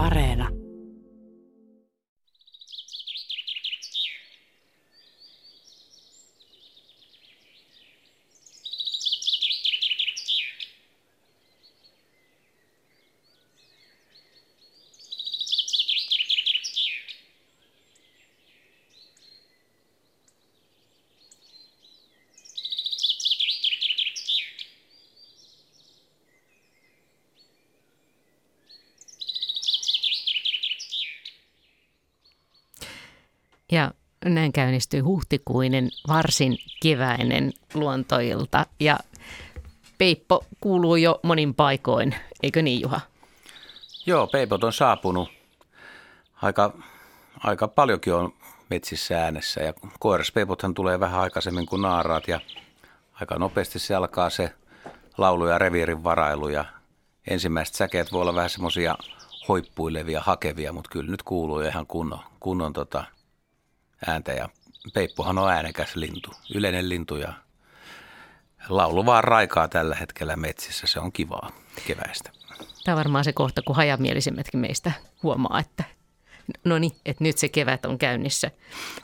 [0.00, 0.50] Areena.
[33.70, 33.94] Ja
[34.50, 38.66] näin käynnistyi huhtikuinen, varsin keväinen luontoilta.
[38.80, 38.98] Ja
[39.98, 43.00] Peippo kuuluu jo monin paikoin, eikö niin Juha?
[44.06, 45.28] Joo, peipot on saapunut.
[46.42, 46.72] Aika,
[47.38, 48.32] aika paljonkin on
[48.70, 52.40] metsissä äänessä ja koiraspeipothan tulee vähän aikaisemmin kuin naaraat ja
[53.20, 54.52] aika nopeasti se alkaa se
[55.18, 56.64] laulu ja reviirin varailu ja
[57.26, 58.96] ensimmäiset säkeet voi olla vähän semmoisia
[59.48, 63.04] hoippuilevia, hakevia, mutta kyllä nyt kuuluu ihan kunnon, kunnon tota
[64.06, 64.48] ääntä ja
[64.94, 67.32] peippohan on äänekäs lintu, yleinen lintu ja
[68.68, 71.50] laulu vaan raikaa tällä hetkellä metsissä, se on kivaa
[71.86, 72.30] keväistä.
[72.84, 75.84] Tämä on varmaan se kohta, kun hajamielisemmät meistä huomaa, että
[76.64, 78.50] no niin, että nyt se kevät on käynnissä.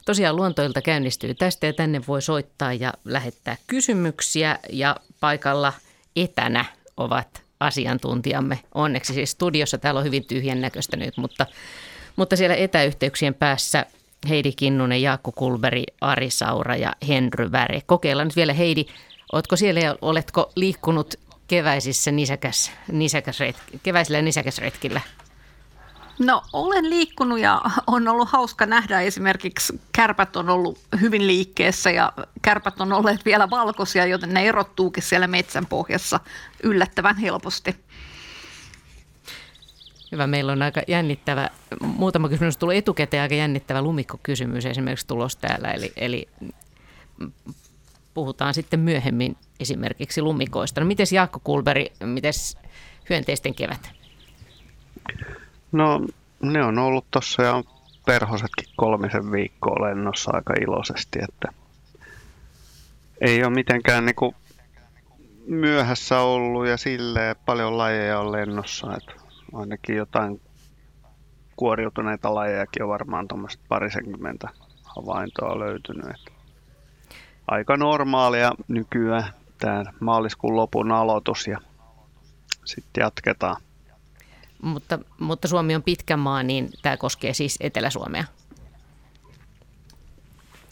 [0.04, 5.72] Tosiaan luontoilta käynnistyy tästä ja tänne voi soittaa ja lähettää kysymyksiä ja paikalla
[6.16, 6.64] etänä
[6.96, 8.58] ovat asiantuntijamme.
[8.74, 11.46] Onneksi siis studiossa täällä on hyvin tyhjän näköistä nyt, mutta,
[12.16, 13.86] mutta siellä etäyhteyksien päässä
[14.28, 17.82] Heidi Kinnunen, Jaakko Kulberi, Ari Saura ja Henry Väre.
[17.86, 18.84] Kokeillaan nyt vielä Heidi,
[19.32, 21.14] oletko siellä ja oletko liikkunut
[21.48, 25.00] keväisissä nisäkäs, nisäkäsret, keväisillä nisäkäsretkillä?
[26.18, 32.12] No olen liikkunut ja on ollut hauska nähdä esimerkiksi kärpät on ollut hyvin liikkeessä ja
[32.42, 36.20] kärpät on olleet vielä valkoisia, joten ne erottuukin siellä metsän pohjassa
[36.62, 37.76] yllättävän helposti.
[40.12, 45.72] Hyvä, meillä on aika jännittävä, muutama kysymys tullut etukäteen, aika jännittävä lumikkokysymys esimerkiksi tulos täällä,
[45.72, 46.28] eli, eli
[48.14, 50.80] puhutaan sitten myöhemmin esimerkiksi lumikoista.
[50.80, 52.32] No miten Jaakko Kulberi, miten
[53.10, 53.90] hyönteisten kevät?
[55.72, 56.06] No
[56.42, 57.64] ne on ollut tuossa ja
[58.06, 61.48] perhosetkin kolmisen viikkoa lennossa aika iloisesti, että
[63.20, 64.34] ei ole mitenkään niinku
[65.46, 69.25] myöhässä ollut ja silleen paljon lajeja on lennossa, että
[69.56, 70.40] ainakin jotain
[71.56, 74.48] kuoriutuneita lajejakin on varmaan tuommoista parisenkymmentä
[74.82, 76.04] havaintoa löytynyt.
[76.04, 76.32] Että
[77.48, 81.58] aika normaalia nykyään tämä maaliskuun lopun aloitus ja
[82.64, 83.56] sitten jatketaan.
[84.62, 88.24] Mutta, mutta Suomi on pitkä maa, niin tämä koskee siis Etelä-Suomea.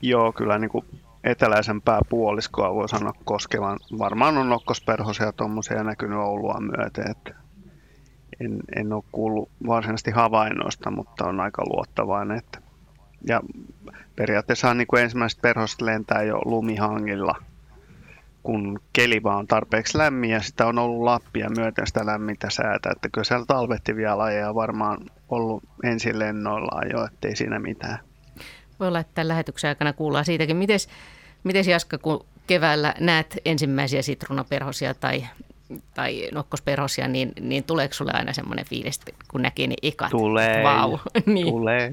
[0.02, 0.84] Joo, kyllä niin kuin
[1.24, 3.78] eteläisempää puoliskoa voi sanoa koskevan.
[3.98, 7.43] Varmaan on nokkosperhosia tuommoisia näkynyt Oulua myöten, että
[8.40, 12.38] en, en ole kuullut varsinaisesti havainnoista, mutta on aika luottavainen.
[12.38, 12.58] Että,
[13.28, 13.40] ja
[14.16, 17.34] periaatteessa niin kuin ensimmäiset perhoset lentää jo lumihangilla,
[18.42, 22.90] kun keli vaan on tarpeeksi lämmin ja sitä on ollut Lappia myöten sitä lämmintä säätä.
[22.92, 27.98] Että kyllä siellä talvehtivia lajeja varmaan ollut ensin lennoillaan jo, ettei siinä mitään.
[28.80, 30.56] Voi olla, että tämän lähetyksen aikana kuullaan siitäkin.
[30.56, 30.88] Mites,
[31.44, 35.24] mites Jaska, kun keväällä näet ensimmäisiä sitruunaperhosia tai
[35.94, 40.10] tai nokkosperhosia, niin, niin tuleeko sulle aina semmoinen fiilis, kun näkee ne ekat?
[40.10, 40.98] Tulee, wow.
[41.34, 41.46] niin.
[41.46, 41.92] tulee.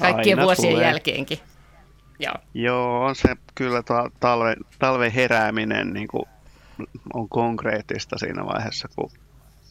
[0.00, 0.86] Kaikkien aina vuosien tulee.
[0.86, 1.38] jälkeenkin.
[2.18, 2.34] Joo.
[2.54, 3.82] Joo, on se kyllä
[4.20, 6.24] talve, talven herääminen niin kuin
[7.14, 9.10] on konkreettista siinä vaiheessa, kun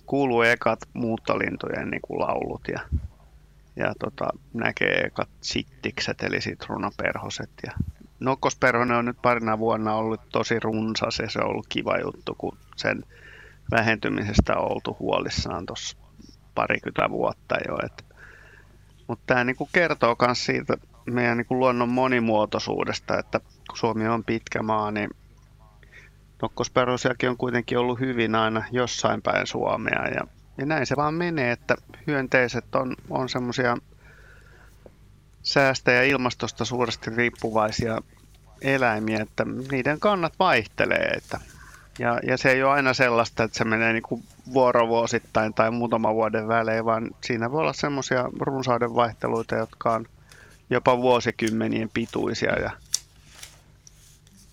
[0.05, 2.79] kuuluu ekat muuttolintujen niin kuin laulut ja,
[3.75, 7.49] ja tota, näkee ekat sittikset eli sitruunaperhoset.
[7.65, 7.71] Ja
[8.19, 12.57] nokkosperhonen on nyt parina vuonna ollut tosi runsas ja se on ollut kiva juttu, kun
[12.75, 13.03] sen
[13.73, 15.97] vähentymisestä oltu huolissaan tuossa
[16.55, 17.77] parikymmentä vuotta jo.
[19.07, 24.63] Mutta tämä niinku kertoo myös siitä meidän niinku luonnon monimuotoisuudesta, että kun Suomi on pitkä
[24.63, 25.09] maa, niin
[26.41, 30.07] nokkosperhosiakin on kuitenkin ollut hyvin aina jossain päin Suomea.
[30.15, 31.75] Ja, ja näin se vaan menee, että
[32.07, 33.77] hyönteiset on, on semmoisia
[35.43, 37.97] säästä ja ilmastosta suuresti riippuvaisia
[38.61, 41.11] eläimiä, että niiden kannat vaihtelee.
[41.17, 41.39] Että
[41.99, 44.23] ja, ja se ei ole aina sellaista, että se menee niin kuin
[44.53, 50.05] vuorovuosittain tai muutama vuoden välein, vaan siinä voi olla semmoisia runsauden vaihteluita, jotka on
[50.69, 52.71] jopa vuosikymmenien pituisia ja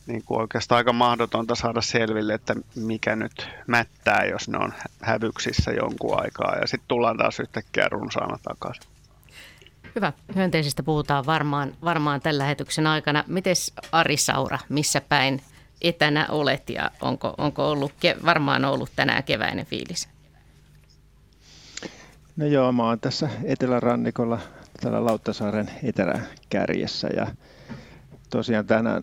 [0.07, 4.73] niin kuin oikeastaan aika mahdotonta saada selville, että mikä nyt mättää, jos ne on
[5.03, 8.83] hävyksissä jonkun aikaa ja sitten tullaan taas yhtäkkiä runsaana takaisin.
[9.95, 10.13] Hyvä.
[10.35, 13.25] Hyönteisistä puhutaan varmaan, varmaan tällä lähetyksen aikana.
[13.27, 15.43] Mites Ari Saura, missä päin
[15.81, 17.93] etänä olet ja onko, onko ollut,
[18.25, 20.09] varmaan ollut tänään keväinen fiilis?
[22.37, 24.39] No joo, mä oon tässä etelärannikolla
[24.81, 27.27] täällä Lauttasaaren eteläkärjessä ja
[28.31, 29.03] tosiaan tänään,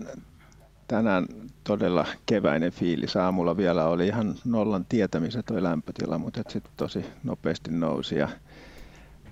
[0.87, 1.25] tänään
[1.63, 3.15] todella keväinen fiilis.
[3.15, 8.29] Aamulla vielä oli ihan nollan tietämisen toi lämpötila, mutta sitten tosi nopeasti nousi ja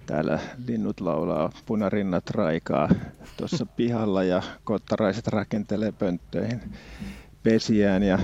[0.06, 2.90] täällä linnut laulaa, punarinnat raikaa
[3.38, 6.62] tuossa pihalla ja kottaraiset rakentelee pönttöihin
[7.46, 8.20] pesiään ja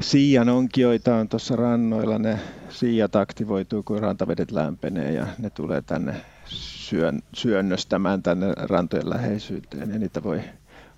[0.00, 2.38] Siian onkioita on tuossa rannoilla, ne
[2.68, 6.14] siijat aktivoituu, kun rantavedet lämpenee ja ne tulee tänne
[6.44, 10.40] syön, syönnöstämään tänne rantojen läheisyyteen ja niitä voi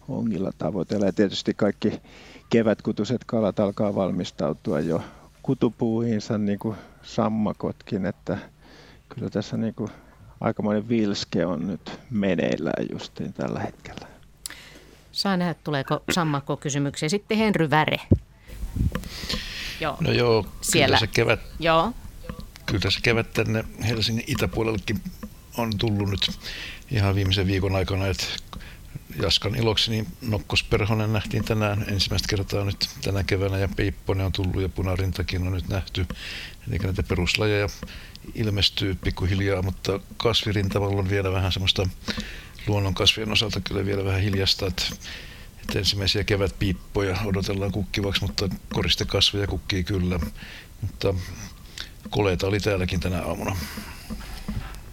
[0.08, 1.06] ongilla tavoitella.
[1.06, 2.02] Ja tietysti kaikki
[2.50, 5.02] kevätkutuset kalat alkaa valmistautua jo
[5.42, 8.38] kutupuuhinsa niin kuin sammakotkin, että
[9.08, 9.90] kyllä tässä niin kuin
[10.40, 14.19] aikamoinen vilske on nyt meneillään justiin tällä hetkellä.
[15.12, 17.08] Saa nähdä, tuleeko sammakko kysymyksiä.
[17.08, 18.00] Sitten Henry Väre.
[19.80, 19.96] Joo.
[20.00, 20.86] No joo, Siellä.
[20.86, 21.92] kyllä se kevät, joo.
[22.66, 25.02] kyllä se kevät tänne Helsingin itäpuolellekin
[25.56, 26.30] on tullut nyt
[26.90, 28.24] ihan viimeisen viikon aikana, että
[29.22, 34.62] Jaskan iloksi, niin Nokkosperhonen nähtiin tänään ensimmäistä kertaa nyt tänä keväänä ja Peipponen on tullut
[34.62, 36.06] ja Punarintakin on nyt nähty.
[36.68, 37.68] Eli näitä peruslajeja
[38.34, 41.88] ilmestyy pikkuhiljaa, mutta kasvirintavalla on vielä vähän semmoista
[42.66, 44.82] luonnonkasvien osalta kyllä vielä vähän hiljasta, että,
[45.62, 50.20] että ensimmäisiä kevätpiippoja odotellaan kukkivaksi, mutta koristekasveja kukkii kyllä.
[50.80, 51.14] Mutta
[52.10, 53.56] koleita oli täälläkin tänä aamuna.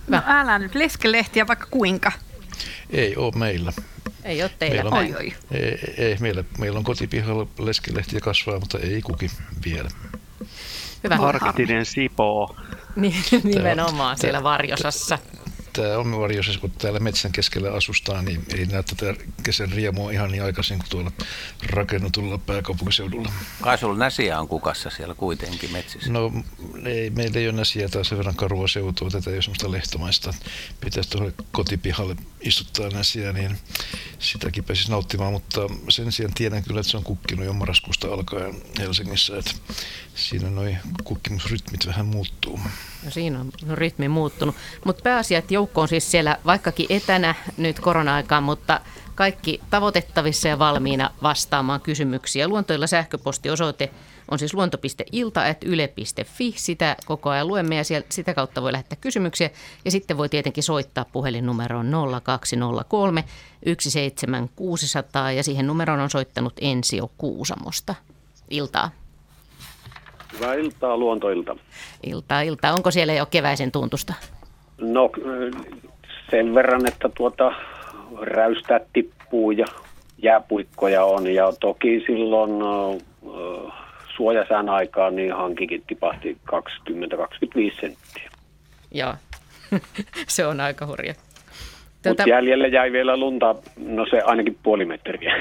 [0.08, 2.12] No älä nyt leskelehtiä vaikka kuinka.
[2.90, 3.74] Ei ole meillä.
[4.24, 5.34] Ei ole teillä meillä on, oi, oi.
[5.52, 9.31] Ei, ei meillä, meillä on kotipihalla leskelehtiä kasvaa, mutta ei kuki
[9.66, 9.90] vielä.
[11.04, 11.16] Hyvä.
[11.16, 12.56] Arktinen sipo.
[12.96, 15.19] Niin, nimenomaan siellä varjosassa
[15.77, 20.31] tämä on varjossa, kun täällä metsän keskellä asustaa, niin ei näe tätä kesän riemua ihan
[20.31, 21.12] niin aikaisin kuin tuolla
[21.69, 23.31] rakennetulla pääkaupunkiseudulla.
[23.62, 26.12] Kai sulla näsiä on kukassa siellä kuitenkin metsissä?
[26.12, 26.31] No
[26.85, 30.33] ei, meillä ei ole näsiä, tai sen verran karua seutua, tätä ei ole sellaista lehtomaista.
[30.81, 33.57] Pitäisi tuolle kotipihalle istuttaa näsiä, niin
[34.19, 38.56] sitäkin pääsisi nauttimaan, mutta sen sijaan tiedän kyllä, että se on kukkinut jo marraskuusta alkaen
[38.80, 39.51] Helsingissä, että
[40.15, 42.59] siinä noin kukkimusrytmit vähän muuttuu.
[43.03, 47.80] No siinä on rytmi muuttunut, mutta pääasia, että joukko on siis siellä vaikkakin etänä nyt
[47.80, 48.81] korona-aikaan, mutta
[49.16, 52.48] kaikki tavoitettavissa ja valmiina vastaamaan kysymyksiä.
[52.48, 53.90] Luontoilla sähköpostiosoite
[54.31, 56.54] on siis luonto.ilta.yle.fi.
[56.56, 59.50] Sitä koko ajan luemme ja sieltä, sitä kautta voi lähettää kysymyksiä.
[59.86, 61.92] Ja sitten voi tietenkin soittaa puhelinnumeroon
[62.24, 63.24] 0203
[63.66, 67.96] 17600 ja siihen numeroon on soittanut Ensio Kuusamosta.
[68.50, 68.92] Iltaa.
[70.34, 71.56] Hyvää iltaa, luontoilta.
[72.04, 72.74] Iltaa, iltaa.
[72.74, 74.14] Onko siellä jo keväisen tuntusta?
[74.81, 75.09] No
[76.31, 77.51] sen verran, että tuota
[78.21, 79.65] räystää tippuu ja
[80.18, 81.27] jääpuikkoja on.
[81.33, 83.74] Ja toki silloin äh,
[84.15, 88.29] suojasään aikaan niin hankikin tipahti 20-25 senttiä.
[88.91, 89.13] Joo,
[90.27, 91.13] se on aika hurja.
[91.13, 92.09] Tuota...
[92.09, 95.35] Mutta jäljelle jäi vielä lunta, no se ainakin puoli metriä.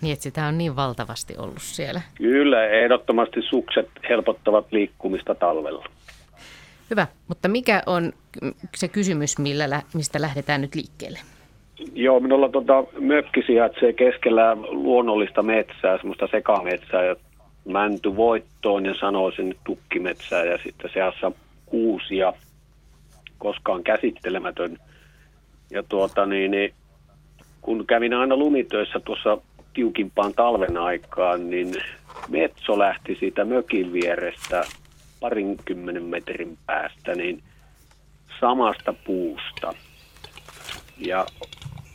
[0.00, 2.00] Niin, että sitä on niin valtavasti ollut siellä.
[2.14, 5.84] Kyllä, ehdottomasti sukset helpottavat liikkumista talvella.
[6.90, 8.12] Hyvä, mutta mikä on
[8.76, 11.18] se kysymys, millä, mistä lähdetään nyt liikkeelle?
[11.94, 17.16] Joo, minulla tuota, mökki sijaitsee keskellä luonnollista metsää, semmoista sekametsää ja
[17.64, 21.32] mänty voittoon ja sanoisin tukkimetsää ja sitten seassa
[21.66, 22.32] kuusia,
[23.38, 24.78] koskaan käsittelemätön.
[25.70, 26.74] Ja tuota niin, niin
[27.60, 29.38] kun kävin aina lumitöissä tuossa
[29.74, 31.74] tiukimpaan talven aikaan, niin
[32.28, 34.64] metso lähti siitä mökin vierestä
[35.20, 37.42] parinkymmenen metrin päästä niin
[38.40, 39.74] samasta puusta.
[40.98, 41.26] Ja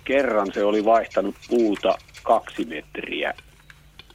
[0.04, 3.34] kerran se oli vaihtanut puuta kaksi metriä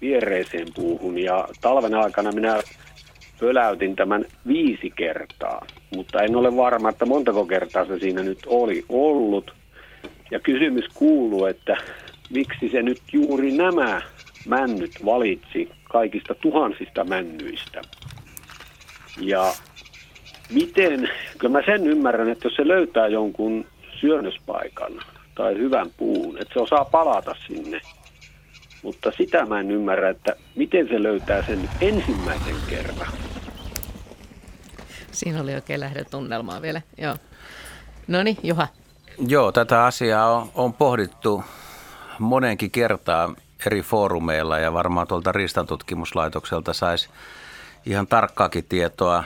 [0.01, 2.61] viereiseen puuhun ja talven aikana minä
[3.41, 8.85] pöläytin tämän viisi kertaa, mutta en ole varma, että montako kertaa se siinä nyt oli
[8.89, 9.55] ollut.
[10.31, 11.77] Ja kysymys kuuluu, että
[12.31, 14.03] miksi se nyt juuri nämä
[14.47, 17.83] männyt valitsi kaikista tuhansista männyistä.
[19.21, 19.55] Ja
[20.51, 23.67] miten, kyllä mä sen ymmärrän, että jos se löytää jonkun
[24.01, 24.93] syönnöspaikan
[25.35, 27.81] tai hyvän puun, että se osaa palata sinne.
[28.83, 33.09] Mutta sitä mä en ymmärrä, että miten se löytää sen ensimmäisen kerran.
[35.13, 37.17] Siinä oli oikein lähdetunnelmaa vielä, joo.
[38.09, 38.67] No niin, Juha.
[39.29, 41.45] Joo, tätä asiaa on, on pohdittu
[42.19, 43.35] monenkin kertaa
[43.67, 47.09] eri foorumeilla ja varmaan tuolta riistantutkimuslaitokselta saisi
[47.89, 49.25] ihan tarkkaakin tietoa.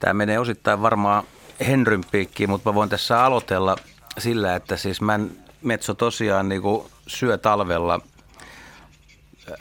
[0.00, 1.24] Tämä menee osittain varmaan
[1.66, 3.76] Henryn piikkiin, mutta mä voin tässä aloitella
[4.18, 5.20] sillä, että siis mä
[5.62, 8.00] metso tosiaan niin kuin syö talvella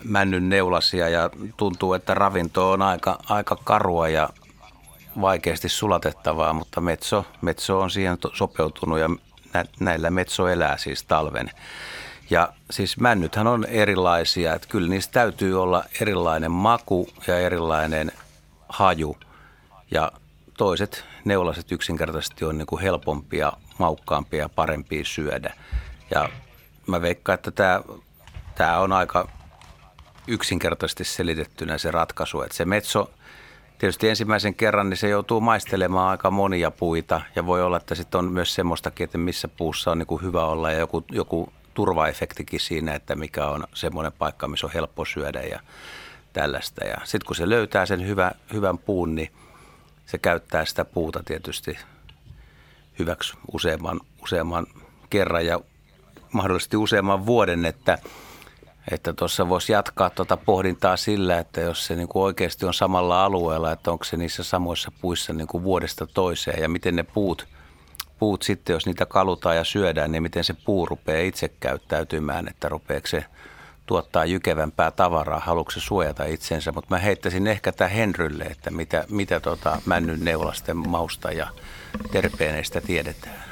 [0.04, 4.30] männyn neulasia ja tuntuu, että ravinto on aika, aika karua ja
[5.22, 9.10] vaikeasti sulatettavaa, mutta metso, metso on siihen sopeutunut ja
[9.80, 11.52] näillä metso elää siis talven.
[12.30, 18.12] Ja siis männythän on erilaisia, että kyllä niistä täytyy olla erilainen maku ja erilainen
[18.70, 19.18] haju.
[19.92, 20.12] Ja
[20.58, 25.54] toiset neulaset yksinkertaisesti on niin kuin helpompia, maukkaampia ja parempia syödä.
[26.16, 26.30] Ja
[26.88, 27.82] mä veikkaan, että tämä,
[28.56, 29.28] tämä on aika
[30.28, 33.12] yksinkertaisesti selitettynä se ratkaisu, että se metso
[33.78, 38.20] tietysti ensimmäisen kerran niin se joutuu maistelemaan aika monia puita ja voi olla, että sitten
[38.20, 42.60] on myös semmoistakin, että missä puussa on niin kuin hyvä olla ja joku, joku turvaefektikin
[42.60, 45.60] siinä, että mikä on semmoinen paikka, missä on helppo syödä ja
[46.38, 46.86] tällaista.
[46.86, 49.32] Ja sitten kun se löytää sen hyvä, hyvän puun, niin
[50.06, 51.78] se käyttää sitä puuta tietysti
[53.00, 54.68] hyväksi useamman, useamman
[55.10, 55.60] kerran ja
[56.32, 57.98] mahdollisesti useamman vuoden, että
[58.92, 63.26] että tuossa voisi jatkaa tuota pohdintaa sillä, että jos se niin kuin oikeasti on samalla
[63.26, 67.48] alueella, että onko se niissä samoissa puissa niin kuin vuodesta toiseen ja miten ne puut,
[68.20, 72.70] puut sitten, jos niitä kalutaan ja syödään, niin miten se puu rupeaa itse käyttäytymään, että
[72.70, 73.26] rupeeko se
[73.88, 79.40] tuottaa jykevämpää tavaraa, haluatko suojata itsensä, mutta mä heittäisin ehkä tämä Henrylle, että mitä, mitä
[79.40, 81.48] tota männyn neulasten mausta ja
[82.12, 83.44] terpeeneistä tiedetään.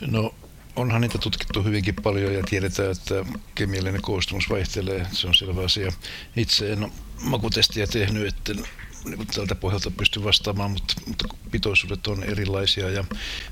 [0.00, 0.34] No
[0.76, 3.14] onhan niitä tutkittu hyvinkin paljon ja tiedetään, että
[3.54, 5.06] kemiallinen koostumus vaihtelee.
[5.12, 5.92] Se on selvä asia.
[6.36, 8.62] Itse en ole makutestiä tehnyt, että
[9.04, 13.04] niin tältä pohjalta pysty vastaamaan, mutta, mutta pitoisuudet on erilaisia ja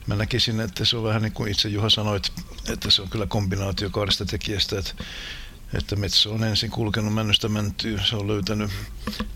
[0.07, 2.33] mä näkisin, että se on vähän niin kuin itse Juha sanoit,
[2.69, 4.95] että se on kyllä kombinaatio kahdesta tekijästä, että
[5.75, 8.71] että metsä on ensin kulkenut männystä mäntyy, se on löytänyt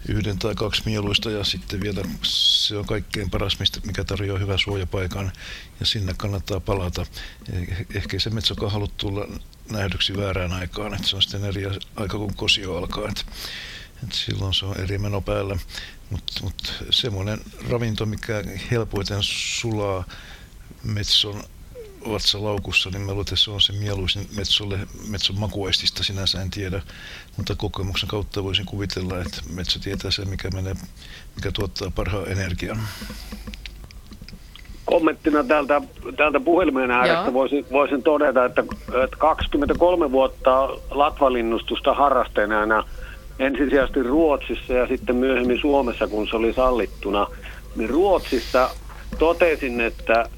[0.08, 5.32] yhden tai kaksi mieluista ja sitten vielä se on kaikkein paras, mikä tarjoaa hyvän suojapaikan
[5.80, 7.06] ja sinne kannattaa palata.
[7.94, 9.28] Ehkä se metsäkaan halua tulla
[9.70, 11.62] nähdyksi väärään aikaan, että se on sitten eri
[11.96, 13.22] aika kuin kosio alkaa, että,
[14.04, 15.56] että silloin se on eri meno päällä.
[16.10, 17.38] Mutta mut semmoinen
[17.70, 20.04] ravinto, mikä helpoiten sulaa
[20.82, 21.42] metson
[22.10, 26.82] vatsalaukussa, niin mä luulen, että se on se mieluisin metsolle, metson makuaistista sinänsä en tiedä,
[27.36, 30.74] mutta kokemuksen kautta voisin kuvitella, että metsä tietää sen, mikä, menee,
[31.36, 32.78] mikä tuottaa parhaan energian.
[34.84, 35.82] Kommenttina täältä,
[36.16, 38.64] täältä puhelimen äärestä voisin, voisin todeta, että,
[39.04, 42.84] että 23 vuotta latvalinnustusta harrasteena
[43.38, 47.26] ensisijaisesti Ruotsissa ja sitten myöhemmin Suomessa, kun se oli sallittuna,
[47.76, 48.70] niin Ruotsissa
[49.18, 50.28] totesin, että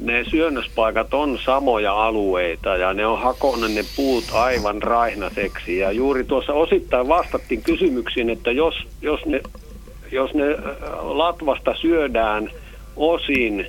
[0.00, 5.78] ne syönnöspaikat on samoja alueita ja ne on hakonut ne puut aivan raihnaseksi.
[5.78, 9.40] Ja juuri tuossa osittain vastattiin kysymyksiin, että jos, jos, ne,
[10.12, 10.58] jos ne äh,
[11.02, 12.50] latvasta syödään
[12.96, 13.66] osin,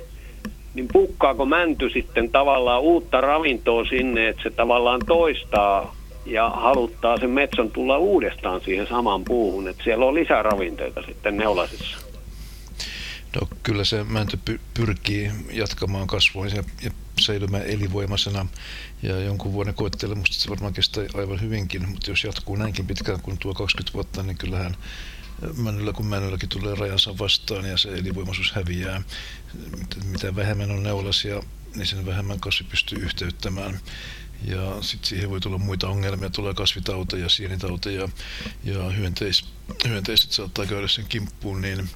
[0.74, 5.94] niin pukkaako mänty sitten tavallaan uutta ravintoa sinne, että se tavallaan toistaa
[6.26, 11.96] ja haluttaa sen metsän tulla uudestaan siihen samaan puuhun, että siellä on lisäravinteita sitten neulasissa.
[13.40, 14.38] No kyllä se mänty
[14.74, 18.46] pyrkii jatkamaan kasvua ja, ja säilymään elinvoimaisena
[19.02, 23.38] ja jonkun vuoden koettelemusta se varmaan kestää aivan hyvinkin, mutta jos jatkuu näinkin pitkään kuin
[23.38, 24.76] tuo 20 vuotta, niin kyllähän
[25.56, 29.02] männyllä kuin männylläkin tulee rajansa vastaan ja se elinvoimaisuus häviää.
[30.04, 31.42] Mitä vähemmän on neulasia,
[31.74, 33.80] niin sen vähemmän kasvi pystyy yhteyttämään.
[34.44, 38.08] Ja sitten siihen voi tulla muita ongelmia, tulee kasvitauteja, sienitauteja
[38.64, 39.44] ja hyönteis,
[39.88, 41.88] hyönteiset saattaa käydä sen kimppuun, niin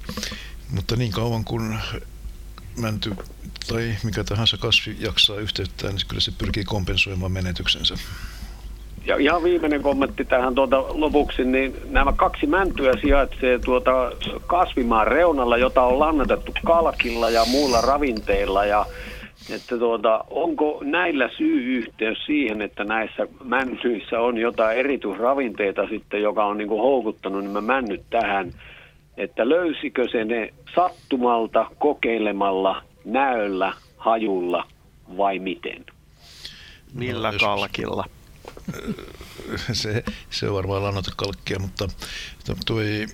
[0.71, 1.79] mutta niin kauan kuin
[2.77, 3.17] mänty
[3.69, 7.95] tai mikä tahansa kasvi jaksaa yhteyttää, niin kyllä se pyrkii kompensoimaan menetyksensä.
[9.05, 14.13] Ja ihan viimeinen kommentti tähän tuota lopuksi, niin nämä kaksi mäntyä sijaitsee tuota
[14.47, 18.65] kasvimaan reunalla, jota on lannatettu kalkilla ja muilla ravinteilla.
[18.65, 18.87] Ja
[19.51, 26.59] että tuota, onko näillä syy-yhteys siihen, että näissä männyissä on jotain erityisravinteita sitten, joka on
[26.59, 28.53] niin kuin houkuttanut nämä männyt tähän
[29.17, 34.69] että löysikö se ne sattumalta, kokeilemalla, näöllä, hajulla
[35.17, 35.85] vai miten?
[36.95, 38.05] Millä no, kalkilla?
[39.73, 41.89] Se, se on varmaan kalkkia, mutta
[42.67, 43.07] toi,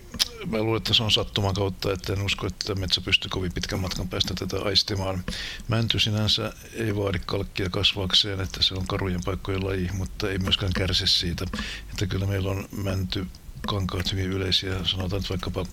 [0.46, 3.80] mä luulen, että se on sattuman kautta, että en usko, että metsä pystyy kovin pitkän
[3.80, 5.24] matkan päästä tätä aistimaan.
[5.68, 10.72] Mänty sinänsä ei vaadi kalkkia kasvaakseen, että se on karujen paikkojen laji, mutta ei myöskään
[10.72, 11.44] kärsi siitä.
[11.90, 13.26] Että kyllä meillä on mänty
[13.68, 15.66] kankaat hyvin yleisiä, sanotaan että vaikkapa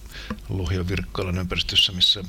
[0.50, 2.24] Lohja Virkkailan ympäristössä, missä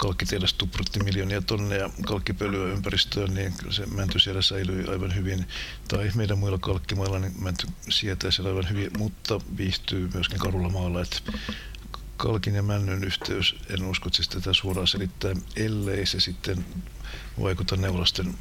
[0.00, 5.48] kalkkitielas tuprutti miljoonia tonneja kalkkipölyä ympäristöön, niin se mänty siellä säilyi aivan hyvin.
[5.88, 11.02] Tai meidän muilla kalkkimailla niin mänty sietää siellä aivan hyvin, mutta viihtyy myöskin karulla maalla.
[11.02, 11.32] Että
[12.16, 16.64] kalkin ja männyn yhteys, en usko, että siis tätä suoraan selittää, ellei se sitten
[17.40, 18.34] vaikuta neulasten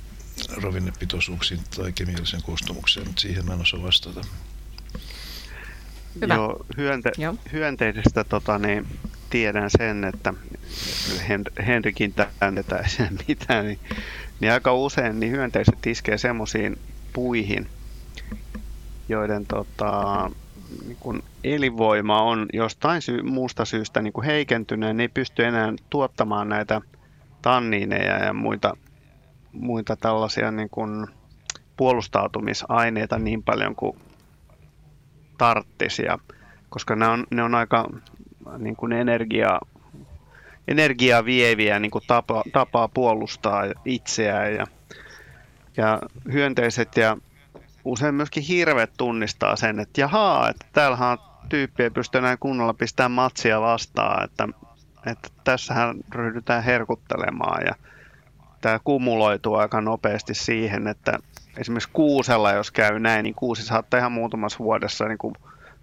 [0.62, 4.22] ravinnepitoisuuksiin tai kemialliseen koostumukseen, mutta siihen mä en osaa vastata.
[6.22, 6.36] Hyvä.
[6.36, 7.36] Joo, hyönte- Joo.
[7.52, 8.88] hyönteisistä tota, niin,
[9.30, 10.34] tiedän sen, että
[11.68, 12.84] Henrikin tännetä
[13.28, 13.80] mitään, niin,
[14.40, 16.78] niin aika usein niin hyönteiset iskee semmoisiin
[17.14, 17.68] puihin,
[19.10, 20.32] joiden tota,
[20.86, 26.50] niin kun elinvoima on jostain syy, muusta syystä niin heikentynyt, niin ei pysty enää tuottamaan
[26.50, 26.82] näitä
[27.42, 28.78] tanniineja ja muita,
[29.52, 31.08] muita tällaisia niin kun
[31.78, 33.98] puolustautumisaineita niin paljon kuin
[35.38, 36.04] tarttisi.
[36.04, 36.20] Ja,
[36.70, 37.90] koska ne on, ne on aika
[38.58, 39.60] niin kuin energia,
[40.68, 44.54] energiaa vieviä niin kuin tapa, tapaa puolustaa itseään.
[44.54, 44.66] Ja,
[45.78, 46.00] ja
[46.32, 47.18] hyönteiset ja
[47.86, 51.18] usein myöskin hirvet tunnistaa sen, että jahaa, että täällähän
[51.50, 54.48] tyyppi ei pysty enää kunnolla pistämään matsia vastaan, että,
[55.06, 57.76] että tässähän ryhdytään herkuttelemaan ja
[58.62, 61.20] tämä kumuloituu aika nopeasti siihen, että
[61.58, 65.34] esimerkiksi kuusella, jos käy näin, niin kuusi saattaa ihan muutamassa vuodessa niin kuin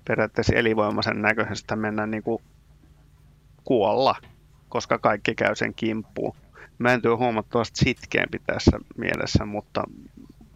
[0.08, 2.42] periaatteessa elinvoimaisen näköisestä mennä niin kuin
[3.66, 4.14] kuolla,
[4.68, 6.36] koska kaikki käy sen kimppuun.
[6.78, 9.84] Mänty on huomattavasti sitkeämpi tässä mielessä, mutta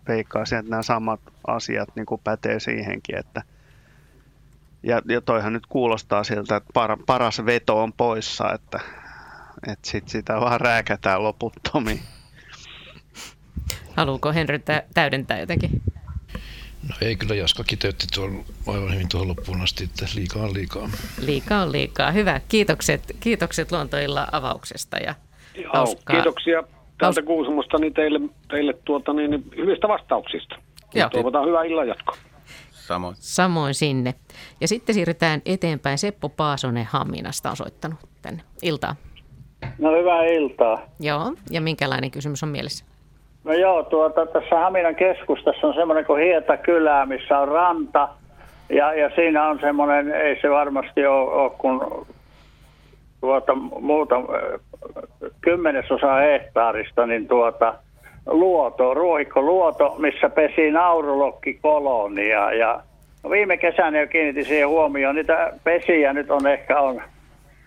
[0.08, 3.42] veikkaisin, että nämä samat asiat niin kuin pätee siihenkin, että
[4.82, 8.80] ja, ja toihan nyt kuulostaa siltä, että par, paras veto on poissa, että,
[9.68, 12.00] että sit sitä vaan rääkätään loputtomiin.
[13.96, 14.60] Haluuko Henry
[14.94, 15.82] täydentää jotenkin?
[16.90, 20.90] No ei kyllä Jaska kiteytti tuon aivan hyvin tuohon loppuun asti, että liikaa on liikaa.
[21.20, 22.10] Liikaa on liikaa.
[22.10, 22.40] Hyvä.
[22.48, 25.14] Kiitokset, kiitokset Luontoilla avauksesta ja
[25.54, 26.16] Joo, hauskaa.
[26.16, 26.62] Kiitoksia
[26.98, 30.56] täältä Kuusamosta niin teille, teille tuota, niin, niin, hyvistä vastauksista.
[30.94, 31.08] Joo.
[31.10, 32.16] Toivotaan hyvää illan jatkoa.
[32.70, 33.16] Samoin.
[33.18, 34.14] Samoin sinne.
[34.60, 35.98] Ja sitten siirrytään eteenpäin.
[35.98, 38.42] Seppo Paasonen Hamminasta on soittanut tänne.
[38.62, 38.96] Iltaa.
[39.78, 40.82] No hyvää iltaa.
[41.00, 42.84] Joo, ja minkälainen kysymys on mielessä?
[43.44, 48.08] No joo, tuota, tässä Haminan keskustassa on semmoinen kuin Hietakylä, missä on ranta.
[48.68, 52.06] Ja, ja siinä on semmoinen, ei se varmasti ole, ole kun
[53.20, 54.16] tuota, muuta
[55.40, 57.74] kymmenesosa hehtaarista, niin tuota,
[58.26, 62.52] luoto, ruohikko-luoto, missä pesi naurulokki-kolonia.
[62.52, 62.80] Ja
[63.22, 67.02] no viime kesänä jo kiinnitin siihen huomioon, niitä pesiä nyt on ehkä on,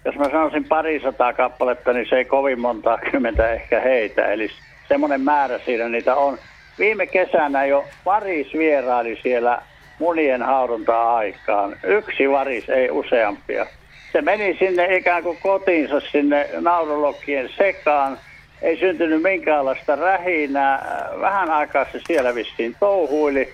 [0.06, 4.26] jos mä sanoisin parisataa kappaletta, niin se ei kovin monta kymmentä ehkä heitä.
[4.26, 4.50] Eli
[4.88, 6.38] semmoinen määrä siinä niitä on.
[6.80, 9.62] Viime kesänä jo varis vieraili siellä
[10.00, 11.76] munien hauduntaa aikaan.
[11.84, 13.66] Yksi varis, ei useampia.
[14.12, 18.18] Se meni sinne ikään kuin kotiinsa sinne naurolokkien sekaan.
[18.62, 21.10] Ei syntynyt minkäänlaista rähinää.
[21.22, 23.54] Vähän aikaa se siellä vissiin touhuili.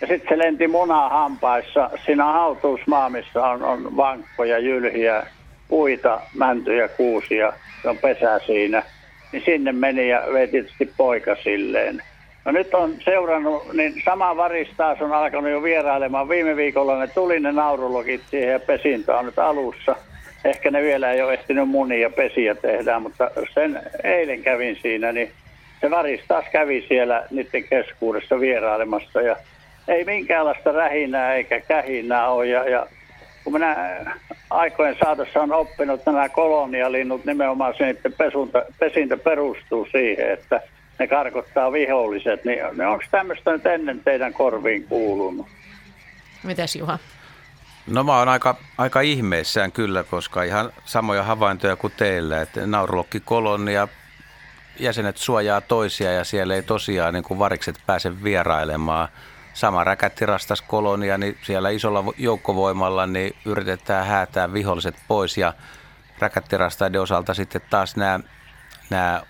[0.00, 1.90] Ja sitten se lenti munaa hampaissa.
[2.06, 5.26] Siinä hautuusmaa, missä on, on vankkoja, jylhiä,
[5.68, 7.52] puita, mäntyjä, kuusia.
[7.82, 8.82] Se on pesä siinä
[9.32, 12.02] niin sinne meni ja vei tietysti poika silleen.
[12.44, 16.28] No nyt on seurannut, niin sama varis taas on alkanut jo vierailemaan.
[16.28, 19.96] Viime viikolla ne tuli ne naurulogit siihen ja pesintä on nyt alussa.
[20.44, 25.30] Ehkä ne vielä ei ole ehtinyt munia pesiä tehdä, mutta sen eilen kävin siinä, niin
[25.80, 29.36] se varis taas kävi siellä niiden keskuudessa vierailemassa ja
[29.88, 32.86] ei minkäänlaista rähinää eikä kähinää ole ja, ja
[33.44, 33.76] kun minä
[34.52, 40.60] aikojen saatossa on oppinut, nämä kolonialinnut nimenomaan se, että pesunta, pesintä perustuu siihen, että
[40.98, 45.46] ne karkottaa viholliset, niin, niin onko tämmöistä nyt ennen teidän korviin kuulunut?
[46.42, 46.98] Mitäs Juha?
[47.86, 53.88] No mä oon aika, aika ihmeissään kyllä, koska ihan samoja havaintoja kuin teillä, että naurulokkikolonia
[54.78, 59.08] jäsenet suojaa toisia ja siellä ei tosiaan niin kuin varikset pääse vierailemaan–
[59.54, 65.54] sama räkättirastas kolonia, niin siellä isolla joukkovoimalla niin yritetään häätää viholliset pois ja
[66.18, 68.20] räkättirastaiden osalta sitten taas nämä,
[68.90, 69.22] nämä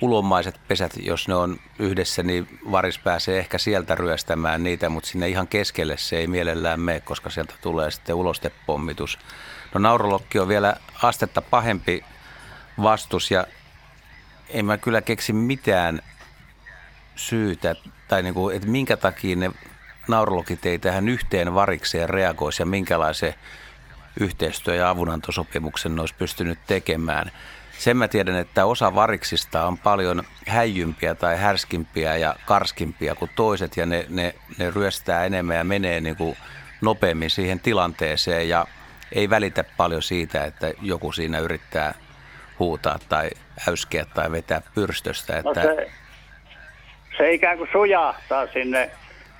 [0.00, 5.28] ulomaiset pesät, jos ne on yhdessä, niin varis pääsee ehkä sieltä ryöstämään niitä, mutta sinne
[5.28, 9.18] ihan keskelle se ei mielellään mene, koska sieltä tulee sitten ulostepommitus.
[9.74, 12.04] No naurolokki on vielä astetta pahempi
[12.82, 13.46] vastus ja
[14.48, 16.00] en mä kyllä keksi mitään
[17.16, 17.74] syytä
[18.10, 19.50] tai niin kuin, että minkä takia ne
[20.08, 23.34] naurologit ei tähän yhteen varikseen reagoisi ja minkälaisen
[24.20, 27.32] yhteistyö- ja avunantosopimuksen ne olisi pystynyt tekemään.
[27.78, 33.76] Sen mä tiedän, että osa variksista on paljon häijympiä tai härskimpiä ja karskimpia kuin toiset
[33.76, 36.36] ja ne, ne, ne ryöstää enemmän ja menee niin kuin
[36.80, 38.66] nopeammin siihen tilanteeseen ja
[39.12, 41.94] ei välitä paljon siitä, että joku siinä yrittää
[42.58, 43.30] huutaa tai
[43.68, 45.38] äyskeä tai vetää pyrstöstä.
[45.38, 45.48] Että...
[45.48, 45.90] No se,
[47.20, 48.90] se ikään kuin sujahtaa sinne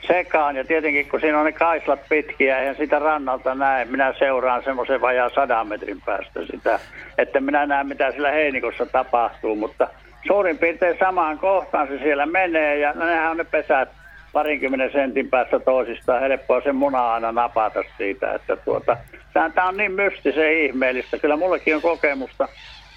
[0.07, 4.65] sekaan ja tietenkin kun siinä on ne kaislat pitkiä ja sitä rannalta näe, minä seuraan
[4.65, 6.81] semmoisen vajaa sadan metrin päästä sitä,
[7.19, 9.89] että minä näen mitä sillä heinikossa tapahtuu, mutta
[10.27, 13.89] suurin piirtein samaan kohtaan se siellä menee ja nehän on ne pesät
[14.33, 16.21] parinkymmenen sentin päässä toisistaan.
[16.21, 18.97] Helppoa sen muna aina napata siitä, että tuota,
[19.33, 21.19] tämä on niin mystisen ihmeellistä.
[21.19, 22.49] Kyllä mullakin on kokemusta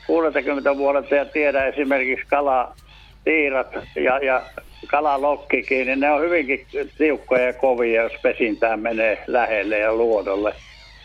[0.08, 2.76] 60 vuodelta ja tiedä esimerkiksi kala,
[3.24, 4.42] tiirat ja, ja
[4.88, 6.68] kalalokkikin, niin ne on hyvinkin
[6.98, 10.54] tiukkoja ja kovia, jos pesintään menee lähelle ja luodolle.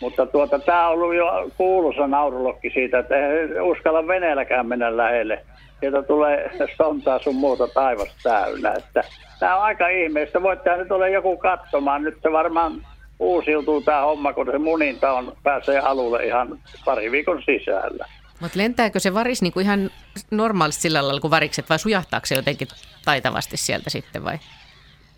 [0.01, 5.41] Mutta tuota, tämä on ollut jo kuuluisa naurulokki siitä, että ei uskalla veneelläkään mennä lähelle.
[5.79, 8.73] Sieltä tulee sontaa sun muuta taivas täynnä.
[8.77, 9.03] Että
[9.39, 10.43] tämä on aika ihmeistä.
[10.43, 12.03] Voittaa nyt olla joku katsomaan.
[12.03, 12.71] Nyt se varmaan
[13.19, 18.05] uusiutuu tämä homma, kun se muninta on, pääsee alulle ihan pari viikon sisällä.
[18.39, 19.89] Mutta lentääkö se varis niin kuin ihan
[20.31, 22.67] normaalisti sillä lailla kuin varikset vai sujahtaako se jotenkin
[23.05, 24.37] taitavasti sieltä sitten vai?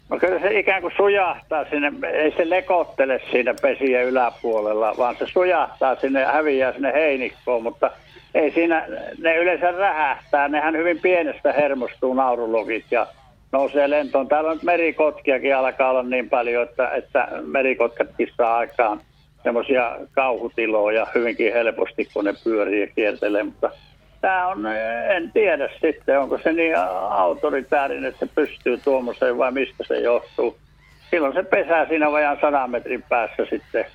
[0.10, 5.26] No kyllä se ikään kuin sujahtaa sinne, ei se lekottele siinä pesien yläpuolella, vaan se
[5.34, 7.92] sujahtaa sinne häviää sinne heinikkoon, mutta
[8.34, 8.86] ei siinä,
[9.18, 13.08] ne yleensä rähähtää, nehän hyvin pienestä hermostuu naurulogit ja
[13.52, 14.28] nousee lentoon.
[14.28, 19.02] Täällä on merikotkiakin alkaa olla niin paljon, että, että merikotkatkin saa aikaan
[19.44, 23.72] semmoisia kauhutiloja hyvinkin helposti, kun ne pyörii ja kiertelee, mutta
[24.22, 24.66] tämä on,
[25.16, 26.76] en tiedä sitten, onko se niin
[27.10, 30.58] autoritäärinen, että se pystyy tuommoiseen vai mistä se johtuu.
[31.10, 33.86] Silloin se pesää siinä vajaan sadan metrin päässä sitten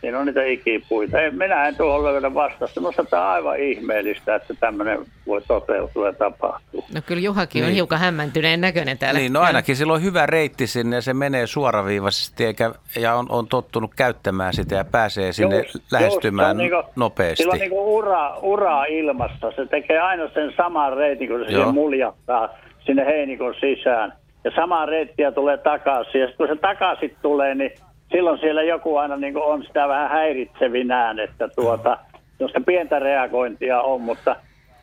[0.00, 1.20] Siinä on niitä ikipuita.
[1.20, 2.80] Ei, minä en tuohon löydä vastausta.
[2.80, 6.84] Minusta tämä on aivan ihmeellistä, että tämmöinen voi toteutua ja tapahtua.
[6.94, 7.68] No kyllä Juhakin niin.
[7.68, 9.20] on hiukan hämmentyneen näköinen täällä.
[9.20, 13.26] Niin, no ainakin sillä on hyvä reitti sinne ja se menee suoraviivaisesti eikä, ja on,
[13.28, 17.36] on tottunut käyttämään sitä ja pääsee sinne just, lähestymään just, niin kuin, nopeasti.
[17.36, 19.52] Sillä on niin ura, ura ilmassa.
[19.56, 21.72] Se tekee aina sen saman reitin, kun se Joo.
[21.72, 22.48] muljattaa
[22.86, 24.12] sinne heinikon sisään.
[24.44, 26.20] Ja samaa reittiä tulee takaisin.
[26.20, 27.72] Ja sitten kun se takaisin tulee, niin
[28.10, 31.98] silloin siellä joku aina niin on sitä vähän häiritsevinään, että tuota,
[32.40, 34.36] josta pientä reagointia on, mutta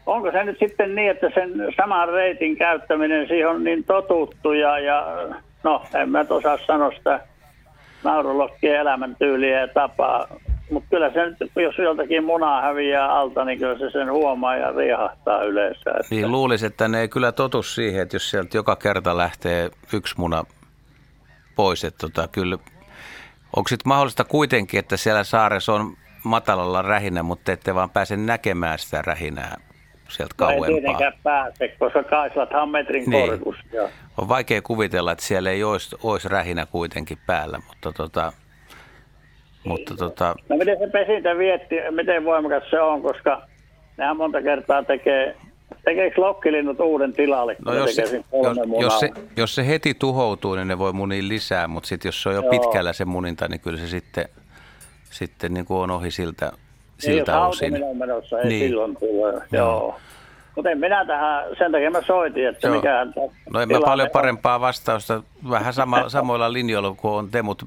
[0.06, 4.80] onko se nyt sitten niin, että sen saman reitin käyttäminen siihen on niin totuttu ja,
[4.80, 5.28] ja
[5.64, 7.20] no en mä osaa sanoa sitä
[8.04, 10.28] naurolokkien elämäntyyliä ja tapaa,
[10.72, 14.72] mutta kyllä se nyt, jos joltakin munaa häviää alta, niin kyllä se sen huomaa ja
[14.72, 15.90] riehahtaa yleensä.
[15.90, 16.16] Että...
[16.16, 20.16] Niin luulisi, että ne ei kyllä totu siihen, että jos sieltä joka kerta lähtee yksi
[20.18, 20.44] muna
[21.56, 22.58] pois, että tota, kyllä
[23.56, 28.80] Onko sitten mahdollista kuitenkin, että siellä saaressa on matalalla rähinä, mutta ette vaan pääse näkemään
[28.80, 29.58] sitä rähinää
[30.10, 30.70] sieltä kauempaa?
[30.70, 33.30] No ei tietenkään pääse, koska kaislathan on metrin niin.
[33.30, 33.56] korkus.
[34.18, 38.34] On vaikea kuvitella, että siellä ei olisi, olisi rähinä kuitenkin päällä, mutta tota,
[39.64, 40.36] mutta tota...
[40.50, 43.42] No miten se pesintä vietti, miten voimakas se on, koska
[43.98, 45.36] nehän monta kertaa tekee
[45.86, 47.56] Tekeekö lokkilinnut uuden tilalle?
[47.66, 51.68] No jos, se, jos, jos, se, jos se heti tuhoutuu, niin ne voi munia lisää,
[51.68, 52.52] mutta sitten jos se on jo Joo.
[52.52, 54.26] pitkällä se muninta, niin kyllä se sitten,
[55.04, 56.52] sitten niin kuin on ohi siltä,
[56.98, 57.84] siltä niin, osin.
[57.84, 58.68] on menossa, ei niin.
[58.68, 59.34] silloin tule.
[59.34, 59.42] Joo.
[59.52, 60.00] Joo.
[60.56, 62.76] Mutta en minä tähän, sen takia mä soitin, että Joo.
[62.76, 63.08] mikä
[63.54, 67.66] No en mä paljon parempaa vastausta, vähän sama, samoilla linjoilla kuin on te, mutta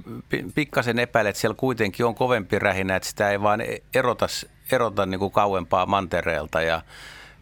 [0.54, 3.60] pikkasen epäilet, että siellä kuitenkin on kovempi rähinä, että sitä ei vaan
[3.94, 4.26] erota,
[4.72, 6.80] erota niin kuin kauempaa mantereelta ja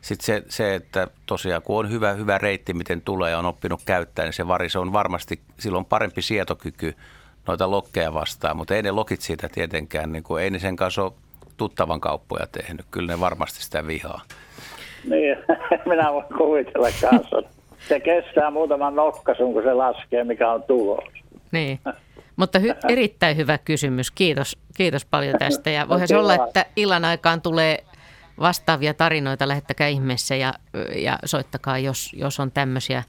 [0.07, 3.81] sitten se, se, että tosiaan kun on hyvä, hyvä reitti, miten tulee ja on oppinut
[3.87, 6.95] käyttää, niin se varis on varmasti, silloin parempi sietokyky
[7.47, 11.03] noita lokkeja vastaan, mutta ei ne lokit siitä tietenkään, niin kuin, ei ne sen kanssa
[11.03, 11.13] ole
[11.57, 12.87] tuttavan kauppoja tehnyt.
[12.91, 14.21] Kyllä ne varmasti sitä vihaa.
[15.11, 15.37] Niin,
[15.91, 17.43] minä voin kuvitella kanssa.
[17.89, 21.05] Se kestää muutaman nokkasun, kun se laskee, mikä on tulos.
[21.53, 21.81] Niin.
[22.37, 24.11] Mutta hy- erittäin hyvä kysymys.
[24.11, 25.71] Kiitos, kiitos paljon tästä.
[25.71, 27.85] Ja voihan se olla, että illan aikaan tulee
[28.41, 30.53] vastaavia tarinoita, lähettäkää ihmeessä ja,
[30.97, 33.03] ja soittakaa, jos, jos on tämmöisiä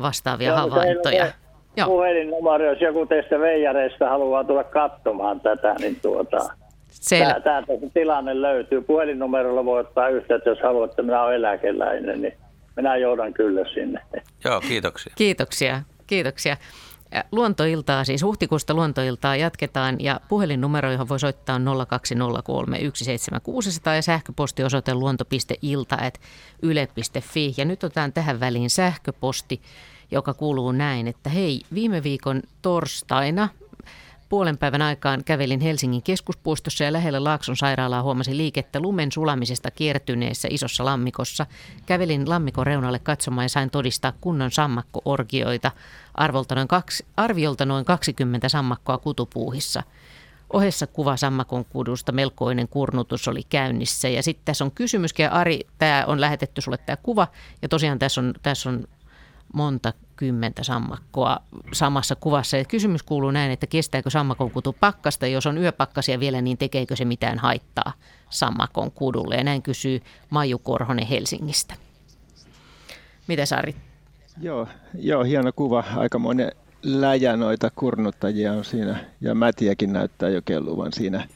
[0.00, 1.26] vastaavia Joo, havaintoja.
[1.76, 1.88] Joo.
[1.88, 6.38] Puhelinnumero, jos joku teistä veijareista haluaa tulla katsomaan tätä, niin tuota,
[6.90, 8.80] Sel- täältä se tilanne löytyy.
[8.80, 12.34] Puhelinnumerolla voi ottaa yhteyttä, jos haluatte, että minä olen eläkeläinen, niin
[12.76, 14.00] minä joudan kyllä sinne.
[14.44, 15.12] Joo, kiitoksia.
[15.16, 16.56] Kiitoksia, kiitoksia.
[17.32, 21.70] Luontoiltaa, siis huhtikuusta luontoiltaa jatketaan ja puhelinnumero, johon voi soittaa on 020317600
[23.94, 27.54] ja sähköpostiosoite luonto.ilta.yle.fi.
[27.56, 29.62] Ja nyt otetaan tähän väliin sähköposti,
[30.10, 33.48] joka kuuluu näin, että hei, viime viikon torstaina
[34.30, 40.48] puolen päivän aikaan kävelin Helsingin keskuspuistossa ja lähellä Laakson sairaalaa huomasin liikettä lumen sulamisesta kiertyneessä
[40.50, 41.46] isossa lammikossa.
[41.86, 45.70] Kävelin lammikon reunalle katsomaan ja sain todistaa kunnon sammakko-orgioita,
[46.14, 49.82] arvolta noin kaksi, arviolta noin 20 sammakkoa kutupuuhissa.
[50.52, 54.08] Ohessa kuva sammakon kudusta, melkoinen kurnutus oli käynnissä.
[54.08, 57.26] Ja sitten tässä on kysymys, ja Ari, tämä on lähetetty sulle tämä kuva,
[57.62, 58.84] ja tosiaan tässä on, tässä on
[59.54, 61.36] monta kymmentä sammakkoa
[61.72, 62.56] samassa kuvassa.
[62.56, 65.26] Ja kysymys kuuluu näin, että kestääkö sammakon kutu pakkasta?
[65.26, 67.92] Jos on yöpakkasia vielä, niin tekeekö se mitään haittaa
[68.30, 69.36] sammakon kudulle?
[69.36, 71.74] Ja näin kysyy Maiju Korhonen Helsingistä.
[73.26, 73.74] Mitä Sari?
[74.40, 75.84] Joo, joo, hieno kuva.
[75.96, 76.52] Aikamoinen
[76.82, 81.28] läjä noita kurnuttajia on siinä, ja mätiäkin näyttää jo kelluvan siinä,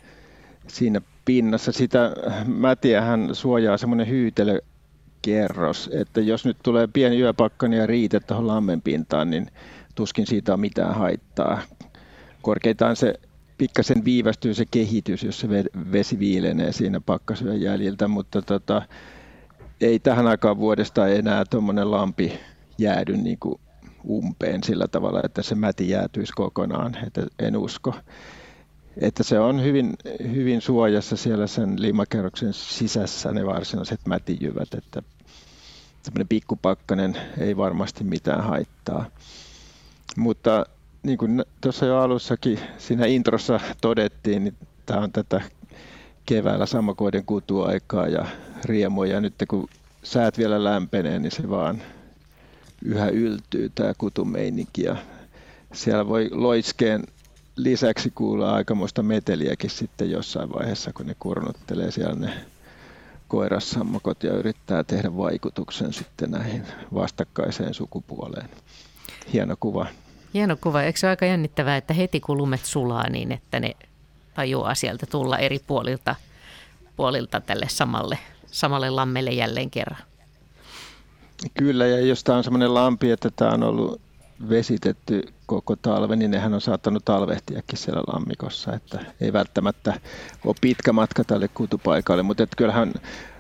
[0.68, 1.73] siinä pinnassa.
[1.73, 2.12] Sitä
[2.47, 4.09] mätiähän suojaa semmoinen
[5.27, 9.47] hyytelökerros, että jos nyt tulee pieni yöpakkani ja riite tuohon lammen pintaan, niin
[9.95, 11.63] tuskin siitä on mitään haittaa.
[12.43, 13.15] Korkeintaan se
[13.59, 15.49] pikkasen viivästyy se kehitys, jos se
[15.93, 18.83] vesi viilenee siinä pakkasyön jäljiltä, mutta tota,
[19.81, 22.33] ei tähän aikaan vuodesta enää tuommoinen lampi
[22.79, 23.61] jäädy niin kuin
[24.09, 27.95] umpeen sillä tavalla, että se mäti jäätyisi kokonaan, että en usko.
[29.01, 29.93] Että se on hyvin,
[30.33, 35.03] hyvin suojassa siellä sen limakerroksen sisässä ne varsinaiset mätijyvät, että
[36.05, 39.07] tämmöinen pikkupakkanen ei varmasti mitään haittaa.
[40.17, 40.67] Mutta
[41.03, 44.55] niin kuin tuossa jo alussakin siinä introssa todettiin, niin
[44.87, 45.40] tämä on tätä
[46.27, 48.27] keväällä sammakoiden kutuaikaa ja
[48.64, 49.21] riemuja.
[49.21, 49.69] Nyt kun
[50.03, 51.83] säät vielä lämpenee, niin se vaan
[52.85, 54.83] yhä yltyy tämä kutumeininki.
[54.83, 54.97] Ja
[55.73, 57.05] siellä voi loiskeen
[57.57, 62.35] lisäksi kuulla aikamoista meteliäkin sitten jossain vaiheessa, kun ne kurnuttelee siellä ne
[63.35, 68.49] koirassammakot ja yrittää tehdä vaikutuksen sitten näihin vastakkaiseen sukupuoleen.
[69.33, 69.87] Hieno kuva.
[70.35, 70.83] Hieno kuva.
[70.83, 73.77] Eikö se ole aika jännittävää, että heti kun lumet sulaa, niin että ne
[74.35, 76.14] tajuaa sieltä tulla eri puolilta,
[76.97, 80.03] puolilta tälle samalle, samalle lammelle jälleen kerran?
[81.55, 84.01] Kyllä, ja jos tämä on semmoinen lampi, että tämä on ollut
[84.49, 90.00] vesitetty koko talven, niin nehän on saattanut talvehtiakin siellä lammikossa, että ei välttämättä
[90.44, 92.92] ole pitkä matka tälle kutupaikalle, mutta että kyllähän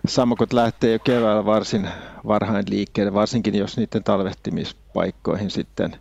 [0.06, 1.88] sammakot lähtee jo keväällä varsin
[2.26, 5.96] varhain liikkeelle, varsinkin jos niiden talvehtimispaikkoihin sitten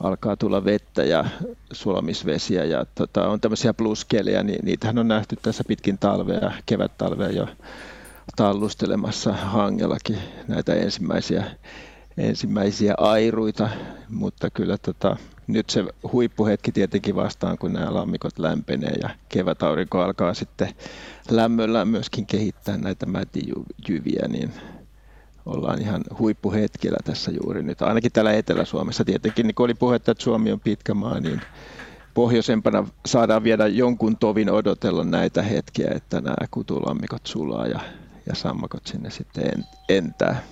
[0.00, 1.24] alkaa tulla vettä ja
[1.72, 7.48] sulamisvesiä ja tota, on tämmöisiä pluskeleja, niin niitähän on nähty tässä pitkin talvea, kevät-talvea jo
[8.36, 11.44] tallustelemassa hangellakin näitä ensimmäisiä,
[12.16, 13.68] ensimmäisiä airuita,
[14.08, 20.34] mutta kyllä tota, nyt se huippuhetki tietenkin vastaan, kun nämä lammikot lämpenee ja kevätaurinko alkaa
[20.34, 20.68] sitten
[21.30, 24.52] lämmöllä myöskin kehittää näitä mätijyviä, niin
[25.46, 27.82] ollaan ihan huippuhetkellä tässä juuri nyt.
[27.82, 31.40] Ainakin täällä Etelä-Suomessa tietenkin, niin kun oli puhetta, että Suomi on pitkä maa, niin
[32.14, 37.80] pohjoisempana saadaan vielä jonkun tovin odotella näitä hetkiä, että nämä kutulammikot sulaa ja,
[38.26, 40.42] ja sammakot sinne sitten entää.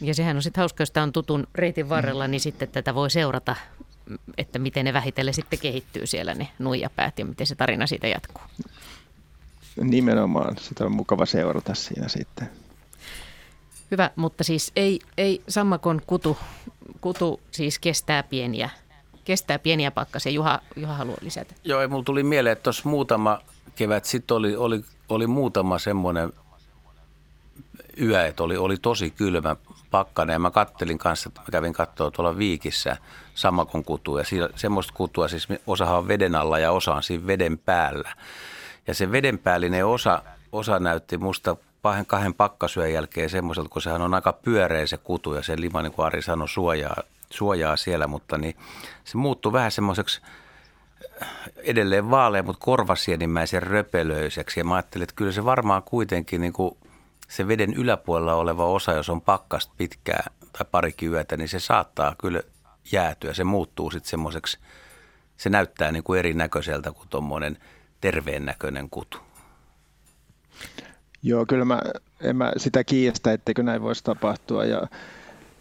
[0.00, 3.10] Ja sehän on sitten hauska, jos tämä on tutun reitin varrella, niin sitten tätä voi
[3.10, 3.56] seurata,
[4.38, 8.42] että miten ne vähitellen sitten kehittyy siellä ne nuijapäät ja miten se tarina siitä jatkuu.
[9.80, 12.50] Nimenomaan, sitä on mukava seurata siinä sitten.
[13.90, 16.38] Hyvä, mutta siis ei, ei sammakon kutu,
[17.00, 18.70] kutu siis kestää pieniä,
[19.24, 20.32] kestää pieniä pakkasia.
[20.32, 21.54] Juha, Juha haluaa lisätä.
[21.64, 23.40] Joo, ei mulla tuli mieleen, että tuossa muutama
[23.74, 26.32] kevät sitten oli, oli, oli muutama semmoinen
[28.00, 29.56] yö, että oli, oli tosi kylmä
[29.90, 30.34] pakkanen.
[30.34, 32.96] Ja mä kattelin kanssa, mä kävin katsoa tuolla Viikissä
[33.34, 34.20] sammakon kutua.
[34.20, 38.12] Ja siellä, semmoista kutua, siis osahan on veden alla ja osa on siinä veden päällä.
[38.86, 40.22] Ja se vedenpäällinen osa,
[40.52, 45.34] osa näytti musta kahden, kahden pakkasyön jälkeen semmoiselta, kun sehän on aika pyöreä se kutu
[45.34, 46.96] ja se lima, niin kuin Ari sanoi, suojaa,
[47.30, 48.56] suojaa siellä, mutta niin
[49.04, 50.20] se muuttui vähän semmoiseksi
[51.56, 54.60] edelleen vaalean, mutta korvasienimmäisen röpelöiseksi.
[54.60, 56.76] Ja mä ajattelin, että kyllä se varmaan kuitenkin niin kuin
[57.30, 62.14] se veden yläpuolella oleva osa, jos on pakkasta pitkää tai parikin yötä, niin se saattaa
[62.18, 62.42] kyllä
[62.92, 63.34] jäätyä.
[63.34, 64.58] Se muuttuu sitten semmoiseksi,
[65.36, 67.58] se näyttää niin kuin erinäköiseltä kuin tuommoinen
[68.00, 69.18] terveen näköinen kutu.
[71.22, 71.80] Joo, kyllä mä,
[72.20, 74.64] en mä sitä kiistä, etteikö näin voisi tapahtua.
[74.64, 74.86] Ja,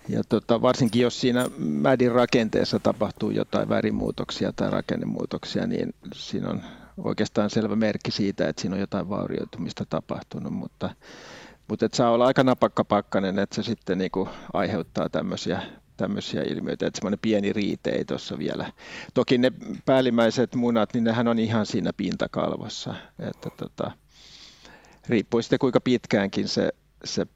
[0.08, 6.62] ja tota, varsinkin jos siinä mädin rakenteessa tapahtuu jotain värimuutoksia tai rakennemuutoksia, niin siinä on
[6.97, 10.89] oikeastaan selvä merkki siitä, että siinä on jotain vaurioitumista tapahtunut, mutta,
[11.69, 15.62] mutta et saa olla aika napakka pakkanen, että se sitten niinku aiheuttaa tämmöisiä
[15.97, 18.71] tämmöisiä ilmiöitä, että semmoinen pieni riite ei tuossa vielä.
[19.13, 19.51] Toki ne
[19.86, 23.91] päällimmäiset munat, niin nehän on ihan siinä pintakalvossa, että tota,
[25.10, 26.69] riippuu sitten kuinka pitkäänkin se,
[27.03, 27.27] se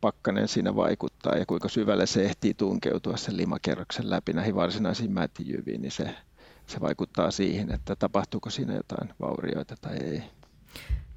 [0.00, 5.82] pakkanen siinä vaikuttaa ja kuinka syvälle se ehtii tunkeutua sen limakerroksen läpi näihin varsinaisiin mätijyviin,
[5.82, 6.14] niin se,
[6.66, 10.18] se vaikuttaa siihen, että tapahtuuko siinä jotain vaurioita tai ei.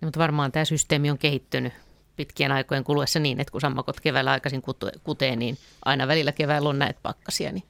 [0.01, 1.73] No, mutta varmaan tämä systeemi on kehittynyt
[2.19, 4.61] pitkien aikojen kuluessa niin, että kun sammakot keväällä aikaisin
[5.03, 7.63] kutee, niin aina välillä keväällä on näitä pakkasia, niin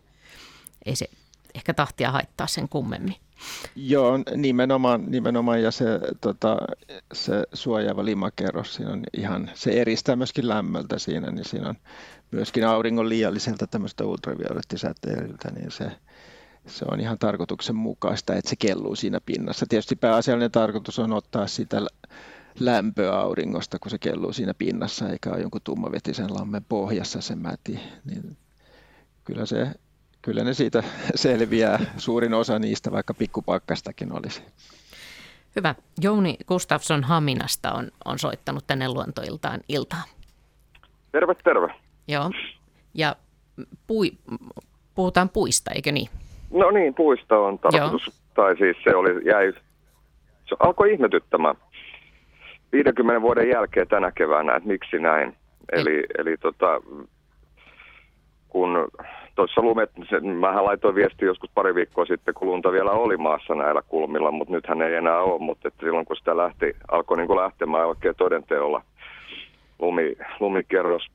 [0.85, 1.09] ei se
[1.55, 3.15] ehkä tahtia haittaa sen kummemmin.
[3.75, 5.85] Joo, nimenomaan, nimenomaan ja se,
[6.21, 6.57] tota,
[7.13, 11.75] se suojaava limakerros, siinä on ihan, se eristää myöskin lämmöltä siinä, niin siinä on
[12.31, 15.91] myöskin auringon liialliselta tämmöistä ultraviolettisäteilyltä, niin se,
[16.67, 19.65] se on ihan tarkoituksenmukaista, että se kelluu siinä pinnassa.
[19.69, 21.81] Tietysti pääasiallinen tarkoitus on ottaa sitä
[22.59, 27.79] lämpöä auringosta, kun se kelluu siinä pinnassa, eikä ole jonkun tummavetisen lammen pohjassa se mäti.
[28.05, 28.37] Niin
[29.23, 29.67] kyllä se
[30.21, 30.83] kyllä ne siitä
[31.15, 34.43] selviää, suurin osa niistä, vaikka pikkupakkastakin olisi.
[35.55, 35.75] Hyvä.
[36.01, 40.03] Jouni Gustafsson Haminasta on, on soittanut tänne luontoiltaan iltaan.
[41.11, 41.73] Terve, terve.
[42.07, 42.31] Joo.
[42.93, 43.15] Ja
[43.87, 44.11] pui,
[44.95, 46.09] puhutaan puista, eikö niin?
[46.51, 48.07] No niin, puista on tarkoitus.
[48.07, 48.15] Joo.
[48.33, 49.53] Tai siis se oli, jäi,
[50.49, 51.55] se alkoi ihmetyttämään
[52.71, 55.35] 50 vuoden jälkeen tänä keväänä, että miksi näin.
[55.71, 56.81] Eli, eli tota,
[58.49, 58.87] kun
[59.35, 63.55] tuossa lumet, se, mähän laitoin viesti joskus pari viikkoa sitten, kun lunta vielä oli maassa
[63.55, 67.27] näillä kulmilla, mutta nythän ei enää ole, mutta että silloin kun sitä lähti, alkoi niin
[67.27, 68.81] kuin lähtemään oikein todenteolla
[69.79, 71.07] lumi, lumikerros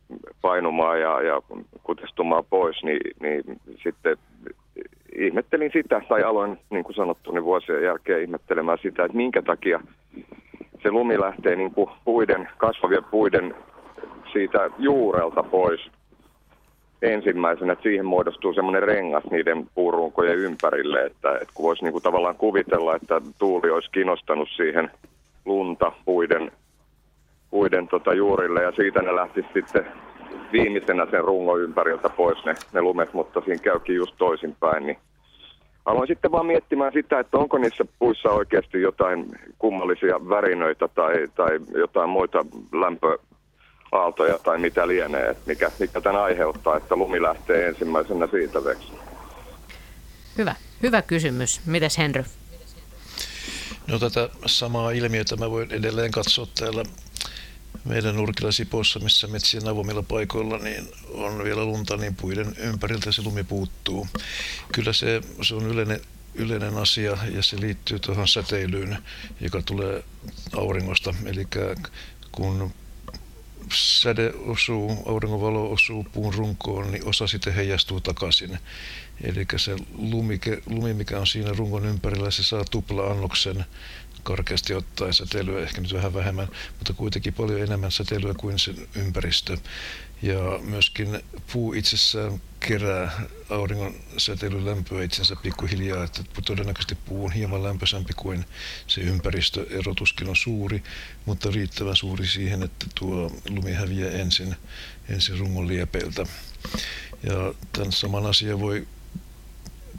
[0.42, 1.42] painumaan ja, ja
[1.82, 3.42] kutistumaan pois, niin, niin
[3.82, 4.16] sitten
[5.16, 9.80] ihmettelin sitä, tai aloin, niin kuin sanottu, niin vuosien jälkeen ihmettelemään sitä, että minkä takia
[10.84, 13.54] se lumi lähtee niin kuin puiden, kasvavien puiden
[14.32, 15.80] siitä juurelta pois
[17.02, 22.02] ensimmäisenä, että siihen muodostuu semmoinen rengas niiden puurunkojen ympärille, että, että kun voisi niin kuin
[22.02, 24.90] tavallaan kuvitella, että tuuli olisi kinostanut siihen
[25.44, 26.52] lunta puiden,
[27.50, 29.86] puiden tota juurille ja siitä ne lähtisi sitten
[30.52, 34.98] viimeisenä sen rungon ympäriltä pois ne, ne lumet, mutta siinä käykin just toisinpäin, niin
[35.84, 39.26] Aloin sitten vaan miettimään sitä, että onko niissä puissa oikeasti jotain
[39.58, 46.96] kummallisia värinöitä tai, tai jotain muita lämpöaaltoja tai mitä lienee, mikä, mikä tämän aiheuttaa, että
[46.96, 48.92] lumi lähtee ensimmäisenä siitä veksi.
[50.38, 51.60] Hyvä, hyvä kysymys.
[51.66, 52.24] Mites Henry?
[53.86, 56.82] No tätä samaa ilmiötä mä voin edelleen katsoa täällä
[57.84, 63.22] meidän nurkilla Sipossa, missä metsien avoimilla paikoilla niin on vielä lunta, niin puiden ympäriltä se
[63.22, 64.06] lumi puuttuu.
[64.72, 66.00] Kyllä se, se on yleinen,
[66.34, 68.98] yleinen asia ja se liittyy tuohon säteilyyn,
[69.40, 70.04] joka tulee
[70.56, 71.14] auringosta.
[71.26, 71.46] Eli
[72.32, 72.74] kun
[73.72, 78.58] säde osuu, auringonvalo osuu puun runkoon, niin osa sitten heijastuu takaisin.
[79.22, 83.64] Eli se lumi, lumi, mikä on siinä rungon ympärillä, se saa tupla-annoksen
[84.24, 89.56] karkeasti ottaen säteilyä, ehkä nyt vähän vähemmän, mutta kuitenkin paljon enemmän säteilyä kuin sen ympäristö.
[90.22, 91.20] Ja myöskin
[91.52, 98.44] puu itsessään kerää auringon säteilylämpöä itsensä pikkuhiljaa, että todennäköisesti puu on hieman lämpöisempi kuin
[98.86, 99.66] se ympäristö.
[99.70, 100.82] Erotuskin on suuri,
[101.24, 104.56] mutta riittävän suuri siihen, että tuo lumi häviää ensin,
[105.08, 106.26] ensin rungon liepeiltä.
[107.22, 108.88] Ja tämän saman asian voi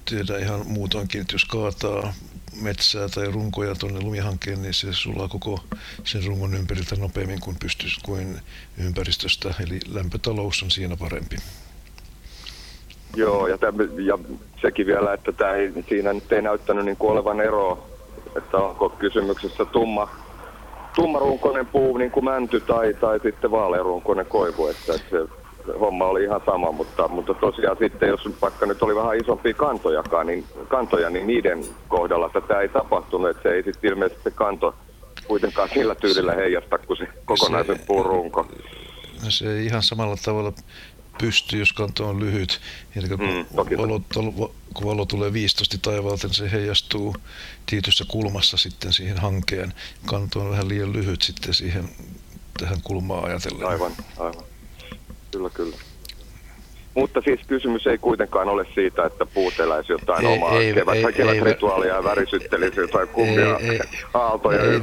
[0.06, 2.14] tehdä ihan muutoinkin, että jos kaataa
[2.62, 5.60] metsää tai runkoja tuonne lumihankkeen, niin se sulaa koko
[6.04, 8.40] sen rungon ympäriltä nopeammin kuin pystyisi kuin
[8.78, 9.54] ympäristöstä.
[9.60, 11.36] Eli lämpötalous on siinä parempi.
[13.16, 14.18] Joo, ja, täm, ja
[14.62, 17.88] sekin vielä, että tämä ei, siinä nyt ei näyttänyt niin olevan eroa,
[18.38, 20.10] että onko kysymyksessä tumma,
[20.96, 25.45] tummarunkoinen puu, niin kuin mänty, tai, tai sitten vaalearunkoinen koivu, että, että se
[25.80, 30.28] homma oli ihan sama, mutta, mutta tosiaan sitten, jos vaikka nyt oli vähän isompia kantojakaan,
[30.28, 34.76] niin, kantoja, niin niiden kohdalla tätä ei tapahtunut, että se ei sitten ilmeisesti se kanto
[35.28, 38.48] kuitenkaan sillä tyylillä heijasta kuin se kokonaisen puun runko.
[39.30, 40.54] Se ei ihan samalla tavalla
[41.18, 42.62] pystyy, jos kanto on lyhyt.
[42.96, 43.46] Eli kun, mm,
[43.78, 44.02] valo,
[44.74, 47.16] kun valo tulee 15 taivaalta, niin se heijastuu
[47.66, 49.74] tietyssä kulmassa sitten siihen hankeen.
[50.06, 51.90] Kanto on vähän liian lyhyt sitten siihen
[52.60, 53.68] tähän kulmaan ajatellen.
[53.68, 54.44] Aivan, aivan
[55.36, 55.78] kyllä, kyllä.
[56.94, 60.96] Mutta siis kysymys ei kuitenkaan ole siitä, että puut eläisi jotain ei, omaa ei, kevät,
[60.96, 63.80] ei, kevätrituaalia ja värisyttelisi jotain kummia ei,
[64.14, 64.74] aaltoja ei,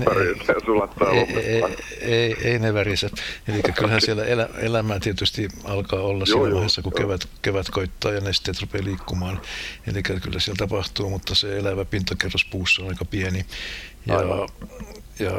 [0.48, 1.62] ja sulattaa ei, ei,
[2.00, 3.10] ei, ei, ne värise.
[3.48, 7.70] Eli kyllähän siellä elä, elämää tietysti alkaa olla joo, siinä joo, vaiheessa, kun kevät, kevät
[7.70, 9.40] koittaa ja nesteet rupeaa liikkumaan.
[9.92, 13.46] Eli kyllä siellä tapahtuu, mutta se elävä pintakerros puussa on aika pieni.
[14.06, 14.16] Ja,
[15.18, 15.32] ja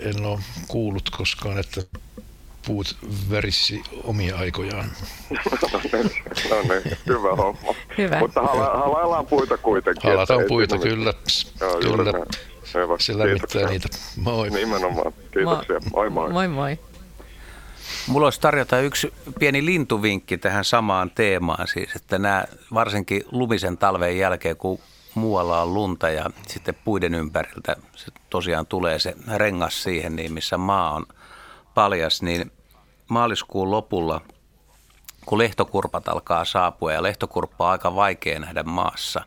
[0.00, 0.38] en ole
[0.68, 1.82] kuullut koskaan, että
[2.66, 2.96] puut
[3.30, 4.90] värissi omia aikojaan.
[6.50, 7.74] no niin, hyvä homma.
[7.98, 8.18] Hyvä.
[8.18, 10.10] Mutta hala, halaillaan puita kuitenkin.
[10.10, 11.14] Halataan puita, kyllä.
[11.60, 12.12] Joo, kyllä.
[12.74, 12.96] Hyvä.
[12.98, 13.88] Se lämmittää niitä.
[14.16, 14.50] Moi.
[14.50, 15.12] Nimenomaan.
[15.32, 15.80] Kiitoksia.
[15.92, 16.32] Moi moi.
[16.32, 16.78] Moi moi.
[18.06, 22.44] Mulla olisi tarjota yksi pieni lintuvinkki tähän samaan teemaan, siis että nämä
[22.74, 24.78] varsinkin lumisen talven jälkeen, kun
[25.14, 30.58] muualla on lunta ja sitten puiden ympäriltä se tosiaan tulee se rengas siihen, niin missä
[30.58, 31.06] maa on–
[31.74, 32.52] paljas, niin
[33.08, 34.20] maaliskuun lopulla,
[35.26, 39.24] kun lehtokurpat alkaa saapua ja lehtokurppa on aika vaikea nähdä maassa,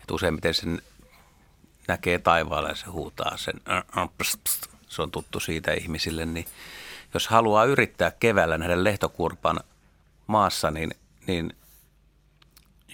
[0.00, 0.82] että useimmiten sen
[1.88, 3.60] näkee taivaalla ja se huutaa sen,
[4.88, 6.46] se on tuttu siitä ihmisille, niin
[7.14, 9.60] jos haluaa yrittää keväällä nähdä lehtokurpan
[10.26, 10.94] maassa, niin,
[11.26, 11.56] niin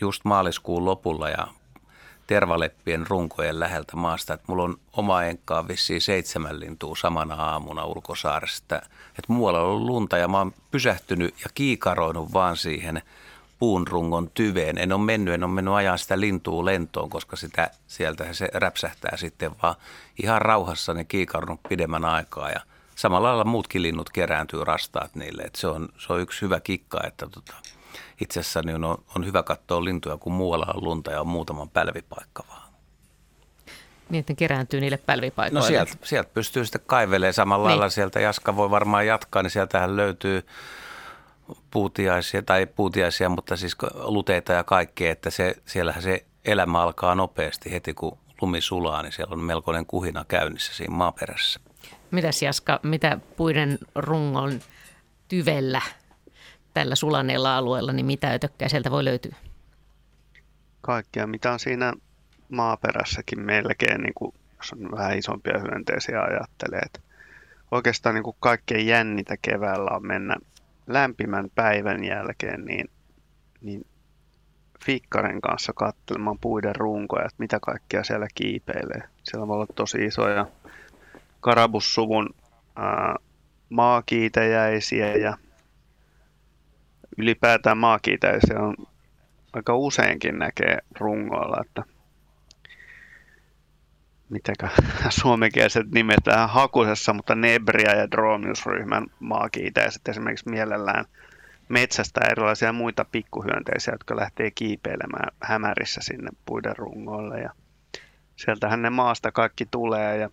[0.00, 1.48] just maaliskuun lopulla ja
[2.28, 4.34] tervaleppien runkojen läheltä maasta.
[4.34, 8.76] Että mulla on oma enkkaa vissiin seitsemän lintua samana aamuna ulkosaaresta.
[9.08, 13.02] Että muualla on ollut lunta ja mä oon pysähtynyt ja kiikaroinut vaan siihen
[13.58, 14.78] puun rungon tyveen.
[14.78, 19.16] En ole mennyt, en ole mennyt ajaa sitä lintua lentoon, koska sitä, sieltä se räpsähtää
[19.16, 19.74] sitten vaan
[20.22, 22.60] ihan rauhassa ne kiikarnut pidemmän aikaa ja
[22.94, 25.42] samalla lailla muutkin linnut kerääntyy rastaat niille.
[25.42, 27.54] Et se, on, se on yksi hyvä kikka, että tota,
[28.20, 31.70] itse asiassa niin on, on hyvä katsoa lintuja, kun muualla on lunta ja on muutaman
[31.70, 32.68] pälvipaikka vaan.
[34.10, 35.60] Niin, että kerääntyy niille pälvipaikoille.
[35.60, 37.78] No sieltä, sieltä pystyy sitten kaivelemaan samalla niin.
[37.78, 37.90] lailla.
[37.90, 40.46] Sieltä Jaska voi varmaan jatkaa, niin sieltähän löytyy
[41.70, 47.72] puutiaisia, tai puutiaisia, mutta siis luteita ja kaikkea, että se, siellähän se elämä alkaa nopeasti
[47.72, 51.60] heti, kun lumi sulaa, niin siellä on melkoinen kuhina käynnissä siinä maaperässä.
[52.10, 54.60] Mitäs Jaska, mitä puiden rungon
[55.28, 55.82] tyvellä
[56.78, 59.36] tällä sulaneella alueella, niin mitä ötökkää sieltä voi löytyä?
[60.80, 61.92] Kaikkea, mitä on siinä
[62.48, 66.80] maaperässäkin melkein, niin kuin, jos on vähän isompia hyönteisiä ajattelee.
[66.86, 67.00] Että
[67.70, 70.36] oikeastaan niin kuin kaikkein jännitä keväällä on mennä
[70.86, 72.90] lämpimän päivän jälkeen niin,
[73.60, 73.86] niin
[74.84, 79.02] fikkaren kanssa katselemaan puiden runkoja, että mitä kaikkea siellä kiipeilee.
[79.22, 80.46] Siellä voi olla tosi isoja
[81.40, 82.34] karabussuvun
[82.76, 83.16] ää,
[83.68, 85.38] maakiitäjäisiä ja
[87.18, 88.74] ylipäätään maakiitäisiä on
[89.52, 91.82] aika useinkin näkee rungoilla, että
[94.28, 94.68] mitäkö
[95.20, 101.04] suomenkieliset nimetään hakusessa, mutta Nebria ja Dromius-ryhmän maakiitäiset esimerkiksi mielellään
[101.68, 107.40] metsästä erilaisia muita pikkuhyönteisiä, jotka lähtee kiipeilemään hämärissä sinne puiden rungoille.
[107.40, 107.50] Ja
[108.36, 110.30] sieltähän ne maasta kaikki tulee ja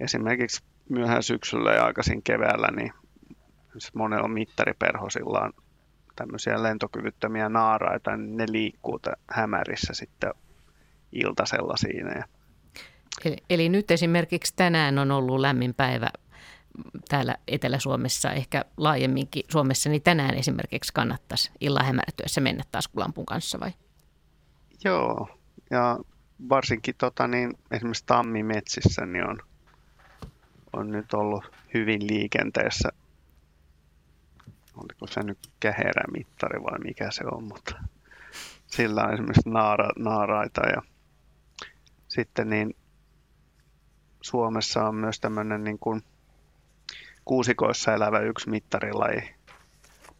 [0.00, 2.92] esimerkiksi myöhään syksyllä ja aikaisin keväällä, niin
[3.94, 5.52] monella mittariperhosilla on
[6.18, 9.00] tämmöisiä lentokyvyttömiä naaraita, niin ne liikkuu
[9.30, 10.34] hämärissä sitten
[11.12, 12.12] iltasella siinä.
[12.12, 12.24] Ja
[13.24, 16.08] Eli, eli nyt esimerkiksi tänään on ollut lämmin päivä
[17.08, 23.70] täällä Etelä-Suomessa, ehkä laajemminkin Suomessa, niin tänään esimerkiksi kannattaisi illan hämärtyessä mennä taskulampun kanssa vai?
[24.84, 25.28] Joo,
[25.70, 25.98] ja
[26.48, 29.38] varsinkin tota, niin, esimerkiksi tammimetsissä niin on,
[30.72, 31.44] on nyt ollut
[31.74, 32.88] hyvin liikenteessä.
[34.78, 37.74] Oliko se nyt käherämittari vai mikä se on, mutta
[38.66, 40.82] sillä on esimerkiksi naara, naaraita ja
[42.08, 42.76] sitten niin
[44.20, 46.02] Suomessa on myös tämmöinen niin kuin
[47.24, 49.34] kuusikoissa elävä yksi mittarilaji,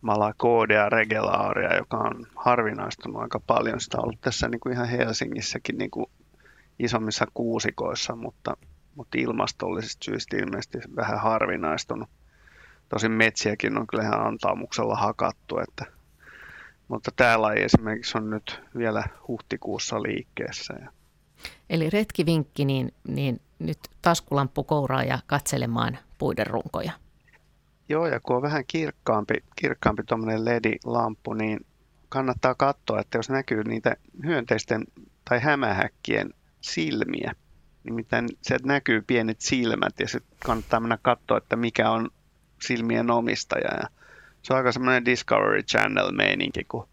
[0.01, 3.81] Malakoodea regelaaria, joka on harvinaistunut aika paljon.
[3.81, 6.07] Sitä on ollut tässä niin kuin ihan Helsingissäkin niin kuin
[6.79, 8.57] isommissa kuusikoissa, mutta,
[8.95, 12.09] mutta ilmastollisista syistä ilmeisesti vähän harvinaistunut.
[12.89, 15.85] Tosin metsiäkin on kyllä ihan antaamuksella hakattu, että,
[16.89, 20.75] mutta tämä laji esimerkiksi on nyt vielä huhtikuussa liikkeessä.
[21.71, 26.93] Eli retkivinkki, niin, niin nyt taskulamppu kouraa ja katselemaan puiden runkoja.
[27.89, 31.67] Joo, ja kun on vähän kirkkaampi, kirkkaampi tuommoinen LED-lamppu, niin
[32.09, 34.85] kannattaa katsoa, että jos näkyy niitä hyönteisten
[35.25, 37.35] tai hämähäkkien silmiä,
[37.85, 42.11] nimittäin sieltä näkyy pienet silmät ja sitten kannattaa mennä katsoa, että mikä on
[42.63, 43.75] silmien omistaja.
[43.75, 43.89] Ja
[44.43, 46.89] se on aika semmoinen Discovery Channel-meininki, kun,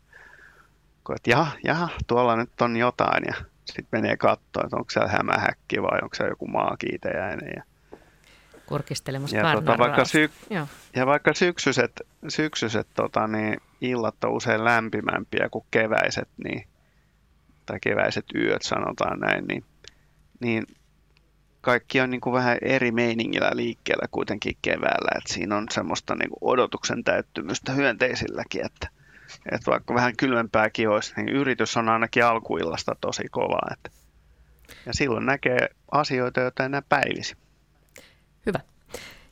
[1.03, 3.33] kun että jaha, jaha, tuolla nyt on jotain ja
[3.65, 7.53] sitten menee katsoa, että onko siellä hämähäkki vai onko siellä joku maakiitäjäinen.
[7.55, 7.63] Ja,
[8.65, 10.31] Kurkistelemassa ja, tota, vaikka, sy-
[10.95, 16.67] ja vaikka syksyiset, syksyiset tota, niin illat on usein lämpimämpiä kuin keväiset, niin,
[17.65, 19.63] tai keväiset yöt sanotaan näin, niin,
[20.39, 20.65] niin
[21.65, 25.17] kaikki on niin kuin vähän eri meiningillä liikkeellä kuitenkin keväällä.
[25.17, 28.87] Et siinä on semmoista niin kuin odotuksen täyttymystä hyönteisilläkin, että
[29.51, 33.59] että vaikka vähän kylmempääkin olisi, niin yritys on ainakin alkuillasta tosi kova.
[33.73, 33.89] Että
[34.85, 37.35] ja silloin näkee asioita, joita enää päivisi.
[38.45, 38.59] Hyvä.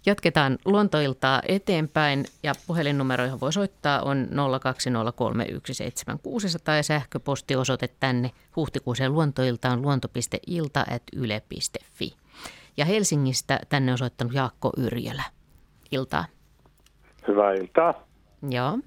[0.05, 4.36] Jatketaan luontoiltaa eteenpäin ja puhelinnumero, johon voi soittaa on 020317600
[6.77, 12.22] ja sähköpostiosoite tänne huhtikuuseen luontoiltaan luonto.ilta.yle.fi.
[12.78, 15.24] Ja Helsingistä tänne on soittanut Jaakko Yrjölä.
[15.91, 16.26] Iltaa.
[17.28, 17.93] Hyvää iltaa.
[18.49, 18.80] Joo.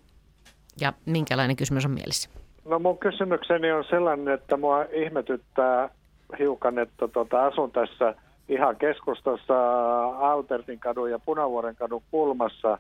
[0.81, 2.31] Ja minkälainen kysymys on mielessä?
[2.65, 5.89] No mun kysymykseni on sellainen, että mua ihmetyttää
[6.39, 8.15] hiukan, että tota, asun tässä
[8.49, 9.55] ihan keskustassa
[10.19, 12.79] Albertin kadun ja Punavuoren kadun kulmassa.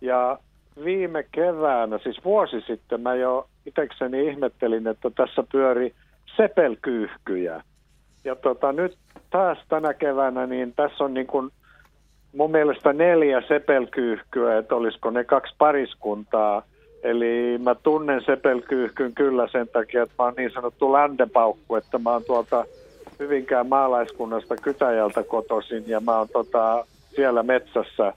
[0.00, 0.38] Ja
[0.84, 5.94] viime keväänä, siis vuosi sitten, mä jo itsekseni ihmettelin, että tässä pyöri
[6.36, 7.62] sepelkyyhkyjä.
[8.26, 8.96] Ja tota, nyt
[9.30, 11.50] taas tänä keväänä, niin tässä on niin kuin
[12.36, 16.62] mun mielestä neljä sepelkyyhkyä, että olisiko ne kaksi pariskuntaa–
[17.06, 22.12] Eli mä tunnen sepelkyyhkyn kyllä sen takia, että mä oon niin sanottu ländepaukku, että mä
[22.12, 22.64] oon tuolta
[23.18, 28.12] Hyvinkään maalaiskunnasta Kytäjältä kotoisin ja mä oon tota, siellä metsässä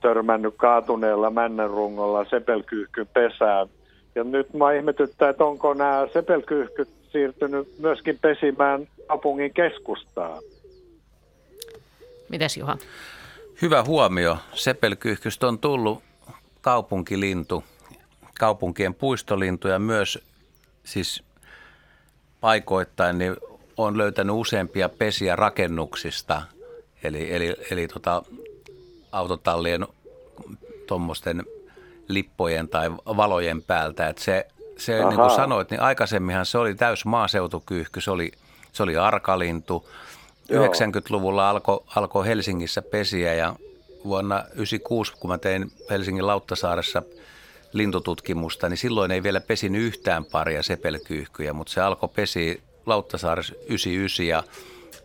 [0.00, 3.68] törmännyt kaatuneella männänrungolla sepelkyyhkyn pesään.
[4.14, 10.42] Ja nyt mä ihmetyttää, että onko nämä sepelkyyhkyt siirtynyt myöskin pesimään kaupungin keskustaan.
[12.28, 12.76] Mitäs Juha?
[13.62, 14.38] Hyvä huomio.
[14.54, 16.02] Sepelkyyhkystä on tullut
[16.60, 17.64] kaupunkilintu,
[18.40, 20.18] kaupunkien puistolintu ja myös
[20.84, 21.22] siis
[22.40, 23.36] paikoittain niin
[23.76, 26.42] on löytänyt useampia pesiä rakennuksista,
[27.02, 28.22] eli, eli, eli tota,
[29.12, 29.86] autotallien
[30.86, 31.44] tuommoisten
[32.08, 34.08] lippojen tai valojen päältä.
[34.08, 34.46] Et se,
[34.76, 38.32] se niin kuin sanoit, niin aikaisemminhan se oli täys maaseutukyyhky, se oli,
[38.72, 39.88] se oli arkalintu.
[40.48, 40.66] Joo.
[40.66, 43.54] 90-luvulla alkoi alko Helsingissä pesiä ja
[44.04, 47.02] vuonna 1996, kun mä tein Helsingin Lauttasaaressa
[47.72, 54.26] lintututkimusta, niin silloin ei vielä pesinyt yhtään paria sepelkyyhkyjä, mutta se alkoi pesi Lauttasaaressa 99
[54.26, 54.42] ja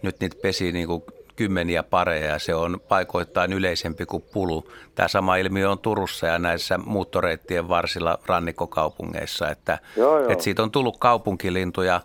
[0.02, 1.04] nyt niitä pesi niin kuin
[1.38, 4.68] kymmeniä pareja ja se on paikoittain yleisempi kuin pulu.
[4.96, 10.30] Tämä sama ilmiö on Turussa ja näissä muuttoreittien varsilla rannikkokaupungeissa, että, joo, joo.
[10.30, 12.02] että siitä on tullut kaupunkilintuja.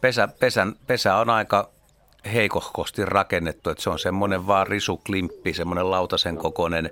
[0.00, 1.68] Pesä, pesän, pesä on aika
[2.34, 6.90] heikohkosti rakennettu, että se on semmoinen vaan risuklimppi, semmoinen lautasen kokoinen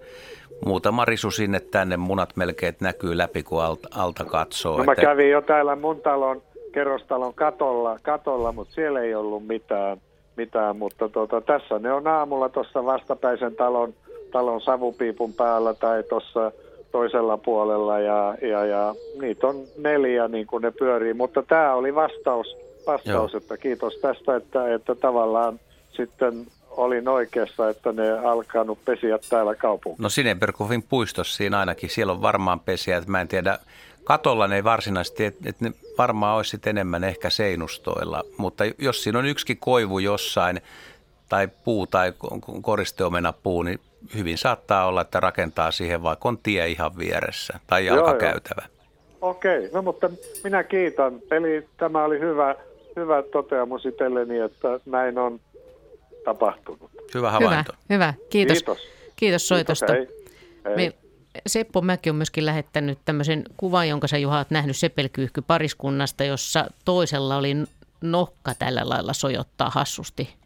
[0.65, 4.79] muutama risu sinne tänne, munat melkein näkyy läpi, kun alta, alta katsoo.
[4.79, 5.03] No mä että...
[5.03, 10.01] kävin jo täällä mun talon kerrostalon katolla, katolla mutta siellä ei ollut mitään,
[10.39, 13.95] mitään mutta tuota, tässä ne on aamulla tuossa vastapäisen talon,
[14.33, 16.53] talon savupiipun päällä tai tuossa
[16.93, 21.95] toisella puolella ja, ja, ja niitä on neljä niin kuin ne pyörii, mutta tämä oli
[21.95, 25.61] vastaus, vastaus että kiitos tästä, että, että tavallaan
[25.93, 30.03] sitten olin oikeassa, että ne alkanut pesiä täällä kaupungissa.
[30.03, 33.59] No Sinebergofin puistossa siinä ainakin, siellä on varmaan pesiä, että mä en tiedä,
[34.09, 39.27] katolla ne ei varsinaisesti, että ne varmaan olisi enemmän ehkä seinustoilla, mutta jos siinä on
[39.27, 40.61] yksikin koivu jossain,
[41.29, 42.13] tai puu tai
[42.63, 43.81] koristeomena puu, niin
[44.15, 48.63] hyvin saattaa olla, että rakentaa siihen vaikka on tie ihan vieressä tai jalkakäytävä.
[49.21, 50.11] Okei, okay, no mutta
[50.45, 51.21] minä kiitän.
[51.31, 52.55] Eli tämä oli hyvä,
[52.97, 55.41] hyvä toteamus itselleni, että näin on
[56.25, 56.91] tapahtunut.
[57.15, 57.73] Hyvä havainto.
[57.91, 58.15] Hyvä, hyvä.
[58.31, 58.59] Kiitos.
[58.59, 59.87] Kiitos, Kiitos soitosta.
[59.87, 60.15] Kiitos,
[60.65, 60.77] hei.
[60.77, 60.77] Hei.
[60.77, 61.08] Me,
[61.47, 66.67] Seppo Mäki on myöskin lähettänyt tämmöisen kuvan, jonka sä Juha oot nähnyt sepelkyyhky pariskunnasta, jossa
[66.85, 67.57] toisella oli
[68.01, 70.39] nokka tällä lailla sojottaa hassusti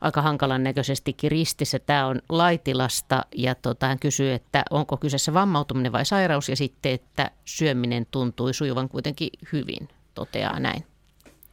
[0.00, 1.78] aika hankalan näköisestikin ristissä.
[1.78, 6.92] Tämä on Laitilasta ja tota, hän kysyy, että onko kyseessä vammautuminen vai sairaus ja sitten,
[6.92, 10.84] että syöminen tuntui sujuvan kuitenkin hyvin, toteaa näin.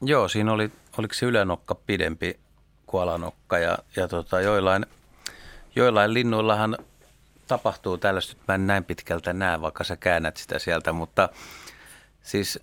[0.01, 2.39] Joo, siinä oli, oliko se ylänokka pidempi
[2.85, 4.85] kuin alanokka ja, ja tota, joillain,
[5.75, 6.77] joillain linnuillahan
[7.57, 11.29] tapahtuu tällaista, mä en näin pitkältä näe, vaikka sä käännät sitä sieltä, mutta
[12.21, 12.59] siis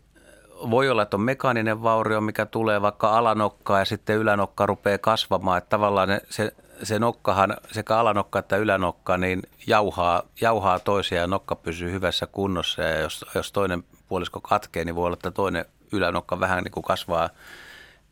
[0.70, 5.58] voi olla, että on mekaaninen vaurio, mikä tulee vaikka alanokkaa ja sitten ylänokka rupeaa kasvamaan,
[5.58, 11.26] että tavallaan ne, se, se nokkahan, sekä alanokka että ylänokka, niin jauhaa, jauhaa toisia ja
[11.26, 12.82] nokka pysyy hyvässä kunnossa.
[12.82, 16.84] Ja jos, jos toinen puolisko katkee, niin voi olla, että toinen ylänokka vähän niin kuin
[16.84, 17.30] kasvaa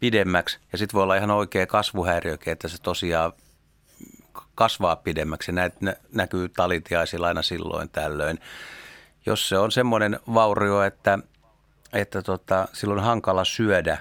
[0.00, 0.58] pidemmäksi.
[0.72, 3.32] Ja sitten voi olla ihan oikea kasvuhäiriökin, että se tosiaan
[4.54, 5.52] kasvaa pidemmäksi.
[5.52, 8.38] Näitä näkyy talitiaisilla aina silloin tällöin.
[9.26, 11.18] Jos se on semmoinen vaurio, että,
[11.92, 13.98] että tota, silloin on hankala syödä,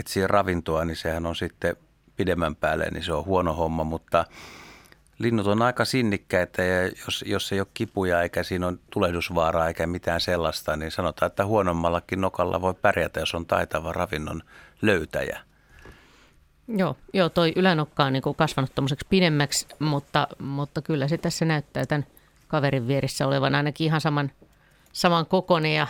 [0.00, 1.76] etsiä ravintoa, niin sehän on sitten
[2.16, 4.24] pidemmän päälle, niin se on huono homma, mutta
[5.18, 9.86] linnut on aika sinnikkäitä ja jos, jos ei ole kipuja eikä siinä on tulehdusvaaraa eikä
[9.86, 14.42] mitään sellaista, niin sanotaan, että huonommallakin nokalla voi pärjätä, jos on taitava ravinnon
[14.82, 15.47] löytäjä.
[16.76, 21.86] Joo, joo toi ylänokka on niin kasvanut tuommoiseksi pidemmäksi, mutta, mutta kyllä se tässä näyttää
[21.86, 22.06] tämän
[22.48, 24.30] kaverin vierissä olevan ainakin ihan saman,
[24.92, 25.86] saman kokoinen ja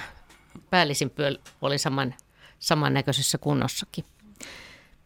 [0.70, 2.14] päällisin pyöl oli saman,
[2.58, 4.04] samannäköisessä kunnossakin.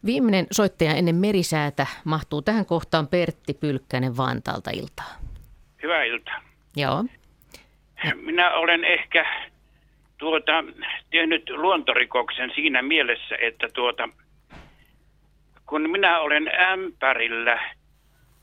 [0.05, 5.19] Viimeinen soittaja ennen merisäätä mahtuu tähän kohtaan Pertti Pylkkänen Vantaalta iltaa.
[5.83, 6.41] Hyvää iltaa.
[6.75, 7.05] Joo.
[8.15, 9.25] Minä olen ehkä
[10.17, 10.51] tuota,
[11.11, 14.09] tehnyt luontorikoksen siinä mielessä, että tuota,
[15.65, 17.59] kun minä olen ämpärillä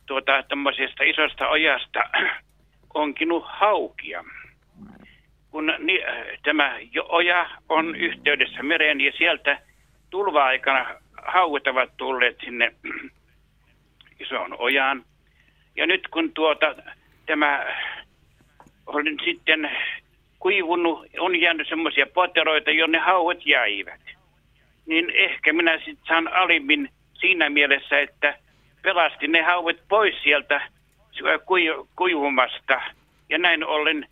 [0.06, 2.00] tuota tämmöisestä isosta ojasta
[2.94, 4.24] onkinut haukia.
[5.50, 6.00] Kun ni,
[6.42, 9.60] tämä oja on yhteydessä mereen ja sieltä
[10.10, 10.94] tulva-aikana
[11.26, 12.74] hauet ovat tulleet sinne
[14.20, 15.04] isoon ojaan.
[15.76, 16.74] Ja nyt kun tuota,
[17.26, 17.66] tämä
[18.86, 19.70] on sitten
[20.38, 24.00] kuivunut, on jäänyt semmoisia poteroita, jonne hauet jäivät.
[24.86, 26.88] Niin ehkä minä sitten saan alimin
[27.20, 28.38] siinä mielessä, että
[28.82, 30.60] pelasti ne hauet pois sieltä
[31.96, 32.80] kuivumasta.
[33.28, 34.08] Ja näin ollen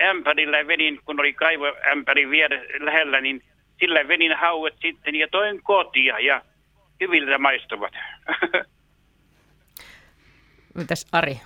[0.00, 3.42] ämpärillä vedin, kun oli kaivoämpäri viere, lähellä, niin
[3.80, 6.42] sillä vedin hauet sitten ja toin kotia ja
[7.00, 7.92] hyviltä maistuvat.
[10.74, 11.40] Mitäs Ari?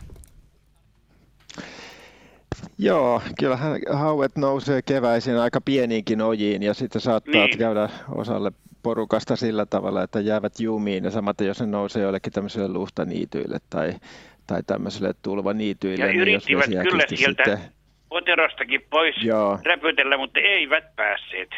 [2.78, 7.58] Joo, kyllähän hauet nousee keväisin aika pieniinkin ojiin ja sitten saattaa niin.
[7.58, 8.52] käydä osalle
[8.86, 13.94] porukasta sillä tavalla, että jäävät jumiin ja samaten jos ne nousee jollekin tämmöiselle luhtaniityille tai,
[14.46, 16.04] tai tämmöiselle tulvaniityille.
[16.04, 17.72] Ja niin yrittivät jos kyllä sieltä sitten...
[18.08, 19.58] poterostakin pois Joo.
[19.64, 21.50] räpytellä, mutta eivät päässeet.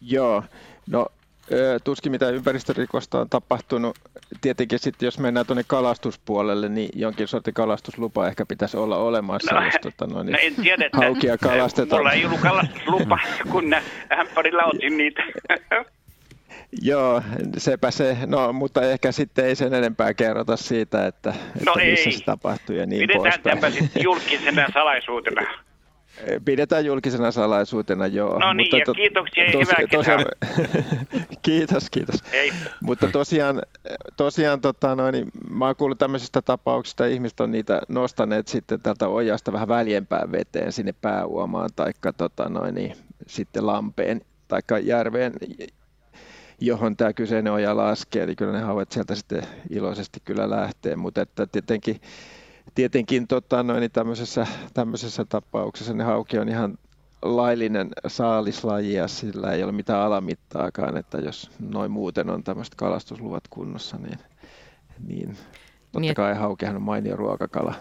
[0.00, 0.42] Joo,
[0.90, 1.06] no
[1.84, 3.98] tuskin mitä ympäristörikosta on tapahtunut.
[4.40, 9.64] Tietenkin sitten, jos mennään tuonne kalastuspuolelle, niin jonkin sortin kalastuslupa ehkä pitäisi olla olemassa, no,
[9.64, 12.00] jos tota, noin, no en tiedä, että haukia kalastetaan.
[12.00, 13.18] Mulla ei ollut kalastuslupa,
[13.50, 13.74] kun
[14.18, 15.22] ämpärillä otin niitä.
[16.82, 17.22] Joo,
[17.58, 18.16] sepä se.
[18.26, 22.12] No, mutta ehkä sitten ei sen enempää kerrota siitä, että, että no missä ei.
[22.12, 23.58] se tapahtuu ja niin Pidetään poispäin.
[23.58, 25.42] Pidetään sitten julkisena salaisuutena.
[26.44, 28.38] Pidetään julkisena salaisuutena, joo.
[28.38, 30.24] No niin, Mutta ja kiitoksia tos, hyvää tosiaan,
[31.42, 32.16] Kiitos, kiitos.
[32.32, 32.52] Ei.
[32.80, 33.62] Mutta tosiaan,
[34.16, 39.08] tosiaan tota, noin, niin, mä oon kuullut tämmöisistä tapauksista, ihmiset on niitä nostaneet sitten tältä
[39.08, 42.96] ojasta vähän väljempään veteen sinne pääuomaan, tai tota, noin, niin,
[43.26, 45.32] sitten lampeen, tai järveen,
[46.66, 51.22] johon tämä kyseinen oja laskee, eli kyllä ne hauet sieltä sitten iloisesti kyllä lähtee, mutta
[51.22, 52.00] että tietenkin
[52.74, 56.78] tietenkin tota, noin, tämmöisessä, tämmöisessä tapauksessa ne hauki on ihan
[57.22, 63.48] laillinen saalislaji ja sillä ei ole mitään alamittaakaan, että jos noin muuten on tämmöiset kalastusluvat
[63.50, 64.18] kunnossa, niin,
[65.06, 67.74] niin totta niin, kai haukihan on mainio ruokakala.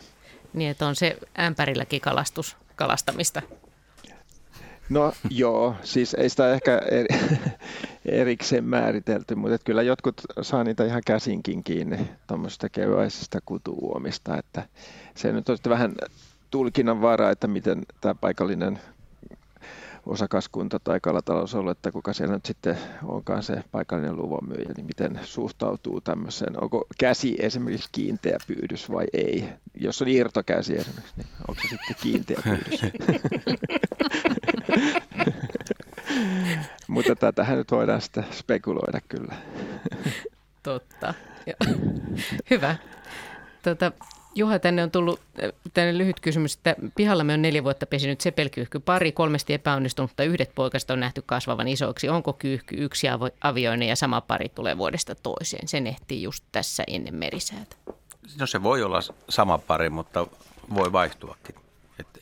[0.53, 3.41] Niin, että on se ämpärilläkin kalastus, kalastamista.
[4.89, 6.81] No joo, siis ei sitä ehkä
[8.05, 14.67] erikseen määritelty, mutta kyllä jotkut saa niitä ihan käsinkin kiinni tuommoisesta keväisestä kutuuomista, että
[15.15, 15.95] se nyt on sitten vähän
[16.51, 18.79] tulkinnan varaa, että miten tämä paikallinen
[20.05, 25.19] osakaskunta tai kalatalous ollut, että kuka siellä nyt sitten onkaan se paikallinen luvonmyyjä, niin miten
[25.23, 26.63] suhtautuu tämmöiseen.
[26.63, 29.49] Onko käsi esimerkiksi kiinteä pyydys vai ei?
[29.73, 32.81] Jos on irtokäsi esimerkiksi, niin onko se sitten kiinteä pyydys?
[36.87, 39.35] Mutta tätähän nyt voidaan sitten spekuloida kyllä.
[40.63, 41.13] Totta.
[42.49, 42.75] Hyvä.
[43.63, 43.91] Tota,
[44.35, 45.19] Juha, tänne on tullut
[45.73, 46.75] tänne lyhyt kysymys, että
[47.23, 51.67] me on neljä vuotta pesinyt sepelkyyhky pari, kolmesti epäonnistunut, mutta yhdet poikasta on nähty kasvavan
[51.67, 52.09] isoiksi.
[52.09, 53.07] Onko kyyhky yksi
[53.41, 55.67] avioinen ja sama pari tulee vuodesta toiseen?
[55.67, 57.75] Se ehtii just tässä ennen merisäätä.
[58.39, 60.27] No se voi olla sama pari, mutta
[60.75, 61.55] voi vaihtuakin.
[61.99, 62.19] Että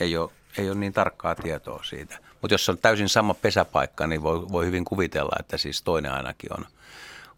[0.00, 2.18] ei, ole, ei ole niin tarkkaa tietoa siitä.
[2.44, 6.52] Mutta jos on täysin sama pesäpaikka, niin voi, voi hyvin kuvitella, että siis toinen ainakin
[6.52, 6.66] on,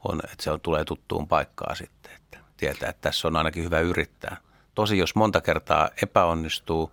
[0.04, 2.12] on että se on, tulee tuttuun paikkaan sitten.
[2.12, 4.36] Että tietää, että tässä on ainakin hyvä yrittää.
[4.74, 6.92] Tosi jos monta kertaa epäonnistuu,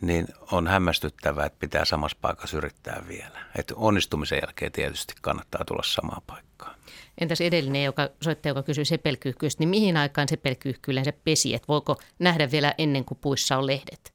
[0.00, 3.38] niin on hämmästyttävää, että pitää samassa paikassa yrittää vielä.
[3.58, 6.74] Että onnistumisen jälkeen tietysti kannattaa tulla samaan paikkaan.
[7.20, 11.54] Entäs edellinen joka, soittaja, joka kysyy sepelkyyhkyistä, niin mihin aikaan sepelkyyhky yleensä pesi?
[11.54, 14.13] Että voiko nähdä vielä ennen kuin puissa on lehdet?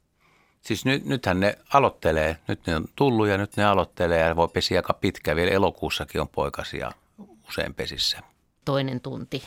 [0.62, 4.47] Siis nyt, nythän ne aloittelee, nyt ne on tullut ja nyt ne aloittelee ja voi
[4.47, 5.38] pesiä aika pitkään.
[5.38, 6.91] Vielä elokuussakin on poikasia
[7.49, 8.20] usein pesissä.
[8.66, 9.43] Toinen tunti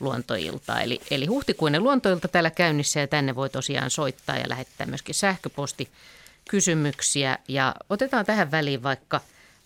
[0.00, 0.80] luontoilta.
[0.80, 5.88] Eli, eli huhtikuinen luontoilta täällä käynnissä ja tänne voi tosiaan soittaa ja lähettää myöskin sähköposti
[6.50, 7.38] kysymyksiä.
[7.48, 9.20] Ja otetaan tähän väliin vaikka,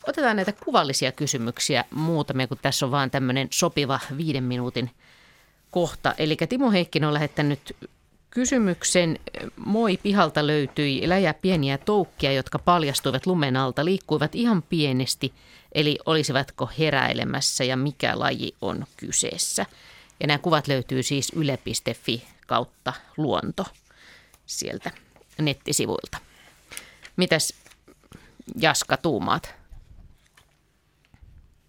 [0.06, 4.90] otetaan näitä kuvallisia kysymyksiä muutamia, kun tässä on vaan tämmöinen sopiva viiden minuutin
[5.70, 6.14] kohta.
[6.18, 7.76] Eli Timo Heikkinen on lähettänyt
[8.34, 9.18] kysymyksen.
[9.56, 15.34] Moi, pihalta löytyi läjä pieniä toukkia, jotka paljastuivat lumen alta, liikkuivat ihan pienesti,
[15.72, 19.66] eli olisivatko heräilemässä ja mikä laji on kyseessä.
[20.20, 23.64] Ja nämä kuvat löytyy siis yle.fi kautta luonto
[24.46, 24.90] sieltä
[25.38, 26.18] nettisivuilta.
[27.16, 27.54] Mitäs
[28.56, 29.54] Jaska tuumaat?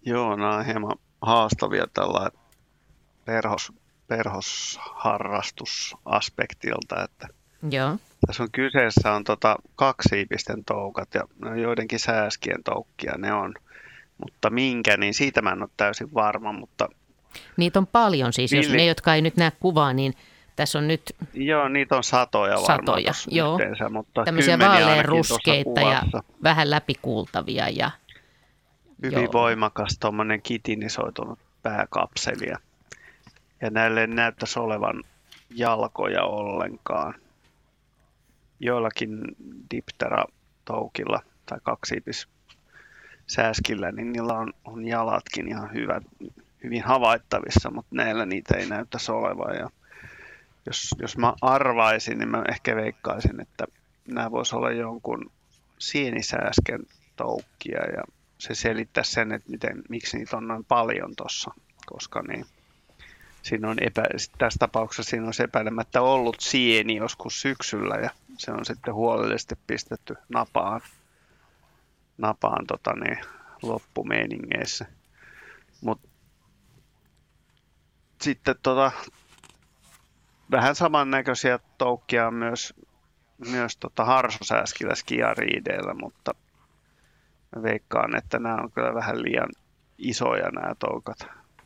[0.06, 2.30] Joo, nämä on hieman haastavia tällä
[3.24, 3.72] perhos,
[4.08, 7.28] perhosharrastusaspektilta, että
[7.70, 7.96] Joo.
[8.26, 11.22] Tässä on kyseessä on tota kaksiipisten toukat ja
[11.56, 13.54] joidenkin sääskien toukkia ne on.
[14.18, 16.88] Mutta minkä, niin siitä mä en ole täysin varma, mutta
[17.56, 18.76] Niitä on paljon siis, jos Villi.
[18.76, 20.14] ne, jotka ei nyt näe kuvaa, niin
[20.56, 21.02] tässä on nyt...
[21.34, 23.52] Joo, niitä on satoja Satoja, joo.
[23.52, 26.02] Yhteensä, mutta Tämmöisiä vaaleanruskeita ja
[26.42, 27.68] vähän läpikuultavia.
[27.68, 27.90] Ja,
[29.02, 29.32] Hyvin joo.
[29.32, 32.48] voimakas tuommoinen kitinisoitunut pääkapseli.
[32.48, 32.58] Ja
[33.70, 35.02] näille näyttäisi olevan
[35.50, 37.14] jalkoja ollenkaan.
[38.60, 39.20] Joillakin
[39.70, 42.28] diptera-toukilla tai kaksiipis
[43.26, 46.02] sääskillä, niin niillä on, on jalatkin ihan hyvät,
[46.64, 49.56] hyvin havaittavissa, mutta näillä niitä ei näyttäisi olevan.
[49.56, 49.70] Ja
[50.66, 53.64] jos, jos mä arvaisin, niin mä ehkä veikkaisin, että
[54.08, 55.30] nämä voisi olla jonkun
[55.78, 56.80] sienisääsken
[57.16, 58.02] toukkia ja
[58.38, 61.50] se selittää sen, että miten, miksi niitä on noin paljon tuossa,
[61.86, 62.46] koska niin,
[63.46, 64.02] siinä on epä,
[64.38, 70.16] tässä tapauksessa siinä on epäilemättä ollut sieni joskus syksyllä ja se on sitten huolellisesti pistetty
[70.28, 70.80] napaan,
[72.18, 73.18] napaan tota niin,
[73.62, 74.86] loppumeiningeissä.
[75.80, 76.00] Mut
[78.22, 78.92] sitten tota,
[80.50, 82.74] vähän samannäköisiä toukkia on myös,
[83.50, 86.34] myös tota harsosääskillä skiariideillä, mutta
[87.62, 89.48] veikkaan, että nämä on kyllä vähän liian
[89.98, 91.18] isoja nämä toukat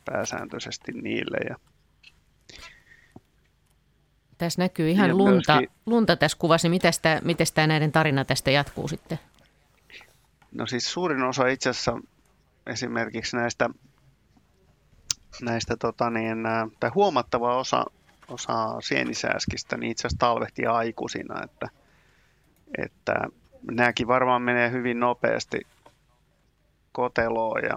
[0.05, 1.37] pääsääntöisesti niille.
[1.49, 1.70] Ja
[4.45, 6.69] tässä näkyy ihan lunta, myöskin, lunta tässä kuvassa.
[6.69, 9.19] Miten tämä, miten tämä näiden tarina tästä jatkuu sitten?
[10.51, 11.99] No siis suurin osa itse asiassa
[12.67, 13.69] esimerkiksi näistä,
[15.41, 16.37] näistä tota niin,
[16.79, 17.85] tai huomattava osa,
[18.27, 21.67] osa sienisääskistä niin itse asiassa talvehtii aikuisina, että,
[22.77, 23.13] että
[23.71, 25.61] nämäkin varmaan menee hyvin nopeasti
[26.91, 27.75] koteloon ja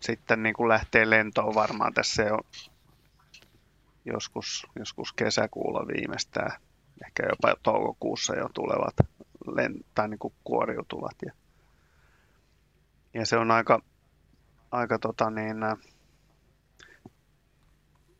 [0.00, 2.38] sitten niin kuin lähtee lentoon varmaan tässä jo
[4.06, 6.60] joskus, joskus kesäkuulla viimeistään,
[7.06, 8.94] ehkä jopa toukokuussa jo tulevat
[9.94, 11.16] tai niin kuoriutuvat.
[11.26, 11.32] Ja,
[13.14, 13.80] ja se on aika,
[14.70, 15.56] aika tota niin,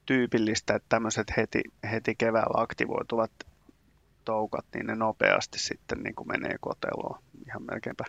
[0.07, 3.32] tyypillistä, että tämmöiset heti, heti keväällä aktivoituvat
[4.24, 8.05] toukat, niin ne nopeasti sitten niin kuin menee koteloon ihan melkeinpä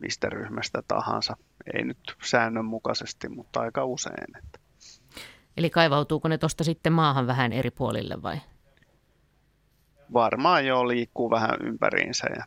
[0.00, 1.36] mistä ryhmästä tahansa.
[1.74, 4.36] Ei nyt säännönmukaisesti, mutta aika usein.
[4.38, 4.67] Että.
[5.56, 8.40] Eli kaivautuuko ne tuosta sitten maahan vähän eri puolille vai?
[10.12, 12.44] Varmaan jo liikkuu vähän ympäriinsä ja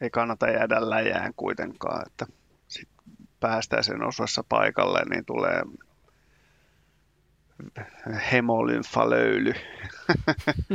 [0.00, 2.26] ei kannata jäädä läjään kuitenkaan, että
[2.68, 2.88] sit
[3.40, 5.62] päästään sen osassa paikalle, niin tulee
[8.32, 9.52] hemolymfalöyly.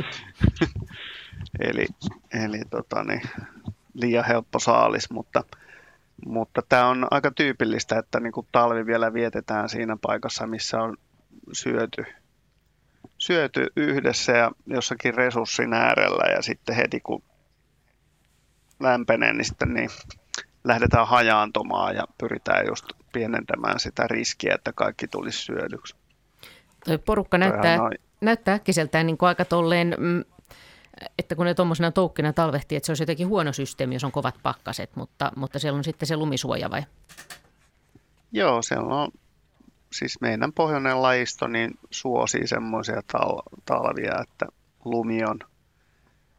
[1.68, 1.86] eli
[2.32, 3.22] eli tota niin,
[3.94, 5.44] liian helppo saalis, mutta
[6.26, 10.96] mutta tämä on aika tyypillistä, että niin talvi vielä vietetään siinä paikassa, missä on
[11.52, 12.04] syöty,
[13.18, 17.22] syöty yhdessä ja jossakin resurssin äärellä ja sitten heti kun
[18.80, 19.90] lämpenee, niin sitten niin
[20.64, 25.96] lähdetään hajaantumaan ja pyritään just pienentämään sitä riskiä, että kaikki tulisi syödyksi.
[26.84, 27.78] Toi porukka näyttää,
[28.20, 30.24] näyttää äkkiseltään niin kuin aika tolleen mm,
[31.18, 34.34] että kun ne tuommoisena toukkina talvehtii, että se olisi jotenkin huono systeemi, jos on kovat
[34.42, 36.82] pakkaset, mutta, mutta siellä on sitten se lumisuoja vai?
[38.32, 39.08] Joo, siellä on
[39.92, 44.46] siis meidän pohjoinen lajisto niin suosii semmoisia tal- talvia, että
[44.84, 45.38] lumi on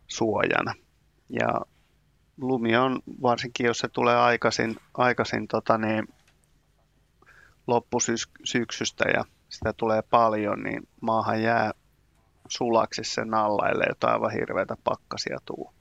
[0.07, 0.73] suojana.
[1.29, 1.61] Ja
[2.37, 6.07] lumi on, varsinkin jos se tulee aikaisin, aikaisin tota niin,
[7.67, 11.71] loppusyksystä ja sitä tulee paljon, niin maahan jää
[12.47, 15.73] sulaksi sen alla, ellei jotain aivan hirveitä pakkasia tuu.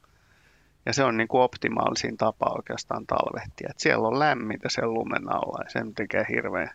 [0.86, 3.68] Ja se on niin kuin optimaalisin tapa oikeastaan talvehtia.
[3.70, 6.70] Et siellä on lämmintä sen lumen alla ja sen tekee hirveän.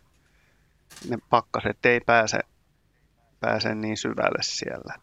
[1.10, 2.40] Ne pakkaset ei pääse,
[3.40, 4.94] pääse niin syvälle siellä.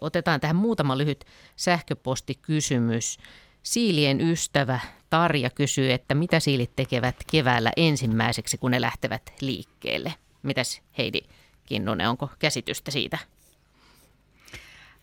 [0.00, 1.24] Otetaan tähän muutama lyhyt
[1.56, 3.18] sähköpostikysymys.
[3.62, 4.80] Siilien ystävä
[5.10, 10.14] Tarja kysyy, että mitä siilit tekevät keväällä ensimmäiseksi, kun ne lähtevät liikkeelle.
[10.42, 11.20] Mitäs Heidi
[11.66, 13.18] Kinnunen, onko käsitystä siitä?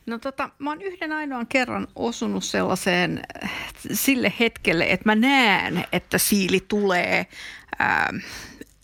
[0.05, 3.23] No tota, mä oon yhden ainoan kerran osunut sellaiseen
[3.93, 7.27] sille hetkelle, että mä näen, että siili tulee
[7.79, 8.13] ää,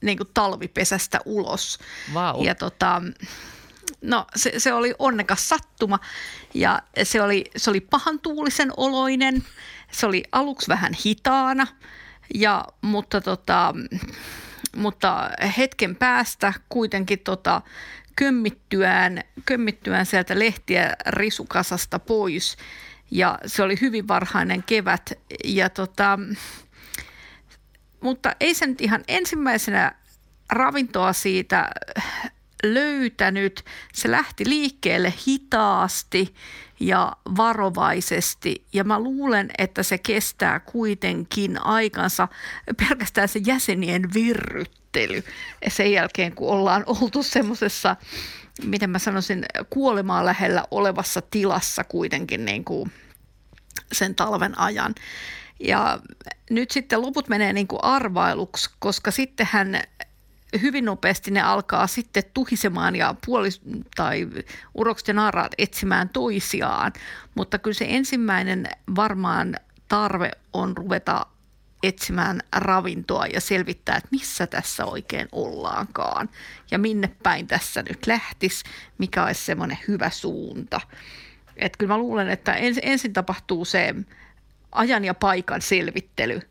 [0.03, 1.79] niin kuin talvipesästä ulos.
[2.13, 2.45] Wow.
[2.45, 3.01] Ja tota,
[4.01, 5.99] no se, se oli onnekas sattuma
[6.53, 9.43] ja se oli, se oli pahan tuulisen oloinen.
[9.91, 11.67] Se oli aluksi vähän hitaana,
[12.33, 13.73] ja, mutta, tota,
[14.75, 17.61] mutta hetken päästä kuitenkin tota,
[18.15, 22.57] kömmittyään, kömmittyään sieltä lehtiä risukasasta pois.
[23.11, 25.13] Ja se oli hyvin varhainen kevät.
[25.43, 26.19] Ja tota,
[28.03, 29.91] mutta ei se nyt ihan ensimmäisenä
[30.49, 31.69] ravintoa siitä
[32.63, 33.65] löytänyt.
[33.93, 36.35] Se lähti liikkeelle hitaasti
[36.79, 42.27] ja varovaisesti ja mä luulen, että se kestää kuitenkin aikansa
[42.77, 45.23] pelkästään se jäsenien virryttely
[45.67, 47.95] sen jälkeen, kun ollaan oltu semmoisessa,
[48.65, 52.91] miten mä sanoisin, kuolemaa lähellä olevassa tilassa kuitenkin niin kuin
[53.91, 54.95] sen talven ajan.
[55.59, 55.99] Ja
[56.49, 59.81] nyt sitten loput menee niin kuin arvailuksi, koska sittenhän
[60.61, 63.61] hyvin nopeasti ne alkaa sitten tuhisemaan ja puolis-
[63.95, 64.27] tai
[64.73, 66.93] urokset ja naaraat etsimään toisiaan.
[67.35, 69.55] Mutta kyllä se ensimmäinen varmaan
[69.87, 71.25] tarve on ruveta
[71.83, 76.29] etsimään ravintoa ja selvittää, että missä tässä oikein ollaankaan
[76.71, 78.63] ja minne päin tässä nyt lähtisi,
[78.97, 80.81] mikä olisi semmoinen hyvä suunta.
[81.55, 83.95] Että kyllä mä luulen, että ensin tapahtuu se
[84.73, 86.41] ajan ja paikan selvittely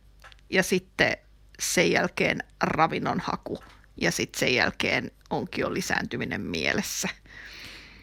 [0.50, 1.16] ja sitten
[1.60, 3.58] sen jälkeen ravinnon haku
[3.96, 7.08] ja sitten sen jälkeen onkin jo lisääntyminen mielessä.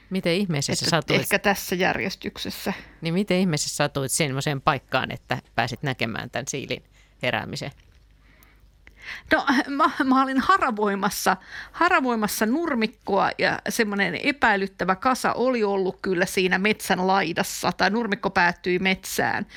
[0.09, 1.19] Miten ihmeessä että satuit?
[1.19, 2.73] Ehkä tässä järjestyksessä.
[3.01, 6.83] Niin miten ihmeessä satuit semmoiseen paikkaan, että pääsit näkemään tämän siilin
[7.23, 7.71] heräämisen?
[9.33, 11.37] No mä, mä olin haravoimassa,
[11.71, 18.79] haravoimassa nurmikkoa ja semmoinen epäilyttävä kasa oli ollut kyllä siinä metsän laidassa tai nurmikko päättyi
[18.79, 19.47] metsään.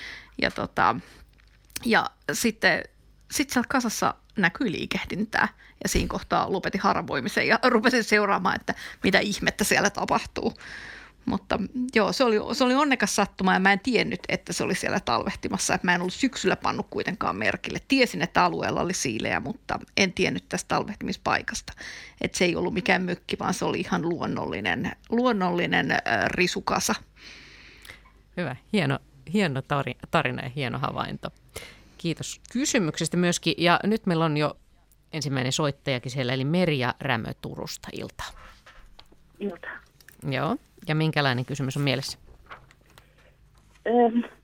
[0.42, 0.96] Ja, tota,
[1.84, 2.82] ja sitten
[3.30, 5.48] sit siellä kasassa näkyi liikehdintää
[5.82, 10.54] ja siinä kohtaa lopetin haravoimisen ja rupesin seuraamaan, että mitä ihmettä siellä tapahtuu.
[11.24, 11.58] Mutta
[11.94, 15.00] joo, se oli, se oli onnekas sattuma ja mä en tiennyt, että se oli siellä
[15.00, 15.78] talvehtimassa.
[15.82, 17.78] Mä en ollut syksyllä pannut kuitenkaan merkille.
[17.88, 21.72] Tiesin, että alueella oli siilejä, mutta en tiennyt tästä talvehtimispaikasta.
[22.20, 25.88] Että se ei ollut mikään mökki, vaan se oli ihan luonnollinen, luonnollinen
[26.26, 26.94] risukasa.
[28.36, 28.98] Hyvä, hieno,
[29.32, 29.62] hieno
[30.10, 31.28] tarina ja hieno havainto.
[31.98, 33.54] Kiitos kysymyksestä myöskin.
[33.58, 34.56] Ja nyt meillä on jo
[35.12, 37.88] ensimmäinen soittajakin siellä, eli Merja Rämö Turusta.
[37.92, 38.24] Ilta.
[39.40, 39.68] Ilta.
[40.30, 40.56] Joo.
[40.88, 42.18] Ja minkälainen kysymys on mielessä?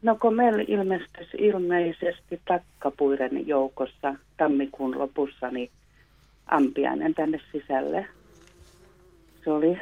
[0.03, 5.71] No kun meillä ilmestyisi ilmeisesti takkapuiden joukossa tammikuun lopussa niin
[6.47, 8.07] ampiainen tänne sisälle.
[9.45, 9.79] Se oli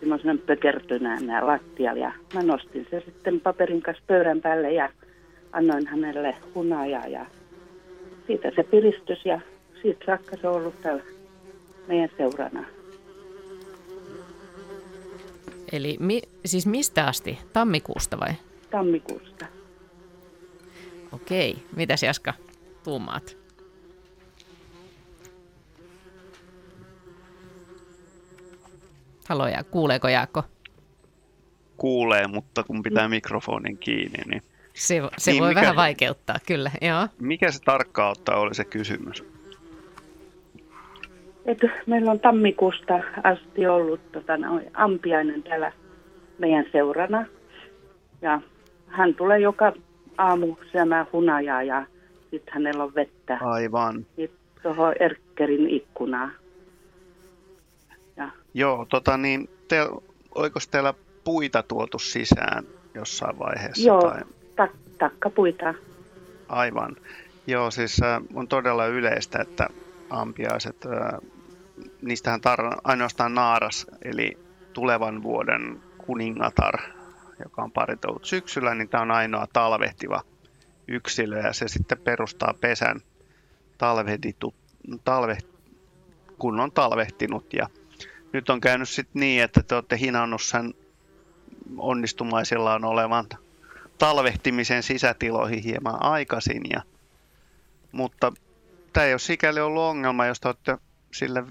[0.00, 4.88] semmoisen pökertynään lattialla ja mä nostin se sitten paperin kanssa pöydän päälle ja
[5.52, 7.26] annoin hänelle hunajaa ja
[8.26, 9.40] siitä se piristys ja
[9.82, 11.02] siitä saakka se on ollut täällä
[11.86, 12.64] meidän seurana.
[15.72, 17.38] Eli mi, siis mistä asti?
[17.52, 18.34] Tammikuusta vai?
[18.70, 19.46] Tammikuusta.
[21.12, 21.56] Okei.
[21.76, 22.34] Mitäs Jaska
[22.84, 23.45] tuumaat?
[29.28, 30.42] Haloja, kuuleeko Jaakko?
[31.76, 34.42] Kuulee, mutta kun pitää mikrofonin kiinni, niin...
[34.74, 37.08] Se, se niin voi mikä, vähän vaikeuttaa, kyllä, joo.
[37.20, 39.24] Mikä se tarkkaan ottaa oli se kysymys?
[41.44, 45.72] Et meillä on tammikuusta asti ollut tota, noin, ampiainen täällä
[46.38, 47.26] meidän seurana.
[48.22, 48.40] Ja
[48.86, 49.72] hän tulee joka
[50.18, 51.86] aamu syömään hunajaa ja
[52.30, 53.38] sitten hänellä on vettä.
[53.40, 54.06] Aivan.
[54.62, 56.32] Tuohon Erkkerin ikkunaan.
[58.56, 59.76] Joo, tota niin, te,
[60.34, 60.94] oliko teillä
[61.24, 63.86] puita tuotu sisään jossain vaiheessa?
[63.86, 64.20] Joo, tai...
[64.60, 65.74] tak- takkapuita.
[66.48, 66.96] Aivan.
[67.46, 69.66] Joo, siis äh, on todella yleistä, että
[70.10, 71.18] ampiaiset äh,
[72.02, 74.32] niistähän tar- ainoastaan naaras, eli
[74.72, 76.78] tulevan vuoden kuningatar,
[77.44, 80.22] joka on paritolut syksyllä, niin tämä on ainoa talvehtiva
[80.88, 83.00] yksilö ja se sitten perustaa pesän
[83.78, 84.54] talvehditu,
[85.04, 85.38] talve,
[86.38, 87.44] kun on talvehtinut.
[87.52, 87.68] Ja
[88.36, 90.74] nyt on käynyt sitten niin, että te olette hinannut sen
[91.76, 93.26] onnistumaisillaan olevan
[93.98, 96.62] talvehtimisen sisätiloihin hieman aikaisin.
[96.70, 96.82] Ja,
[97.92, 98.32] mutta
[98.92, 100.78] tämä ei ole sikäli ollut ongelma, jos te olette
[101.12, 101.44] sille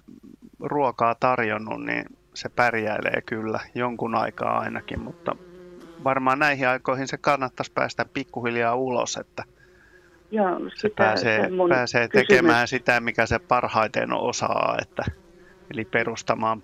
[0.60, 5.36] ruokaa tarjonnut, niin se pärjäilee kyllä jonkun aikaa ainakin, mutta
[6.04, 9.44] varmaan näihin aikoihin se kannattaisi päästä pikkuhiljaa ulos, että
[10.32, 15.04] Joo, se pääsee, se pääsee tekemään sitä, mikä se parhaiten osaa, että,
[15.74, 16.64] eli perustamaan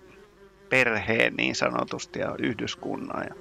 [0.72, 3.26] perheen niin sanotusti ja yhdyskunnan.
[3.30, 3.36] Ja,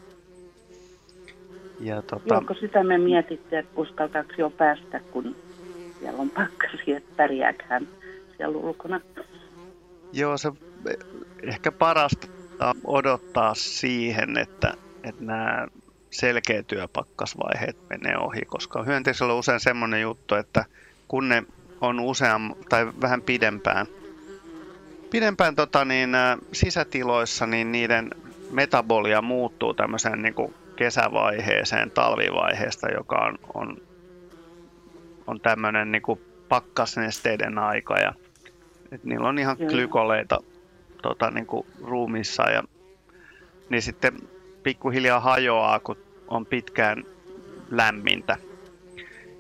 [1.81, 2.35] ja tota...
[2.35, 5.37] Joo, sitä me mietitte, että uskaltaako jo päästä, kun
[5.99, 7.89] siellä on pakkasi, että pärjääkään
[8.37, 9.01] siellä ulkona.
[10.13, 10.53] Joo, se
[11.43, 12.27] ehkä parasta
[12.85, 14.75] odottaa siihen, että,
[15.05, 15.67] että nämä
[16.11, 20.65] selkeä työpakkasvaiheet menee ohi, koska hyönteisellä on usein semmoinen juttu, että
[21.09, 21.43] kun ne
[21.81, 23.87] on useam tai vähän pidempään,
[25.11, 26.11] pidempään tota, niin,
[26.53, 28.11] sisätiloissa, niin niiden
[28.51, 33.77] metabolia muuttuu tämmöiseen niin kuin kesävaiheeseen talvivaiheesta, joka on, on,
[35.27, 37.99] on tämmöinen niin kuin pakkasnesteiden aika.
[37.99, 38.13] Ja
[38.93, 40.39] et niillä on ihan glykoleita
[41.03, 42.43] tota, niin kuin ruumissa.
[42.51, 42.63] Ja
[43.69, 44.19] niin sitten
[44.63, 45.97] pikkuhiljaa hajoaa, kun
[46.29, 47.05] on pitkään
[47.71, 48.37] lämmintä.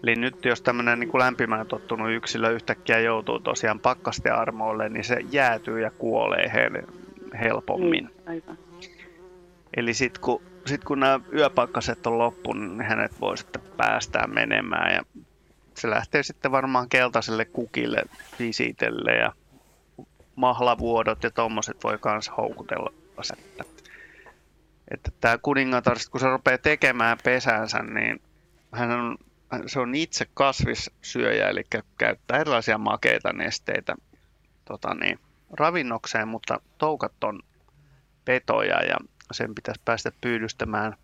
[0.02, 5.04] Eli nyt jos tämmöinen niin kuin lämpimään tottunut yksilö yhtäkkiä joutuu tosiaan pakkasten armoille, niin
[5.04, 6.52] se jäätyy ja kuolee
[7.40, 7.90] helpommin.
[7.90, 8.58] Niin, aivan.
[9.76, 14.94] Eli sitten kun, sit kun nämä yöpakkaset on loppu, niin hänet voi sitten päästää menemään
[14.94, 15.02] ja
[15.74, 18.02] se lähtee sitten varmaan keltaiselle kukille
[18.38, 19.32] visitelle ja
[20.36, 22.92] mahlavuodot ja tommoset voi myös houkutella
[23.32, 23.64] Että,
[24.90, 28.20] että tämä kuningatar, kun se rupeaa tekemään pesänsä, niin
[28.72, 29.18] hän on,
[29.66, 31.64] se on itse kasvissyöjä, eli
[31.98, 33.94] käyttää erilaisia makeita nesteitä
[34.64, 35.18] tota niin,
[35.50, 37.40] ravinnokseen, mutta toukat on
[38.24, 38.96] petoja ja
[39.32, 40.96] sen pitäisi päästä pyydystämään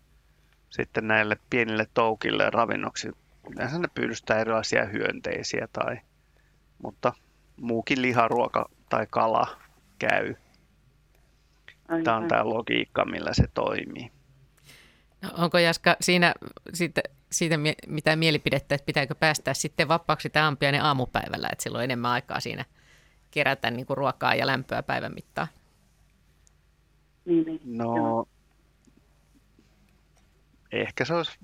[0.69, 3.11] sitten näille pienille toukille ravinnoksi.
[3.51, 5.99] Yleensä ne pyydystää erilaisia hyönteisiä tai,
[6.83, 7.13] mutta
[7.57, 9.57] muukin liharuoka tai kala
[9.99, 10.35] käy.
[11.87, 12.03] Aivan.
[12.03, 14.11] Tämä on tämä logiikka, millä se toimii.
[15.21, 16.33] No, onko Jaska siinä
[16.73, 17.01] siitä,
[17.31, 17.55] siitä
[17.87, 22.39] mitään mielipidettä, että pitääkö päästää sitten vapaaksi tämä ampiainen aamupäivällä, että silloin on enemmän aikaa
[22.39, 22.65] siinä
[23.31, 25.47] kerätä niin kuin ruokaa ja lämpöä päivän mittaan?
[27.25, 27.61] Niin, niin.
[27.65, 28.27] No,
[30.71, 31.39] ehkä se, olisi,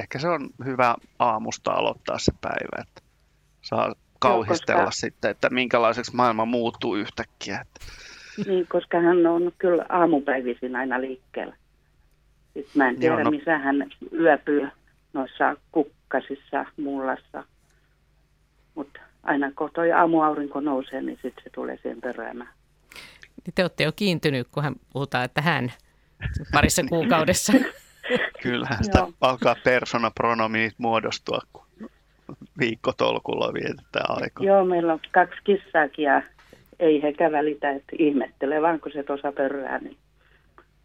[0.00, 3.02] ehkä se on hyvä aamusta aloittaa se päivä, että
[3.62, 7.60] saa kauhistella koska- sitten, että minkälaiseksi maailma muuttuu yhtäkkiä.
[7.60, 7.80] Että
[8.46, 11.56] Niin, koska hän on kyllä aamupäivisin aina liikkeellä.
[12.54, 14.68] Sitten mä en tiedä, Joo, no- missä hän yöpyy
[15.12, 17.44] noissa kukkasissa, mullassa.
[18.74, 22.50] Mutta aina kun toi aamuaurinko nousee, niin sitten se tulee siihen peräämään.
[23.44, 25.72] Niin te olette jo kiintynyt, kun hän puhutaan, että hän
[26.52, 27.52] parissa kuukaudessa.
[28.42, 31.66] kyllähän sitä alkaa persona pronomiit muodostua, kun
[32.58, 34.46] viikkotolkulla vietetään aikaa.
[34.46, 36.22] Joo, meillä on kaksi kissaakin ja
[36.78, 39.78] ei he välitä, että ihmettelee vaan, kun se tuossa pörrää.
[39.78, 39.96] Niin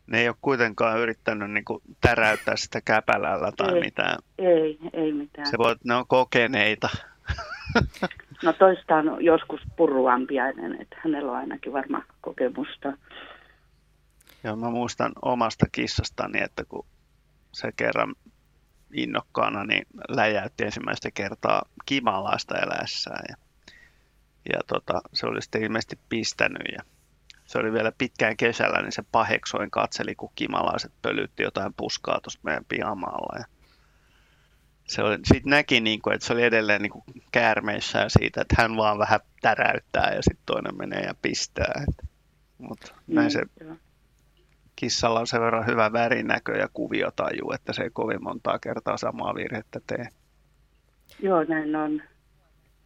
[0.08, 3.80] Ne ei ole kuitenkaan yrittänyt niin kuin täräyttää sitä käpälällä tai Ei.
[3.80, 4.18] mitään.
[4.38, 5.48] ei, ei mitään.
[5.48, 6.90] Se voi, ne on kokeneita.
[8.44, 12.94] No toista on joskus purruampiainen, että hänellä on ainakin varmaan kokemusta.
[14.44, 16.86] Ja mä muistan omasta kissastani, että kun
[17.52, 18.16] se kerran
[18.94, 23.24] innokkaana niin läjäytti ensimmäistä kertaa kimalaista eläessään.
[23.30, 23.36] Ja,
[24.54, 26.84] ja tota, se oli sitten ilmeisesti pistänyt ja
[27.48, 32.40] se oli vielä pitkään kesällä, niin se paheksoin katseli, kun kimalaiset pölytti jotain puskaa tuossa
[32.44, 33.40] meidän pihamaalla.
[33.40, 33.46] Ja
[34.88, 38.56] se oli, siitä näki, niin kuin, että se oli edelleen niin kuin käärmeissään siitä, että
[38.58, 41.86] hän vaan vähän täräyttää ja sitten toinen menee ja pistää.
[42.58, 43.76] Mutta näin se Joo.
[44.76, 49.36] kissalla on sen verran hyvä värinäkö ja kuviotaju, että se ei kovin montaa kertaa samaa
[49.36, 50.08] virhettä tee.
[51.20, 52.02] Joo, näin on.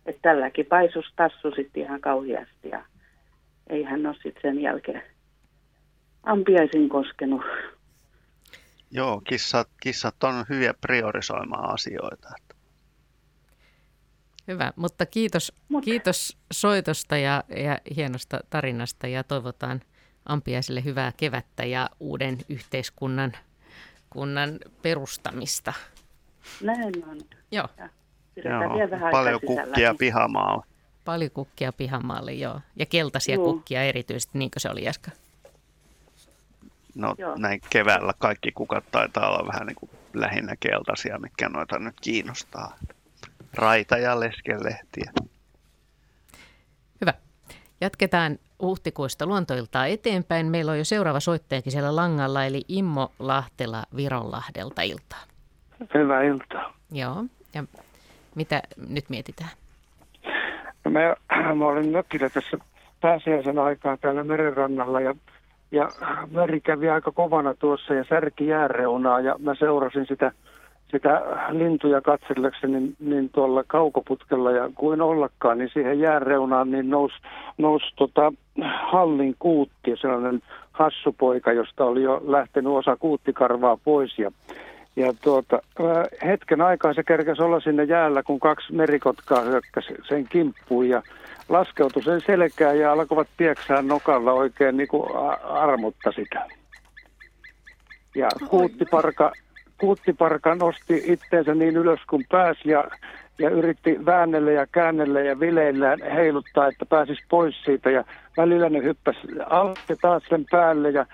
[0.05, 2.85] Että tälläkin paisus tassu sitten ihan kauheasti ja
[3.69, 5.03] ei hän ole sitten sen jälkeen
[6.23, 7.41] ampiaisin koskenut.
[8.91, 12.29] Joo, kissat, kissat on hyviä priorisoimaan asioita.
[14.47, 15.53] Hyvä, mutta kiitos,
[15.83, 19.81] kiitos soitosta ja, ja hienosta tarinasta ja toivotaan
[20.25, 23.31] ampiaisille hyvää kevättä ja uuden yhteiskunnan
[24.09, 25.73] kunnan perustamista.
[26.61, 27.17] Näin on.
[27.51, 27.67] Joo.
[27.77, 27.89] Ja
[28.35, 30.65] pidetään vielä vähän paljon kukkia niin- pihamaalla.
[31.05, 32.61] Paljon kukkia pihamaalle, joo.
[32.75, 33.43] Ja keltaisia Joo.
[33.43, 35.11] kukkia erityisesti, niin kuin se oli Jaska.
[36.95, 37.35] No Joo.
[37.35, 42.77] näin keväällä kaikki kukat taitaa olla vähän niin kuin lähinnä keltaisia, mitkä noita nyt kiinnostaa.
[43.53, 45.11] Raita ja leskelehtiä.
[47.01, 47.13] Hyvä.
[47.81, 50.45] Jatketaan huhtikuista luontoiltaa eteenpäin.
[50.45, 55.23] Meillä on jo seuraava soittajakin siellä langalla, eli Immo Lahtela Vironlahdelta iltaa.
[55.93, 56.73] Hyvää iltaa.
[56.91, 57.63] Joo, ja
[58.35, 59.49] mitä nyt mietitään?
[60.85, 61.15] No mä,
[61.55, 62.57] mä olin mökillä tässä
[63.01, 65.15] pääsiäisen aikaa täällä merenrannalla ja,
[65.71, 65.89] ja
[66.31, 70.31] meri kävi aika kovana tuossa ja särki jääreunaa ja mä seurasin sitä,
[70.91, 77.15] sitä lintuja katsellekseni niin, niin tuolla kaukoputkella ja kuin ollakaan, niin siihen jääreunaan niin nousi
[77.57, 78.33] nous tota,
[78.91, 84.31] hallin kuutti, sellainen hassupoika, josta oli jo lähtenyt osa kuuttikarvaa pois ja
[84.95, 85.59] ja tuota,
[86.25, 91.01] hetken aikaa se kerkesi olla sinne jäällä, kun kaksi merikotkaa hyökkäsi sen kimppuun ja
[91.49, 96.45] laskeutui sen selkään ja alkoivat pieksää nokalla oikein niin kuin a- armotta sitä.
[98.15, 99.31] Ja kuuttiparka,
[99.77, 102.83] kuuttiparka nosti itteensä niin ylös kuin pääsi ja,
[103.39, 107.89] ja yritti väännellä ja käännellä ja vileillä heiluttaa, että pääsisi pois siitä.
[107.89, 108.03] Ja
[108.37, 109.19] välillä ne hyppäsi
[109.49, 111.05] alas taas sen päälle ja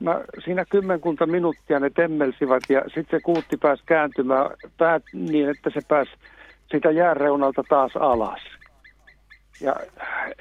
[0.00, 5.70] mä, siinä kymmenkunta minuuttia ne temmelsivät ja sitten se kuutti pääsi kääntymään päät niin, että
[5.70, 6.10] se pääsi
[6.70, 8.40] sitä jääreunalta taas alas.
[9.60, 9.76] Ja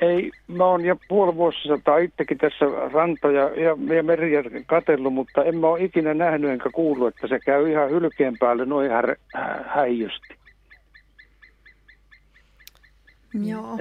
[0.01, 5.57] ei, mä oon jo puoli vuosisataa itsekin tässä rantoja ja, ja meriä katellut, mutta en
[5.57, 9.63] mä ole ikinä nähnyt enkä kuullut, että se käy ihan hylkeen päälle noin här, hä-
[9.67, 10.35] häijysti.
[13.43, 13.79] Joo.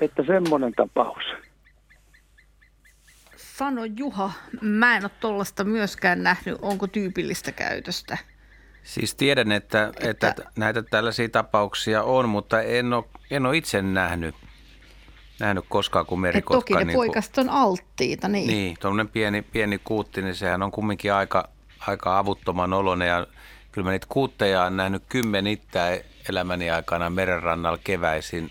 [0.00, 1.47] Että semmoinen tapaus.
[3.58, 6.58] Sano Juha, mä en ole tuollaista myöskään nähnyt.
[6.62, 8.18] Onko tyypillistä käytöstä?
[8.82, 13.82] Siis tiedän, että, että, että näitä tällaisia tapauksia on, mutta en ole, en ole itse
[13.82, 14.34] nähnyt,
[15.40, 16.60] nähnyt koskaan, kun Et merikotka...
[16.60, 18.46] toki ne niin poikaset on alttiita, niin.
[18.46, 21.48] Niin, tuommoinen pieni, pieni kuutti, niin sehän on kumminkin aika,
[21.86, 23.26] aika avuttoman oloinen ja
[23.72, 28.50] kyllä mä niitä kuutteja on nähnyt kymmenittäin elämäni aikana merenrannalla keväisin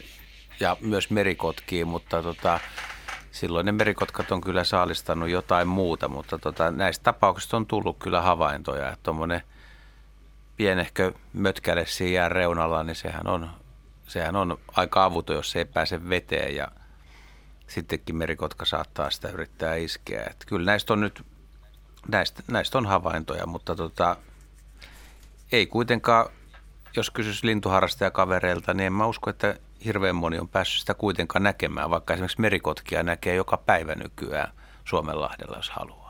[0.60, 2.60] ja myös merikotkiin, mutta tota,
[3.38, 8.22] silloin ne merikotkat on kyllä saalistanut jotain muuta, mutta tota, näistä tapauksista on tullut kyllä
[8.22, 9.42] havaintoja, että tuommoinen
[10.58, 13.50] pienehkö mötkäle siinä reunalla, niin sehän on,
[14.08, 16.68] sehän on aika avuton, jos se ei pääse veteen ja
[17.68, 20.24] sittenkin merikotka saattaa sitä yrittää iskeä.
[20.30, 21.26] Että kyllä näistä on nyt,
[22.08, 24.18] näistä, näistä on havaintoja, mutta tota,
[25.52, 26.26] ei kuitenkaan,
[26.96, 29.56] jos kysyisi lintuharrastajakavereilta, niin en mä usko, että
[29.86, 34.50] hirveän moni on päässyt sitä kuitenkaan näkemään, vaikka esimerkiksi merikotkia näkee joka päivä nykyään
[34.86, 36.08] Suomenlahdella, jos haluaa.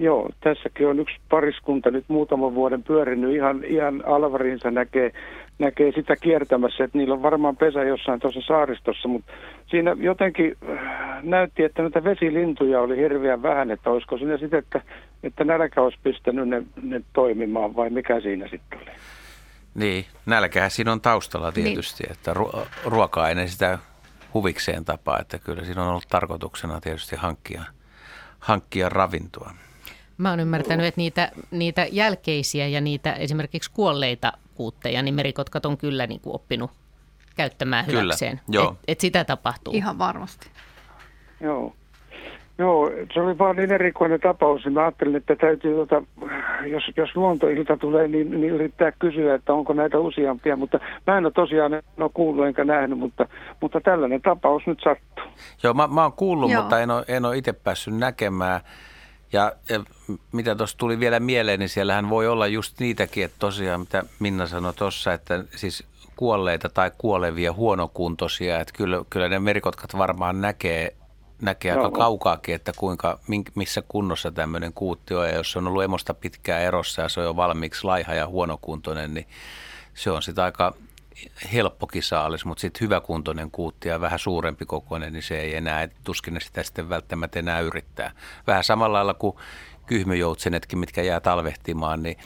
[0.00, 5.12] Joo, tässäkin on yksi pariskunta nyt muutaman vuoden pyörinyt ihan, ihan alvariinsa näkee,
[5.58, 9.32] näkee sitä kiertämässä, että niillä on varmaan pesä jossain tuossa saaristossa, mutta
[9.66, 10.78] siinä jotenkin äh,
[11.22, 14.80] näytti, että näitä vesilintuja oli hirveän vähän, että olisiko siinä sitten, että,
[15.22, 18.90] että nälkä olisi pistänyt ne, ne toimimaan vai mikä siinä sitten oli.
[19.74, 21.64] Niin, nälkähän siinä on taustalla niin.
[21.64, 22.12] tietysti, niin.
[22.12, 23.78] että ru- ruokaa ei sitä
[24.34, 27.64] huvikseen tapaa, että kyllä siinä on ollut tarkoituksena tietysti hankkia,
[28.38, 29.54] hankkia ravintoa.
[30.18, 35.76] Mä oon ymmärtänyt, että niitä, niitä jälkeisiä ja niitä esimerkiksi kuolleita kuutteja, niin merikotkat on
[35.76, 36.70] kyllä niin kuin oppinut
[37.36, 38.40] käyttämään kyllä, hyväkseen.
[38.48, 38.70] Joo.
[38.72, 39.74] Et, et sitä tapahtuu.
[39.74, 40.50] Ihan varmasti.
[41.40, 41.76] Joo.
[42.58, 44.66] Joo, se oli vaan niin erikoinen tapaus.
[44.66, 46.02] Mä ajattelin, että täytyy, tota,
[46.66, 50.56] jos, jos luontoilta tulee, niin, niin yrittää kysyä, että onko näitä useampia.
[50.56, 53.28] Mutta mä en ole tosiaan en ole kuullut enkä nähnyt, mutta,
[53.60, 55.24] mutta tällainen tapaus nyt sattuu.
[55.62, 56.60] Joo, mä, mä oon kuullut, Joo.
[56.62, 58.60] mutta en ole, en ole itse päässyt näkemään.
[59.32, 59.80] Ja, ja
[60.32, 64.46] mitä tuossa tuli vielä mieleen, niin siellähän voi olla just niitäkin, että tosiaan mitä Minna
[64.46, 65.84] sanoi tuossa, että siis
[66.16, 70.92] kuolleita tai kuolevia huonokuntoisia, että kyllä, kyllä ne merikotkat varmaan näkee
[71.42, 73.18] näkee aika kaukaakin, että kuinka,
[73.54, 75.26] missä kunnossa tämmöinen kuutti on.
[75.28, 78.26] Ja jos se on ollut emosta pitkään erossa ja se on jo valmiiksi laiha ja
[78.26, 79.26] huonokuntoinen, niin
[79.94, 80.74] se on sitten aika
[81.52, 86.34] helppokin saalis, mutta sitten hyväkuntoinen kuutti ja vähän suurempi kokoinen, niin se ei enää, tuskin
[86.34, 88.12] ne sitä sitten välttämättä enää yrittää.
[88.46, 89.36] Vähän samalla lailla kuin
[89.86, 92.16] kyhmyjoutsenetkin, mitkä jää talvehtimaan, niin,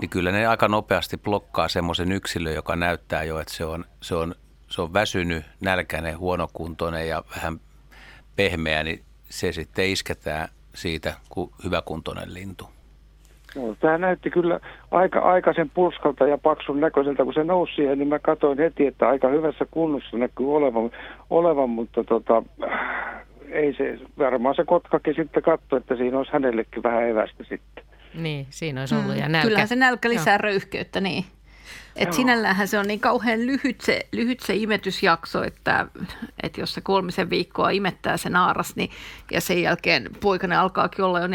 [0.00, 4.14] niin kyllä ne aika nopeasti blokkaa semmoisen yksilön, joka näyttää jo, että se on, se
[4.14, 4.34] on,
[4.68, 7.60] se on väsynyt, nälkäinen, huonokuntoinen ja vähän
[8.38, 12.64] pehmeä, niin se sitten isketään siitä kuin hyväkuntoinen lintu.
[13.56, 14.60] No, tämä näytti kyllä
[14.90, 19.08] aika aikaisen pulskalta ja paksun näköiseltä, kun se nousi siihen, niin mä katsoin heti, että
[19.08, 20.90] aika hyvässä kunnossa näkyy olevan,
[21.30, 22.42] olevan mutta tota,
[23.50, 27.84] ei se, varmaan se kotkakin sitten katsoi, että siinä olisi hänellekin vähän evästä sitten.
[28.14, 29.20] Niin, siinä olisi ollut mm.
[29.20, 29.48] ja nälkä.
[29.48, 30.42] Kyllähän se nälkä lisää Joo.
[30.42, 31.24] röyhkeyttä, niin.
[31.96, 35.86] Et sinällähän se on niin kauhean lyhyt se, lyhyt se imetysjakso, että,
[36.42, 38.90] että jos se kolmisen viikkoa imettää se naaras, niin,
[39.30, 41.30] ja sen jälkeen poikainen alkaakin olla jo 40-50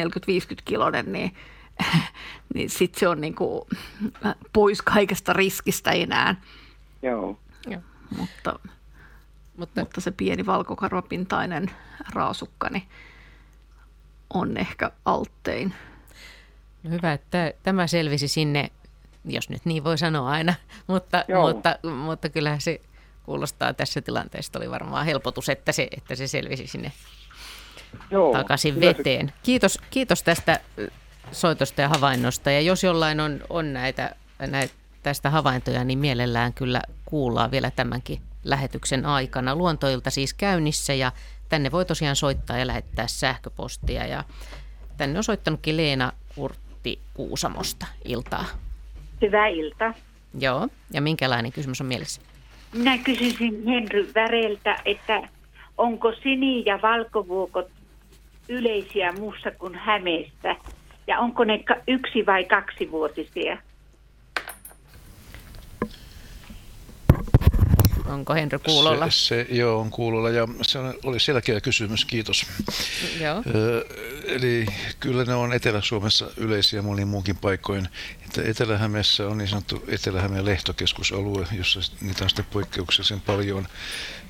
[0.66, 1.36] kilonen, niin,
[2.54, 3.62] niin sitten se on niin kuin
[4.54, 6.36] pois kaikesta riskistä enää.
[7.02, 7.40] Joo.
[7.68, 7.82] Joo.
[8.18, 8.60] Mutta,
[9.58, 11.72] mutta, mutta se pieni valkokarvapintainen
[12.14, 12.88] raasukka niin
[14.34, 15.74] on ehkä alttein.
[16.84, 18.72] No hyvä, että tämä selvisi sinne
[19.26, 20.54] jos nyt niin voi sanoa aina,
[20.88, 22.82] mutta, mutta, mutta kyllähän se
[23.24, 26.92] kuulostaa tässä tilanteessa, oli varmaan helpotus, että se, että se selvisi sinne
[28.12, 29.28] Joo, takaisin veteen.
[29.28, 29.34] Se...
[29.44, 30.60] Kiitos, kiitos tästä
[31.32, 36.82] soitosta ja havainnosta, ja jos jollain on, on näitä, näitä tästä havaintoja, niin mielellään kyllä
[37.06, 39.56] kuullaan vielä tämänkin lähetyksen aikana.
[39.56, 41.12] Luontoilta siis käynnissä ja
[41.50, 44.06] tänne voi tosiaan soittaa ja lähettää sähköpostia.
[44.06, 44.24] Ja
[44.98, 47.86] tänne on soittanutkin Leena Kurtti Kuusamosta.
[48.06, 48.46] Iltaa.
[49.24, 49.94] Hyvää iltaa.
[50.40, 52.22] Joo, ja minkälainen kysymys on mielessä?
[52.74, 55.22] Minä kysyisin Henry Väreltä, että
[55.78, 57.68] onko sini- ja valkovuokot
[58.50, 60.56] yleisiä muussa kuin Hämeestä?
[61.08, 63.58] Ja onko ne yksi- vai kaksivuotisia?
[68.06, 69.10] Onko Henry kuulolla?
[69.10, 72.46] Se, se, joo, on kuulolla ja se oli selkeä kysymys, kiitos.
[73.20, 73.44] Joo.
[73.56, 73.86] Ö,
[74.26, 74.66] eli
[75.00, 77.88] kyllä ne on Etelä-Suomessa yleisiä moniin muunkin paikoin.
[78.46, 83.68] Etelä-Hämeessä on niin sanottu Etelä-Hämeen lehtokeskusalue, jossa niitä on sitten poikkeuksellisen paljon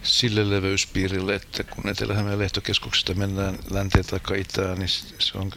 [0.04, 4.90] sille leveyspiirille, että kun Etelä-Hämeen lehtokeskuksesta mennään länteen tai itään, niin
[5.20, 5.52] se on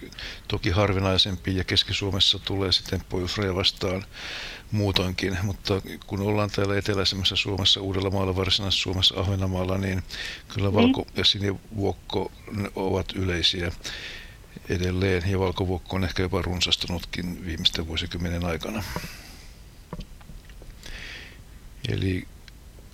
[0.48, 4.04] toki harvinaisempi ja Keski-Suomessa tulee sitten pohjoisraja vastaan
[4.70, 10.02] muutoinkin, mutta kun ollaan täällä eteläisemmässä Suomessa, Uudellamaalla, Varsinaisessa Suomessa, Ahvenanmaalla, niin
[10.48, 10.74] kyllä niin.
[10.74, 12.32] valko- ja sinivuokko
[12.76, 13.72] ovat yleisiä
[14.68, 18.82] edelleen, ja valkovuokko on ehkä jopa runsastunutkin viimeisten vuosikymmenen aikana.
[21.88, 22.28] Eli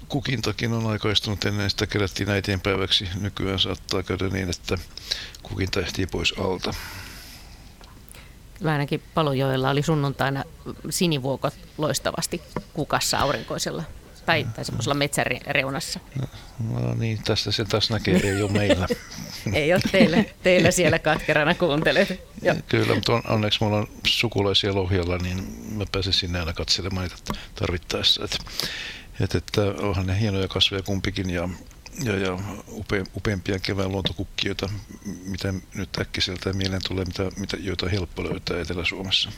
[0.09, 3.09] kukintakin on aikaistunut ennen sitä kerättiin äitienpäiväksi.
[3.21, 4.79] Nykyään saattaa käydä niin, että
[5.43, 6.75] kukinta ehtii pois alta.
[8.65, 10.45] Ainakin Palojoella oli sunnuntaina
[10.91, 13.85] sinivuokot loistavasti kukassa aurinkoisella
[14.27, 16.01] tai, tai semmoisella metsäreunassa.
[16.71, 18.87] No niin, tästä se taas näkee, ei ole meillä.
[19.53, 22.21] ei ole teillä, teillä siellä katkerana kuuntelet.
[22.69, 27.41] Kyllä, mutta on, onneksi mulla on sukulaisia Lohjalla, niin mä pääsen sinne aina katselemaan niitä
[27.55, 28.25] tarvittaessa.
[28.25, 28.39] Että,
[29.21, 31.49] että, että onhan ne hienoja kasveja kumpikin ja
[32.05, 32.39] ja, ja
[32.69, 34.55] upe, upeampia kevään luontokukkia,
[35.27, 39.33] mitä nyt äkkiseltä mieleen tulee, mitä, mitä, joita on helppo löytää Etelä-Suomessa.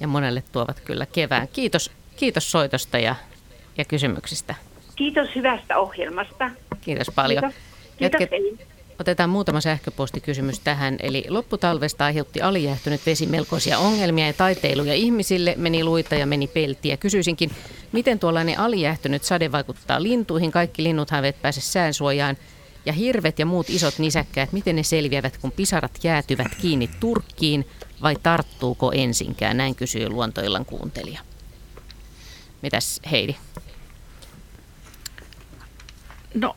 [0.00, 1.48] Ja monelle tuovat kyllä kevään.
[1.48, 3.14] Kiitos, kiitos soitosta ja,
[3.78, 4.54] ja kysymyksistä.
[4.96, 6.50] Kiitos hyvästä ohjelmasta.
[6.80, 7.42] Kiitos paljon.
[7.42, 7.62] Kiitos.
[7.98, 10.96] Kiitos Jatket, Otetaan muutama sähköpostikysymys tähän.
[11.00, 15.54] Eli lopputalvesta aiheutti alijähtynyt vesi melkoisia ongelmia ja taiteiluja ihmisille.
[15.56, 16.96] Meni luita ja meni peltiä.
[16.96, 17.50] Kysyisinkin,
[17.92, 20.52] miten tuollainen alijähtynyt sade vaikuttaa lintuihin?
[20.52, 22.36] Kaikki linnuthan eivät pääse säänsuojaan.
[22.86, 27.68] Ja hirvet ja muut isot nisäkkäät, miten ne selviävät, kun pisarat jäätyvät kiinni turkkiin
[28.02, 29.56] vai tarttuuko ensinkään?
[29.56, 31.20] Näin kysyy luontoillan kuuntelija.
[32.62, 33.36] Mitäs Heidi?
[36.34, 36.56] No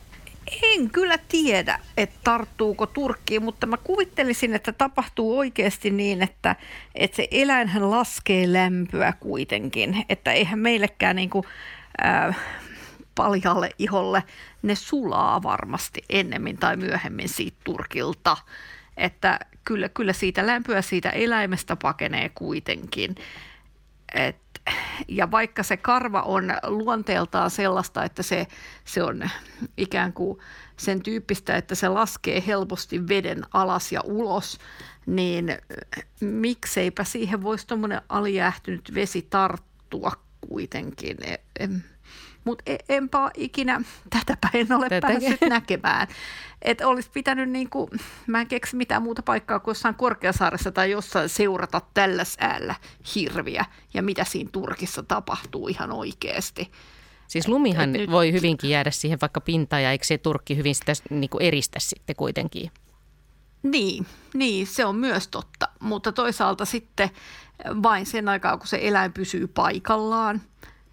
[0.62, 6.56] en kyllä tiedä, että tarttuuko Turkkiin, mutta mä kuvittelisin, että tapahtuu oikeasti niin, että,
[6.94, 10.04] että se eläinhän laskee lämpöä kuitenkin.
[10.08, 11.44] Että eihän meillekään niin kuin,
[12.04, 12.38] äh,
[13.14, 14.22] paljalle iholle
[14.62, 18.36] ne sulaa varmasti ennemmin tai myöhemmin siitä Turkilta.
[18.96, 23.14] Että kyllä, kyllä siitä lämpöä siitä eläimestä pakenee kuitenkin.
[24.14, 24.36] Et
[25.08, 28.46] ja vaikka se karva on luonteeltaan sellaista, että se,
[28.84, 29.30] se on
[29.76, 30.38] ikään kuin
[30.76, 34.58] sen tyyppistä, että se laskee helposti veden alas ja ulos,
[35.06, 35.58] niin
[36.20, 40.12] mikseipä siihen voisi tuommoinen alijäähtynyt vesi tarttua
[40.48, 41.16] kuitenkin.
[42.46, 43.80] Mutta e, enpä ikinä,
[44.18, 45.08] tätäpä en ole Tätä.
[45.08, 46.08] päässyt näkemään.
[46.62, 47.90] Että olisi pitänyt, niin kuin,
[48.26, 52.74] mä en keksi mitään muuta paikkaa kuin jossain Korkeasaaressa tai jossain seurata tällä säällä
[53.14, 53.64] hirviä
[53.94, 56.70] ja mitä siinä Turkissa tapahtuu ihan oikeasti.
[57.28, 58.10] Siis lumihan nyt...
[58.10, 61.78] voi hyvinkin jäädä siihen vaikka pintaan ja eikö se turkki hyvin sitä niin kuin eristä
[61.80, 62.70] sitten kuitenkin?
[63.62, 67.10] Niin, niin, se on myös totta, mutta toisaalta sitten
[67.82, 70.42] vain sen aikaa, kun se eläin pysyy paikallaan–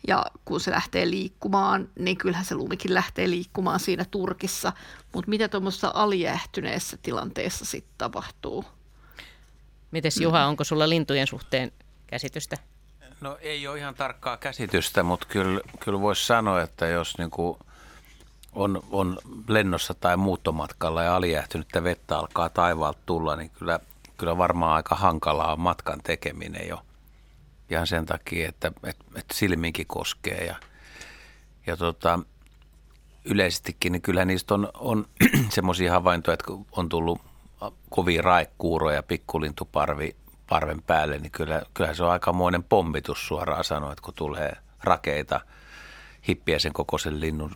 [0.07, 4.73] ja kun se lähtee liikkumaan, niin kyllähän se lumikin lähtee liikkumaan siinä Turkissa.
[5.13, 8.65] Mutta mitä tuommoisessa alijähtyneessä tilanteessa sitten tapahtuu?
[9.91, 10.49] Mites Juha, mm.
[10.49, 11.71] onko sulla lintujen suhteen
[12.07, 12.57] käsitystä?
[13.21, 17.59] No ei ole ihan tarkkaa käsitystä, mutta kyllä, kyllä voisi sanoa, että jos niinku
[18.53, 19.17] on, on
[19.47, 23.79] lennossa tai muuttomatkalla ja alijähtynyttä vettä alkaa taivaalta tulla, niin kyllä,
[24.17, 26.81] kyllä varmaan aika hankalaa on matkan tekeminen jo–
[27.69, 30.45] ihan sen takia, että, että, että silminkin koskee.
[30.45, 30.55] Ja,
[31.67, 32.19] ja tota,
[33.25, 35.05] yleisestikin, niin kyllä niistä on, on
[35.49, 37.21] semmoisia havaintoja, että on tullut
[37.89, 40.15] kovia raikkuuroja pikkulintuparvi
[40.49, 44.53] parven päälle, niin kyllä, kyllä se on aikamoinen pommitus suoraan sanoa, että kun tulee
[44.83, 45.41] rakeita
[46.27, 47.51] hippiäisen kokoisen linnun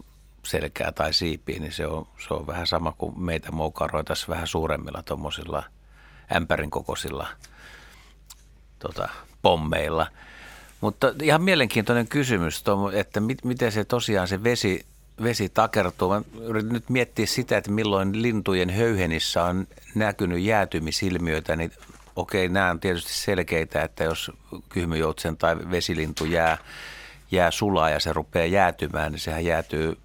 [0.45, 5.03] selkää tai siipiin, niin se on, se on vähän sama kuin meitä moukaroitaisiin vähän suuremmilla
[5.03, 5.63] tuommoisilla
[6.35, 7.27] ämpärin kokoisilla
[8.79, 9.09] tota,
[9.47, 10.07] pommeilla.
[10.81, 12.63] Mutta ihan mielenkiintoinen kysymys,
[12.93, 14.85] että miten se tosiaan se vesi,
[15.23, 16.09] vesi takertuu.
[16.09, 21.71] Mä yritän nyt miettiä sitä, että milloin lintujen höyhenissä on näkynyt jäätymisilmiöitä, niin
[22.15, 24.31] okei, nämä on tietysti selkeitä, että jos
[24.69, 26.57] kyhmyjoutsen tai vesilintu jää,
[27.31, 29.97] jää sulaa ja se rupeaa jäätymään, niin sehän jäätyy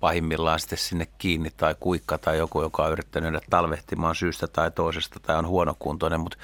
[0.00, 5.20] pahimmillaan sitten sinne kiinni tai kuikka tai joku, joka on yrittänyt talvehtimaan syystä tai toisesta
[5.20, 6.38] tai on huonokuntoinen, mutta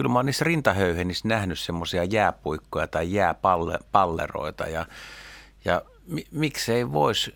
[0.00, 4.86] kyllä mä oon niissä rintahöyhenissä nähnyt semmoisia jääpuikkoja tai jääpalleroita ja,
[5.64, 7.34] ja mi, miksei voisi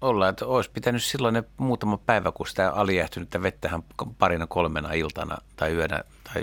[0.00, 3.82] olla, että olisi pitänyt silloin ne muutama päivä, kun sitä alijähtynyttä vettähän
[4.18, 6.04] parina kolmena iltana tai yönä
[6.34, 6.42] tai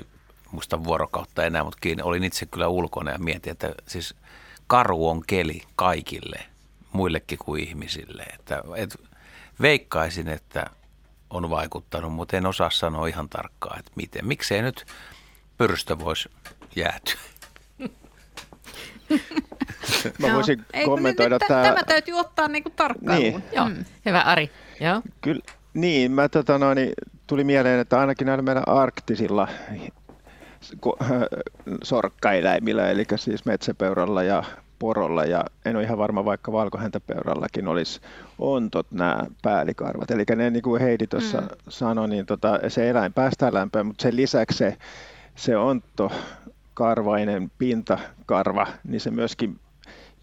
[0.51, 2.03] muista vuorokautta enää, mutta kiinni.
[2.03, 4.15] Olin itse kyllä ulkona ja mietin, että siis
[4.67, 6.39] karu on keli kaikille,
[6.91, 8.23] muillekin kuin ihmisille.
[8.23, 9.01] Että, et
[9.61, 10.65] veikkaisin, että
[11.29, 14.27] on vaikuttanut, mutta en osaa sanoa ihan tarkkaan, että miten.
[14.27, 14.85] Miksei nyt
[15.57, 16.29] pyrstö voisi
[16.75, 17.19] jäätyä?
[20.19, 20.85] Mä voisin Joo.
[20.85, 21.63] kommentoida Ei, tämä.
[21.63, 23.41] Tämä täytyy ottaa niinku tarkkailuun.
[23.41, 23.43] Niin.
[23.51, 23.69] Joo.
[23.69, 23.85] Mm.
[24.05, 24.51] Hyvä Ari.
[24.79, 25.01] Joo.
[25.21, 25.41] Kyllä,
[25.73, 26.93] niin, mä tota, no, niin,
[27.27, 29.47] tuli mieleen, että ainakin näillä meidän arktisilla
[31.83, 34.43] sorkkaeläimillä, eli siis metsäpeuralla ja
[34.79, 38.01] porolla ja en ole ihan varma, vaikka valkohäntäpeurallakin olisi
[38.39, 40.11] ontot nämä päällikarvat.
[40.11, 41.47] Eli ne, niin kuin Heidi tuossa mm.
[41.69, 44.77] sanoi, niin tota, se eläin päästää lämpöä, mutta sen lisäksi se,
[45.35, 46.11] se ontto
[46.73, 49.59] karvainen pintakarva, niin se myöskin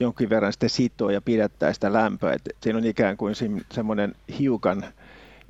[0.01, 2.32] jonkin verran sitten sitoo ja pidättää sitä lämpöä.
[2.32, 3.35] Et siinä on ikään kuin
[3.72, 4.85] semmoinen hiukan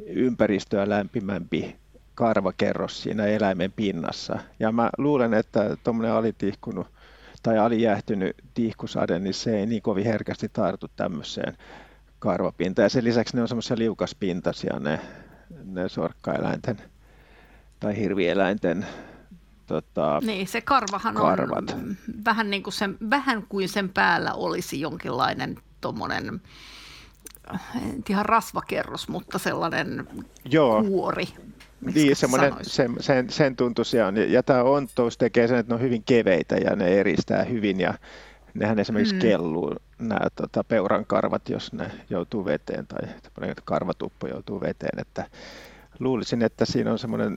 [0.06, 1.76] ympäristöä lämpimämpi
[2.14, 4.39] karvakerros siinä eläimen pinnassa.
[4.60, 6.86] Ja mä luulen, että tuommoinen alitihkunut
[7.45, 11.57] tai alijäähtynyt tihkusade, niin se ei niin kovin herkästi tartu tämmöiseen
[12.19, 12.85] karvapintaan.
[12.85, 15.01] Ja sen lisäksi ne on semmoisia liukaspintaisia ne,
[15.65, 16.77] ne sorkkaeläinten
[17.81, 18.87] tai hirvieläinten
[19.66, 21.71] tota, Niin, se karvahan karvat.
[21.71, 26.41] on vähän, niin kuin sen, vähän kuin sen päällä olisi jonkinlainen tuommoinen
[27.83, 30.09] en ihan rasvakerros, mutta sellainen
[30.45, 30.85] Joo.
[30.85, 31.29] kuori.
[31.94, 34.16] Niin, semmoinen, sen, sen, sen tuntuisia on.
[34.16, 37.80] Ja tämä ontous tekee sen, että ne on hyvin keveitä ja ne eristää hyvin.
[37.80, 37.94] Ja
[38.55, 39.20] nehän esimerkiksi mm.
[39.20, 43.09] kelluu nämä tota, peuran karvat, jos ne joutuu veteen tai
[43.64, 45.01] karvatuppo joutuu veteen.
[45.01, 45.26] Että
[45.98, 47.36] luulisin, että siinä on semmoinen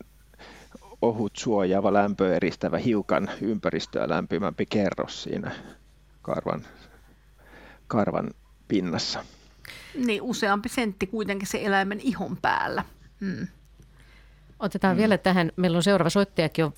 [1.01, 5.51] ohut suojaava lämpöeristävä hiukan ympäristöä lämpimämpi kerros siinä
[6.21, 6.65] karvan,
[7.87, 8.31] karvan
[8.67, 9.25] pinnassa.
[10.05, 12.83] Niin, useampi sentti kuitenkin se eläimen ihon päällä.
[13.19, 13.47] Mm.
[14.59, 14.97] Otetaan mm.
[14.97, 16.73] vielä tähän, meillä on seuraava soittajakin jo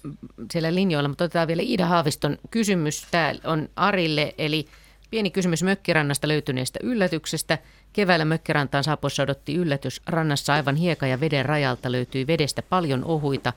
[0.51, 3.07] siellä linjoilla, mutta otetaan vielä Ida Haaviston kysymys.
[3.11, 4.65] Tämä on Arille, eli
[5.09, 7.57] pieni kysymys Mökkirannasta löytyneestä yllätyksestä.
[7.93, 10.01] Keväällä Mökkirantaan saapuessa odotti yllätys.
[10.07, 13.53] Rannassa aivan hieka ja veden rajalta löytyi vedestä paljon ohuita,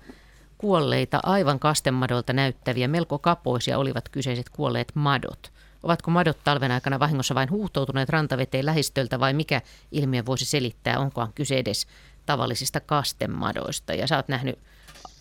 [0.59, 5.53] kuolleita, aivan kastemadolta näyttäviä, melko kapoisia olivat kyseiset kuolleet madot.
[5.82, 9.61] Ovatko madot talven aikana vahingossa vain huuhtoutuneet rantaveteen lähistöltä vai mikä
[9.93, 11.86] ilmiö voisi selittää, onkohan kyse edes
[12.27, 13.94] tavallisista kastemadoista.
[13.94, 14.59] Ja sä oot nähnyt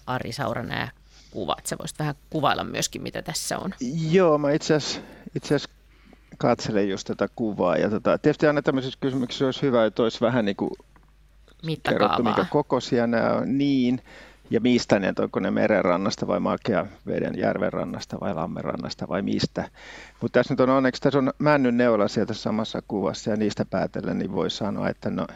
[0.07, 0.87] Ari Saura nämä
[1.31, 1.65] kuvat.
[1.65, 3.73] Sä voisit vähän kuvailla myöskin, mitä tässä on.
[4.11, 5.69] Joo, mä itse asiassa,
[6.37, 7.77] katselen just tätä kuvaa.
[7.77, 10.71] Ja tota, tietysti aina tämmöisissä kysymyksissä olisi hyvä, että olisi vähän niin kuin
[11.83, 13.57] kerrottu, mikä kokoisia nämä on.
[13.57, 14.01] Niin,
[14.49, 19.69] ja mistä ne, onko ne merenrannasta vai makea veden järvenrannasta vai lammenrannasta vai mistä.
[20.21, 24.17] Mutta tässä nyt on onneksi, tässä on männyn neula sieltä samassa kuvassa ja niistä päätellen
[24.17, 25.27] niin voi sanoa, että no,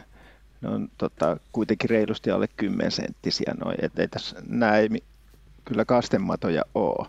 [0.66, 4.36] ne on tota, kuitenkin reilusti alle 10 senttisiä noin, että ei tässä,
[4.78, 5.02] ei
[5.64, 7.08] kyllä kastematoja ole.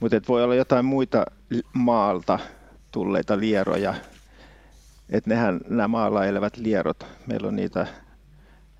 [0.00, 1.24] Mutta voi olla jotain muita
[1.72, 2.38] maalta
[2.92, 3.94] tulleita lieroja,
[5.10, 7.86] että nehän nämä maalla elävät lierot, meillä on niitä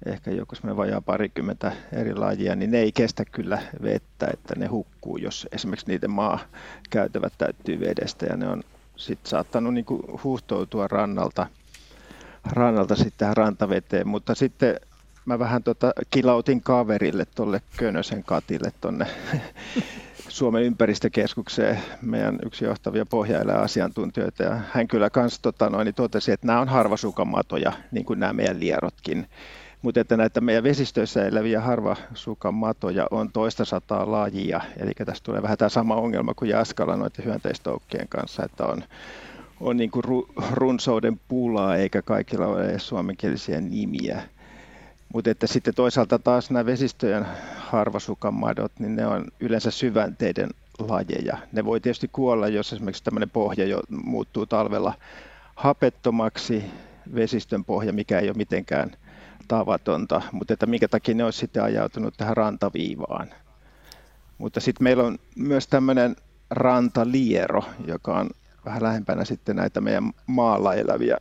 [0.07, 4.66] ehkä joku semmoinen vajaa parikymmentä eri lajia, niin ne ei kestä kyllä vettä, että ne
[4.66, 6.39] hukkuu, jos esimerkiksi niiden maa
[6.91, 8.62] käytävät täyttyy vedestä ja ne on
[8.97, 11.47] sitten saattanut niin kuin huuhtoutua rannalta,
[12.52, 14.76] rannalta sitten tähän rantaveteen, mutta sitten
[15.24, 19.06] mä vähän tota kilautin kaverille tuolle Könösen Katille tuonne
[20.28, 23.06] Suomen ympäristökeskukseen, meidän yksi johtavia
[23.62, 28.20] asiantuntijoita, ja hän kyllä kans tota, noin, niin totesi, että nämä on harvasukamatoja, niin kuin
[28.20, 29.26] nämä meidän lierotkin.
[29.82, 35.42] Mutta että näitä meidän vesistöissä eläviä harvasukan matoja on toista sataa lajia, eli tässä tulee
[35.42, 38.84] vähän tämä sama ongelma kuin Jaskalla noiden hyönteistoukkien kanssa, että on,
[39.61, 40.05] on niin kuin
[40.53, 44.23] runsouden pulaa eikä kaikilla ole edes suomenkielisiä nimiä.
[45.15, 47.27] Mutta että sitten toisaalta taas nämä vesistöjen
[47.57, 51.39] harvasukan madot, niin ne on yleensä syvänteiden lajeja.
[51.53, 54.95] Ne voi tietysti kuolla, jos esimerkiksi tämmöinen pohja jo muuttuu talvella
[55.55, 56.65] hapettomaksi,
[57.15, 58.91] vesistön pohja, mikä ei ole mitenkään
[59.49, 63.31] tavatonta, mutta että minkä takia ne olisi sitten ajautunut tähän rantaviivaan.
[64.39, 66.16] Mutta sitten meillä on myös tämmöinen
[66.51, 68.31] rantaliero, joka on
[68.65, 71.16] vähän lähempänä sitten näitä meidän maalla eläviä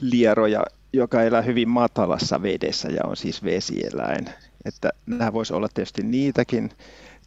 [0.00, 4.26] lieroja, joka elää hyvin matalassa vedessä ja on siis vesieläin.
[4.64, 6.70] Että nämä voisi olla tietysti niitäkin.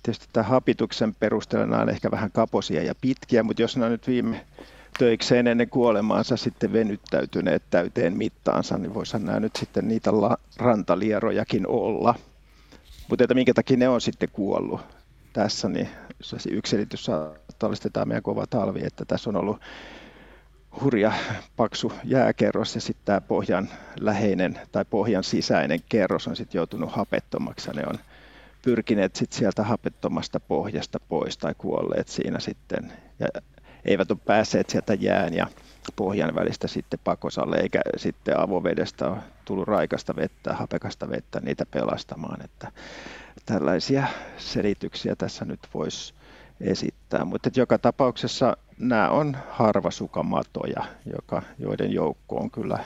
[0.04, 4.08] Tietysti tämän hapituksen perusteella on ehkä vähän kaposia ja pitkiä, mutta jos ne on nyt
[4.08, 4.46] viime
[5.00, 10.12] töikseen ennen kuolemaansa sitten venyttäytyneet täyteen mittaansa, niin voisi nämä nyt sitten niitä
[10.58, 12.16] rantalierojakin olla.
[13.10, 14.82] Mutta että minkä takia ne on sitten kuollut
[15.34, 15.90] tässä, niin
[16.50, 19.62] yksi selitys saattaa olla tämä meidän kova talvi, että tässä on ollut
[20.82, 21.14] hurja
[21.56, 23.70] paksu jääkerros ja sitten tämä pohjan
[24.00, 28.00] läheinen tai pohjan sisäinen kerros on sitten joutunut hapettomaksi ja ne on
[28.62, 32.94] pyrkineet sitten sieltä hapettomasta pohjasta pois tai kuolleet siinä sitten.
[33.20, 33.28] Ja
[33.86, 35.48] eivät ole päässeet sieltä jään ja
[35.96, 42.42] pohjan välistä sitten pakosalle, eikä sitten avovedestä ole tullut raikasta vettä, hapekasta vettä niitä pelastamaan.
[42.46, 42.72] Että
[43.46, 44.08] tällaisia
[44.38, 46.14] selityksiä tässä nyt voisi
[46.62, 47.26] esittää.
[47.26, 50.84] Mutta joka tapauksessa nämä on harvasukamatoja,
[51.14, 52.80] joka, joiden joukko on kyllä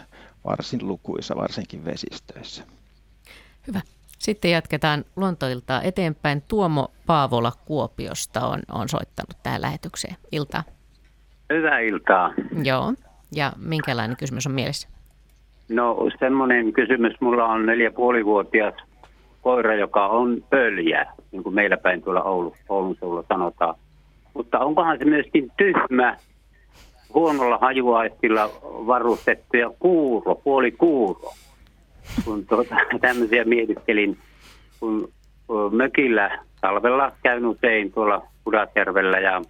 [0.46, 2.64] varsin lukuisa, varsinkin vesistöissä.
[3.68, 3.82] Hyvä.
[4.20, 6.44] Sitten jatketaan luontoiltaa eteenpäin.
[6.48, 10.16] Tuomo Paavola Kuopiosta on, on soittanut tähän lähetykseen.
[10.32, 10.64] Iltaa.
[11.54, 12.34] Hyvää iltaa.
[12.64, 12.94] Joo,
[13.36, 14.88] ja minkälainen kysymys on mielessä?
[15.70, 18.74] No semmoinen kysymys, mulla on neljä puolivuotias
[19.44, 23.76] koira, joka on pöljä, niin kuin meillä päin tuolla Oulu, Oulun suulla sanotaan.
[24.34, 26.18] Mutta onkohan se myöskin tyhmä,
[27.14, 31.34] huonolla hajuaistilla varustettu ja kuuro, puoli kuuro.
[32.26, 34.18] Kun tuota, tämmöisiä mietiskelin,
[34.80, 35.12] kun
[35.72, 39.42] mökillä talvella käyn usein tuolla Pudasjärvellä ja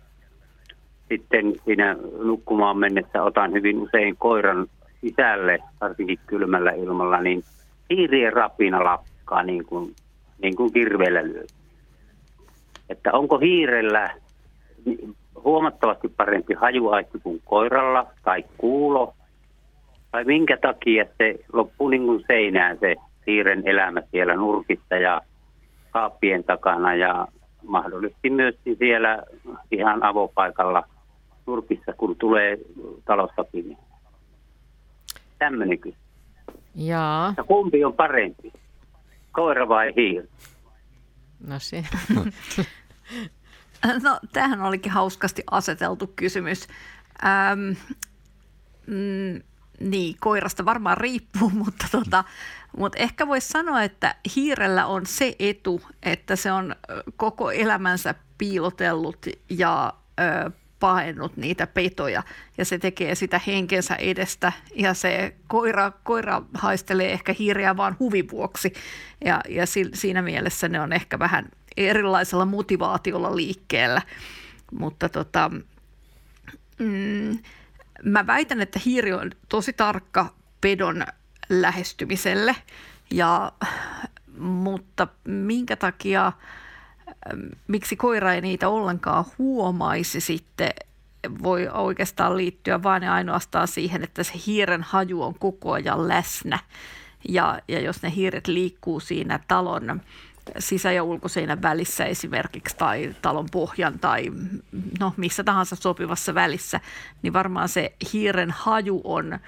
[1.10, 4.68] sitten siinä nukkumaan mennessä otan hyvin usein koiran
[5.02, 7.44] sisälle, varsinkin kylmällä ilmalla, niin
[7.90, 8.84] hiirien rapina
[9.23, 9.95] lakkaa niin kuin,
[10.41, 11.43] niin kuin kirveellä lyö.
[12.89, 14.09] Että onko hiirellä
[15.43, 19.13] huomattavasti parempi hajuaisti kuin koiralla tai kuulo,
[20.13, 22.95] vai minkä takia se loppuu niin kuin seinään se
[23.27, 25.21] hiiren elämä siellä nurkissa ja
[25.91, 27.27] kaappien takana ja
[27.67, 29.23] mahdollisesti myös siellä
[29.71, 30.83] ihan avopaikalla
[31.45, 32.57] nurkissa, kun tulee
[33.05, 33.77] talossa pimeä.
[35.39, 36.03] Tämmöinen kysymys.
[36.75, 37.33] Jaa.
[37.37, 38.51] Ja kumpi on parempi?
[39.34, 40.27] Koira vai hiiri?
[41.47, 41.84] No se.
[44.03, 46.68] No, tämähän olikin hauskasti aseteltu kysymys.
[47.26, 47.77] Ähm,
[48.88, 49.41] mm,
[49.80, 52.23] niin, koirasta varmaan riippuu, mutta, tota,
[52.77, 56.76] mutta ehkä voisi sanoa, että hiirellä on se etu, että se on
[57.18, 60.51] koko elämänsä piilotellut ja ö,
[60.84, 62.23] pahennut niitä petoja
[62.57, 64.51] ja se tekee sitä henkensä edestä.
[64.76, 68.73] Ja se koira, koira haistelee ehkä hiiriä vaan huvivuoksi
[69.26, 74.01] ja, ja si, siinä mielessä ne on ehkä vähän erilaisella motivaatiolla liikkeellä,
[74.72, 75.51] mutta tota,
[76.80, 77.39] mm,
[78.03, 81.05] mä väitän, että hiiri on tosi tarkka pedon
[81.49, 82.55] lähestymiselle,
[83.11, 83.51] ja,
[84.38, 86.31] mutta minkä takia,
[87.67, 90.73] miksi koira ei niitä ollenkaan huomaisi sitten,
[91.43, 96.59] voi oikeastaan liittyä vain ja ainoastaan siihen, että se hiiren haju on koko ajan läsnä.
[97.29, 100.01] Ja, ja jos ne hiiret liikkuu siinä talon
[100.59, 104.31] sisä- ja ulkoseinän välissä esimerkiksi tai talon pohjan tai
[104.99, 106.79] no, missä tahansa sopivassa välissä,
[107.21, 109.39] niin varmaan se hiiren haju on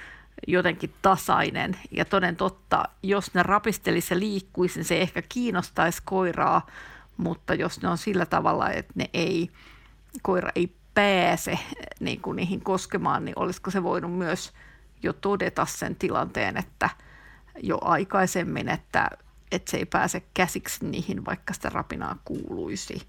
[0.47, 1.77] jotenkin tasainen.
[1.91, 6.67] Ja toden totta, jos ne rapistelisi ja liikkuisi, niin se ehkä kiinnostaisi koiraa,
[7.17, 9.49] mutta jos ne on sillä tavalla, että ne ei,
[10.21, 11.59] koira ei pääse
[11.99, 14.53] niin kuin niihin koskemaan, niin olisiko se voinut myös
[15.03, 16.89] jo todeta sen tilanteen, että
[17.63, 19.09] jo aikaisemmin, että
[19.51, 23.07] että se ei pääse käsiksi niihin, vaikka sitä rapinaa kuuluisi.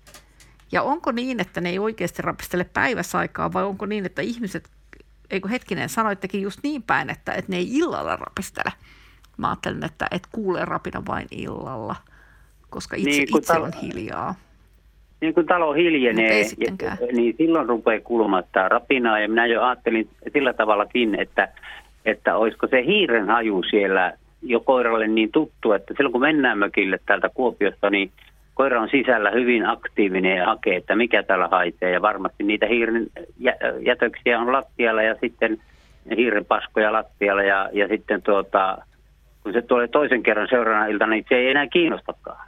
[0.73, 4.71] Ja onko niin, että ne ei oikeasti rapistele päiväsaikaa vai onko niin, että ihmiset,
[5.31, 8.73] eikö hetkinen, sanoittekin just niin päin, että, että ne ei illalla rapistele.
[9.37, 11.97] Mä ajattelen, että et kuulee rapina vain illalla,
[12.71, 14.35] koska itse, niin, itse talo, on hiljaa.
[15.21, 16.45] Niin kun talo hiljenee,
[17.13, 21.49] niin silloin rupeaa kuulumaan rapinaa ja minä jo ajattelin sillä tavallakin, että,
[22.05, 24.13] että olisiko se hiiren haju siellä
[24.43, 28.11] jo koiralle niin tuttu, että silloin kun mennään mökille täältä Kuopiosta, niin
[28.55, 31.91] koira on sisällä hyvin aktiivinen ja hakee, että mikä täällä haitee.
[31.91, 33.07] Ja varmasti niitä hiiren
[33.81, 35.59] jätöksiä on lattialla ja sitten
[36.17, 38.79] hiiren paskoja lattialla ja, ja sitten tuota,
[39.43, 42.46] kun se tulee toisen kerran seuraavana iltana, niin se ei enää kiinnostakaan.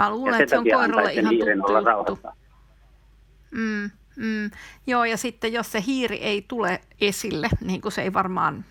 [0.00, 1.72] Mä luulen, että se on koiralle ihan tuttu
[2.10, 2.28] juttu.
[3.50, 4.50] Mm, mm.
[4.86, 8.64] Joo, ja sitten jos se hiiri ei tule esille, niin kuin se ei varmaan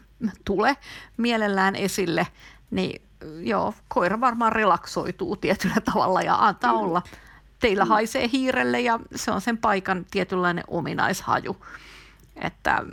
[0.45, 0.77] tule
[1.17, 2.27] mielellään esille,
[2.71, 3.01] niin
[3.39, 6.79] joo, koira varmaan relaksoituu tietyllä tavalla ja antaa mm.
[6.79, 7.01] olla.
[7.59, 7.89] Teillä mm.
[7.89, 11.65] haisee hiirelle ja se on sen paikan tietynlainen ominaishaju.
[12.35, 12.83] Että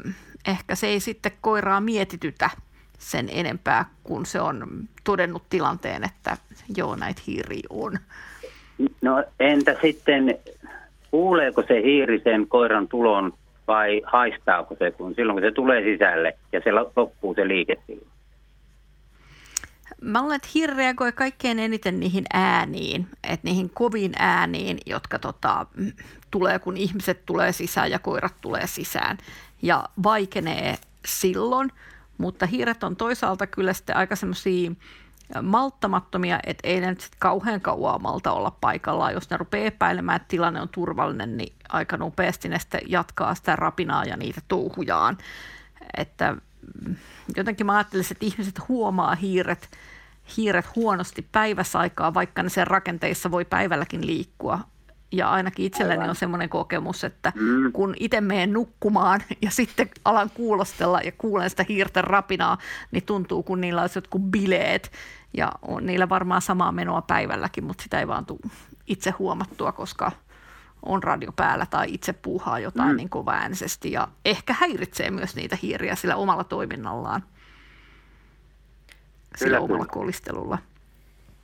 [0.47, 2.51] ehkä se ei sitten koiraa mietitytä
[2.99, 4.67] sen enempää, kun se on
[5.05, 6.37] todennut tilanteen, että
[6.77, 7.99] joo, näitä hiiriä on.
[9.03, 10.39] No entä sitten,
[11.11, 13.33] kuuleeko se hiiri sen koiran tulon
[13.69, 17.77] vai haistaako se, kun silloin kun se tulee sisälle ja se loppuu se liike
[20.01, 25.67] Mä luulen, että hiiri reagoi kaikkein eniten niihin ääniin, että niihin koviin ääniin, jotka tota,
[26.31, 29.19] tulee, kun ihmiset tulee sisään ja koirat tulee sisään.
[29.63, 30.75] Ja vaikenee
[31.07, 31.73] silloin,
[32.19, 34.71] mutta hiiret on toisaalta kyllä sitten aika semmoisia
[35.43, 39.13] malttamattomia, että ei ne nyt sitten kauhean kauan malta olla paikallaan.
[39.13, 43.57] Jos ne rupeaa epäilemään, että tilanne on turvallinen, niin aika nopeasti ne sitten jatkaa sitä
[43.57, 45.19] rapinaa ja niitä touhujaan.
[45.97, 46.37] Että
[46.87, 46.97] mm,
[47.37, 49.69] jotenkin mä ajattelisin, että ihmiset huomaa hiiret,
[50.37, 54.61] hiiret huonosti päiväsaikaa, vaikka ne sen rakenteissa voi päivälläkin liikkua.
[55.13, 56.11] Ja ainakin itselläni Aivan.
[56.11, 57.73] on semmoinen kokemus, että mm.
[57.73, 62.59] kun itse menen nukkumaan ja sitten alan kuulostella ja kuulen sitä hiirten rapinaa,
[62.91, 64.93] niin tuntuu, kun niillä olisi jotkut bileet.
[65.37, 68.41] Ja on niillä varmaan samaa menoa päivälläkin, mutta sitä ei vaan tule
[68.87, 70.13] itse huomattua, koska
[70.83, 72.97] on radio päällä tai itse puuhaa jotain mm.
[72.97, 77.25] niin kovaäänisesti ja ehkä häiritsee myös niitä hiiriä sillä omalla toiminnallaan,
[79.37, 79.93] sillä kyllä, omalla kyllä.
[79.93, 80.59] kolistelulla.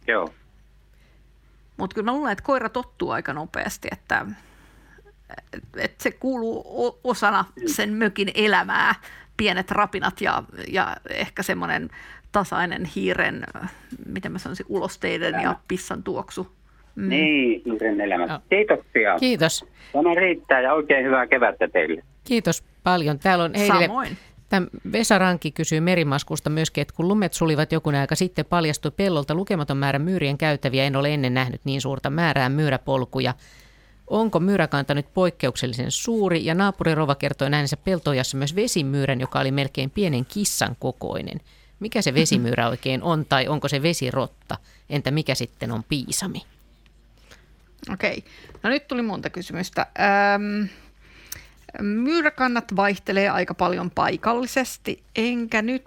[0.06, 0.28] Joo.
[1.82, 4.26] Mutta kyllä mä luulen, että koira tottuu aika nopeasti, että,
[5.76, 6.64] että se kuuluu
[7.04, 8.94] osana sen mökin elämää,
[9.36, 11.90] pienet rapinat ja, ja ehkä semmoinen
[12.32, 13.44] tasainen hiiren,
[14.06, 15.42] miten mä sanoisin, ulosteiden Elämä.
[15.42, 16.52] ja pissan tuoksu.
[16.94, 17.08] Mm.
[17.08, 18.26] Niin, hiiren elämä.
[18.26, 18.40] No.
[18.50, 19.18] Kiitoksia.
[19.18, 19.64] Kiitos.
[19.92, 22.02] Tämä riittää ja oikein hyvää kevättä teille.
[22.24, 23.18] Kiitos paljon.
[23.18, 24.16] Täällä on Heille, Samoin.
[24.52, 29.34] Tämä Vesa Rankki kysyy merimaskusta myöskin, että kun lumet sulivat joku aika sitten, paljastui pellolta
[29.34, 30.84] lukematon määrä myyrien käytäviä.
[30.84, 33.34] En ole ennen nähnyt niin suurta määrää myyräpolkuja.
[34.06, 36.44] Onko myyräkanta nyt poikkeuksellisen suuri?
[36.44, 41.40] Ja naapuri Rova kertoi nähneensä peltojassa myös vesimyyrän, joka oli melkein pienen kissan kokoinen.
[41.80, 44.58] Mikä se vesimyyrä oikein on tai onko se vesirotta?
[44.90, 46.42] Entä mikä sitten on piisami?
[47.92, 48.24] Okei,
[48.62, 49.86] no nyt tuli monta kysymystä.
[50.00, 50.64] Ähm,
[51.80, 55.84] myyräkannat vaihtelee aika paljon paikallisesti, enkä nyt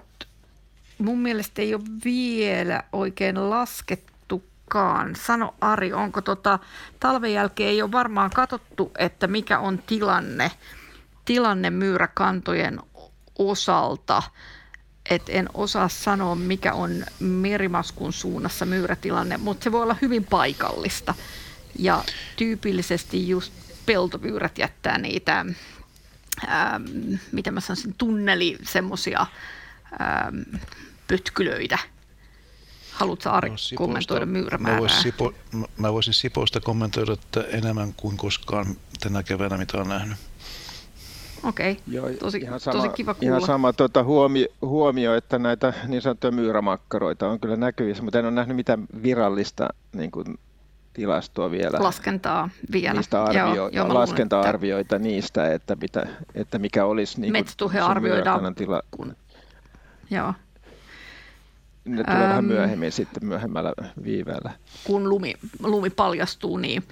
[0.97, 5.15] mun mielestä ei ole vielä oikein laskettukaan.
[5.15, 6.59] Sano Ari, onko tota,
[6.99, 10.51] talven jälkeen ei ole varmaan katsottu, että mikä on tilanne,
[11.25, 12.79] tilanne myyräkantojen
[13.39, 14.23] osalta.
[15.09, 21.13] Et en osaa sanoa, mikä on merimaskun suunnassa myyrätilanne, mutta se voi olla hyvin paikallista.
[21.79, 22.03] Ja
[22.35, 23.53] tyypillisesti just
[23.85, 25.45] peltomyyrät jättää niitä,
[26.43, 26.83] ähm,
[27.31, 29.25] mitä mä sanoisin, tunneli semmoisia
[30.01, 30.41] ähm,
[31.07, 31.77] pötkylöitä.
[32.91, 34.75] Haluatko Ari no, kommentoida myyrämäärää?
[34.75, 35.33] Mä voisin, Sipo,
[35.77, 38.65] mä voisin Siposta kommentoida, että enemmän kuin koskaan
[38.99, 40.17] tänä keväänä, mitä on nähnyt.
[41.43, 42.15] Okei, okay.
[42.15, 43.37] tosi, ihan sama, tosi kiva kuulla.
[43.37, 48.25] Ihan sama tuota, huomio, huomio, että näitä niin sanottuja myyrämakkaroita on kyllä näkyvissä, mutta en
[48.25, 50.39] ole nähnyt mitään virallista niin kuin,
[50.95, 51.77] tilastoa vielä.
[51.83, 52.93] Laskentaa vielä.
[52.93, 58.55] Niistä arvio, joo, joo, laskenta-arvioita niistä, että, mitä, että mikä olisi niin Metsätuhe arvioidaan.
[58.55, 58.81] Tila...
[58.91, 59.15] Kun...
[60.09, 60.33] Joo.
[61.85, 63.73] Ne tulee ähm, vähän myöhemmin sitten myöhemmällä
[64.03, 64.51] viiveellä.
[64.83, 66.83] Kun lumi, lumi paljastuu, niin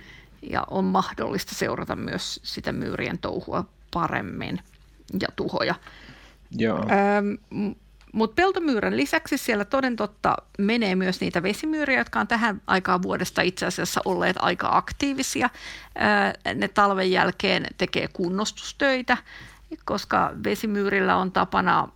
[0.49, 4.59] ja on mahdollista seurata myös sitä myyrien touhua paremmin
[5.21, 5.75] ja tuhoja.
[6.51, 6.77] Joo.
[6.77, 7.71] Ähm,
[8.13, 13.41] mutta peltomyyrän lisäksi siellä toden totta menee myös niitä vesimyyriä, jotka on tähän aikaan vuodesta
[13.41, 15.49] itse asiassa olleet aika aktiivisia.
[16.55, 19.17] Ne talven jälkeen tekee kunnostustöitä,
[19.85, 21.87] koska vesimyyrillä on tapana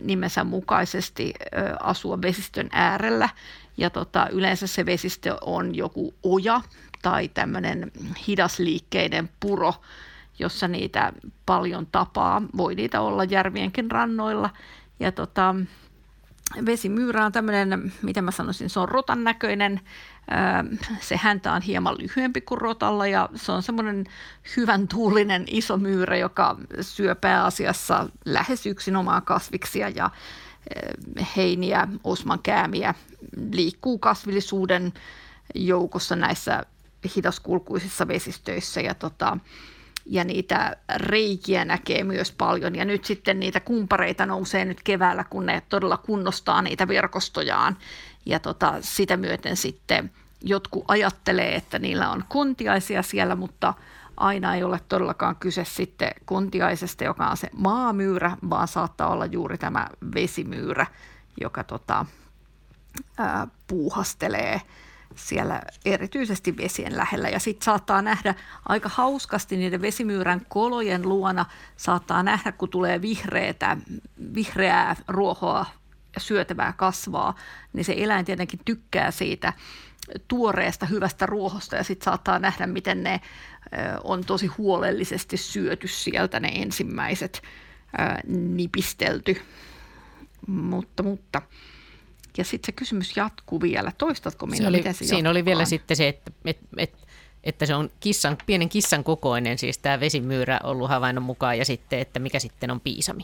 [0.00, 1.34] nimensä mukaisesti
[1.80, 3.28] asua vesistön äärellä.
[3.76, 6.60] Ja tota, yleensä se vesistö on joku oja
[7.02, 7.92] tai tämmöinen
[8.28, 9.74] hidasliikkeinen puro,
[10.38, 11.12] jossa niitä
[11.46, 12.42] paljon tapaa.
[12.56, 14.50] Voi niitä olla järvienkin rannoilla–
[15.02, 15.54] ja tota,
[16.66, 19.80] vesimyyrä on tämmöinen, mitä mä sanoisin, se on rotan näköinen.
[21.00, 24.04] Se häntä on hieman lyhyempi kuin rotalla ja se on semmoinen
[24.56, 30.10] hyvän tuulinen iso myyrä, joka syö pääasiassa lähes yksinomaan kasviksia ja
[31.36, 32.94] heiniä, osmankäämiä,
[33.52, 34.92] liikkuu kasvillisuuden
[35.54, 36.62] joukossa näissä
[37.16, 39.38] hidaskulkuisissa vesistöissä ja tota,
[40.06, 42.74] ja niitä reikiä näkee myös paljon.
[42.74, 47.76] Ja nyt sitten niitä kumpareita nousee nyt keväällä, kun ne todella kunnostaa niitä verkostojaan.
[48.26, 50.10] Ja tota, sitä myöten sitten
[50.44, 53.74] jotkut ajattelee, että niillä on kontiaisia siellä, mutta
[54.16, 59.58] aina ei ole todellakaan kyse sitten kontiaisesta, joka on se maamyyrä, vaan saattaa olla juuri
[59.58, 60.86] tämä vesimyyrä,
[61.40, 62.06] joka tota,
[63.18, 64.60] ää, puuhastelee–
[65.16, 67.28] siellä erityisesti vesien lähellä.
[67.28, 68.34] Ja sitten saattaa nähdä
[68.68, 73.76] aika hauskasti niiden vesimyyrän kolojen luona, saattaa nähdä, kun tulee vihreätä,
[74.34, 75.66] vihreää ruohoa
[76.14, 77.34] ja syötävää kasvaa,
[77.72, 79.52] niin se eläin tietenkin tykkää siitä
[80.28, 83.20] tuoreesta hyvästä ruohosta ja sitten saattaa nähdä, miten ne
[84.04, 87.42] on tosi huolellisesti syöty sieltä ne ensimmäiset
[88.26, 89.42] nipistelty.
[90.46, 91.42] Mutta, mutta
[92.38, 93.92] ja sitten se kysymys jatkuu vielä.
[93.98, 96.98] Toistatko minä, se oli, miten se Siinä oli vielä sitten se, että, että, että,
[97.44, 101.98] että se on kissan, pienen kissan kokoinen, siis tämä vesimyyrä ollut havainnon mukaan, ja sitten,
[101.98, 103.22] että mikä sitten on piisami?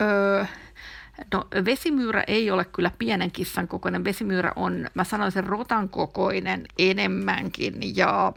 [0.00, 0.44] Öö,
[1.32, 4.04] no vesimyyrä ei ole kyllä pienen kissan kokoinen.
[4.04, 8.32] Vesimyyrä on, mä sanoisin, rotan kokoinen enemmänkin, ja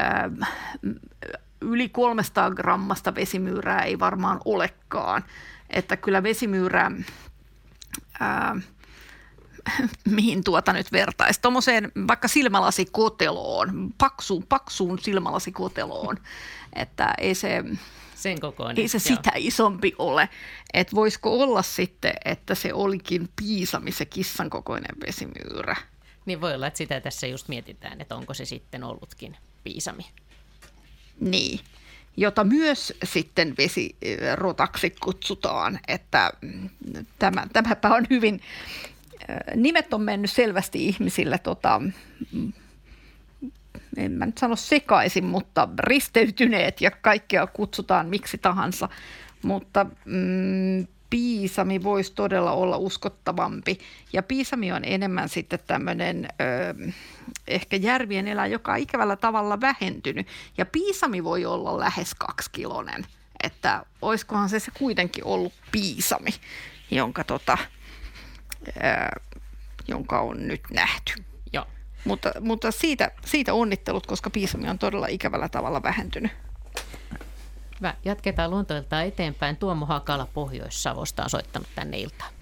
[0.00, 0.46] öö,
[1.60, 5.24] yli 300 grammasta vesimyyrää ei varmaan olekaan.
[5.70, 6.90] Että kyllä vesimyyrä
[8.20, 8.60] ää,
[10.10, 16.16] mihin tuota nyt vertaisi, tuommoiseen vaikka silmälasikoteloon, paksuun, paksuun silmälasikoteloon,
[16.72, 17.64] että ei se,
[18.14, 20.28] Sen kokoinen, ei se sitä isompi ole.
[20.72, 25.76] Että voisiko olla sitten, että se olikin piisami se kissan kokoinen vesimyyrä.
[26.26, 30.06] Niin voi olla, että sitä tässä just mietitään, että onko se sitten ollutkin piisami.
[31.20, 31.60] Niin
[32.16, 36.32] jota myös sitten vesirotaksi kutsutaan, että
[37.18, 38.40] tämä, tämäpä on hyvin,
[39.54, 41.82] nimet on mennyt selvästi ihmisille, tota,
[43.96, 48.88] en mä nyt sano sekaisin, mutta risteytyneet ja kaikkea kutsutaan miksi tahansa,
[49.42, 53.78] mutta mm, piisami voisi todella olla uskottavampi.
[54.12, 56.28] Ja piisami on enemmän sitten tämmöinen
[57.46, 60.26] ehkä järvien elä, joka on ikävällä tavalla vähentynyt.
[60.58, 63.06] Ja piisami voi olla lähes kaksikilonen.
[63.42, 66.30] Että olisikohan se, se kuitenkin ollut piisami,
[66.90, 67.58] jonka, tota,
[68.68, 69.20] ö,
[69.88, 71.24] jonka on nyt nähty.
[71.52, 71.66] Joo.
[72.04, 76.32] Mutta, mutta siitä, siitä onnittelut, koska piisami on todella ikävällä tavalla vähentynyt.
[77.84, 77.94] Hyvä.
[78.04, 79.56] Jatketaan luontoiltaan eteenpäin.
[79.56, 82.32] Tuomo Hakala Pohjois-Savosta on soittanut tänne iltaan.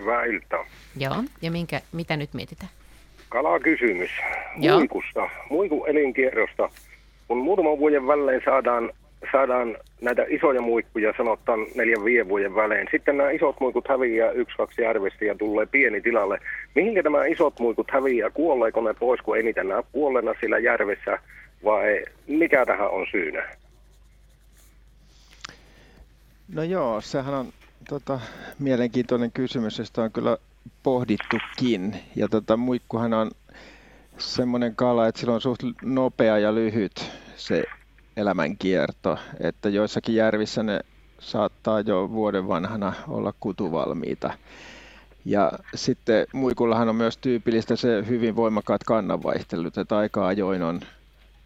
[0.00, 0.64] Hyvää iltaa.
[0.96, 2.70] Joo, ja minkä, mitä nyt mietitään?
[3.28, 4.10] Kalakysymys.
[4.56, 4.78] Joo.
[4.78, 6.70] Muikusta, muikun elinkierrosta.
[7.28, 8.92] Kun muutaman vuoden välein saadaan,
[9.32, 12.88] saadaan näitä isoja muikkuja, sanotaan neljän viiden vuoden välein.
[12.90, 16.38] Sitten nämä isot muikut häviää yksi, kaksi järvestä ja tulee pieni tilalle.
[16.74, 18.30] Mihinkä nämä isot muikut häviää?
[18.30, 21.18] Kuolleeko ne pois, kun eniten nämä kuolleena sillä järvessä?
[21.64, 23.48] Vai mikä tähän on syynä?
[26.48, 27.52] No joo, sehän on
[27.88, 28.20] tota,
[28.58, 30.36] mielenkiintoinen kysymys, josta on kyllä
[30.82, 31.96] pohdittukin.
[32.16, 33.30] Ja tota, muikkuhan on
[34.18, 37.64] semmoinen kala, että sillä on suht nopea ja lyhyt se
[38.16, 40.80] elämänkierto, että joissakin järvissä ne
[41.18, 44.30] saattaa jo vuoden vanhana olla kutuvalmiita.
[45.24, 50.80] Ja sitten muikullahan on myös tyypillistä se hyvin voimakkaat kannanvaihtelut, että aika ajoin on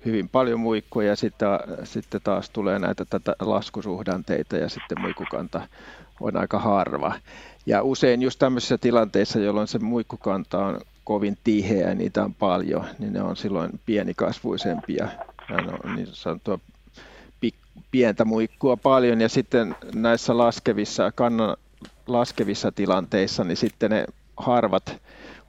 [0.04, 1.48] hyvin paljon muikkuja ja sitten,
[1.84, 5.68] sitten taas tulee näitä tätä laskusuhdanteita ja sitten muikukanta
[6.20, 7.14] on aika harva.
[7.66, 12.84] Ja usein just tämmöisissä tilanteissa, jolloin se muikkukanta on kovin tiheä ja niitä on paljon,
[12.98, 15.08] niin ne on silloin pienikasvuisempia.
[15.50, 16.58] Ja ne on niin sanottua
[17.90, 21.56] pientä muikkua paljon ja sitten näissä laskevissa, kannan
[22.06, 24.04] laskevissa tilanteissa, niin sitten ne
[24.36, 25.00] harvat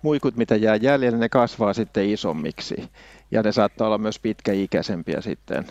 [0.02, 2.90] muikut, mitä jää jäljelle, ne kasvaa sitten isommiksi.
[3.34, 5.66] Ja ne saattaa olla myös pitkäikäisempiä sitten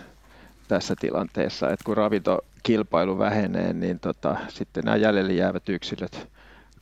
[0.69, 6.29] tässä tilanteessa, että kun ravintokilpailu vähenee, niin tota, sitten nämä jäljelle jäävät yksilöt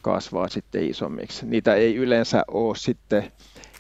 [0.03, 1.47] kasvaa sitten isommiksi.
[1.47, 3.33] Niitä ei yleensä ole sitten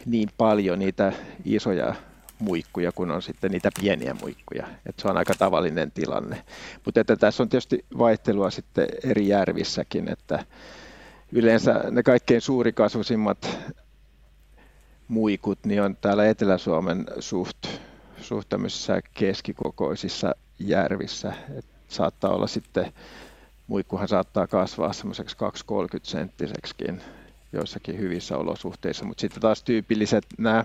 [0.06, 1.12] niin paljon niitä
[1.44, 1.94] isoja
[2.39, 4.66] muikkuja, kun on sitten niitä pieniä muikkuja.
[4.86, 6.44] että se on aika tavallinen tilanne.
[6.85, 10.44] Mutta että tässä on tietysti vaihtelua sitten eri järvissäkin, että
[11.32, 13.59] yleensä ne kaikkein suurikasvuisimmat
[15.11, 17.66] muikut niin on täällä Etelä-Suomen suht,
[18.20, 18.49] suht
[19.15, 21.32] keskikokoisissa järvissä.
[21.59, 22.93] Et saattaa olla sitten,
[23.66, 25.37] muikkuhan saattaa kasvaa semmoiseksi
[25.97, 27.03] 2-30 senttiseksikin
[27.53, 30.65] joissakin hyvissä olosuhteissa, mutta sitten taas tyypilliset nämä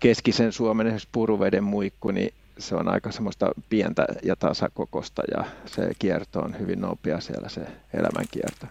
[0.00, 5.90] keskisen Suomen esimerkiksi puruveden muikku, niin se on aika semmoista pientä ja tasakokosta ja se
[5.98, 7.60] kierto on hyvin nopea siellä se
[7.94, 8.66] elämänkierto.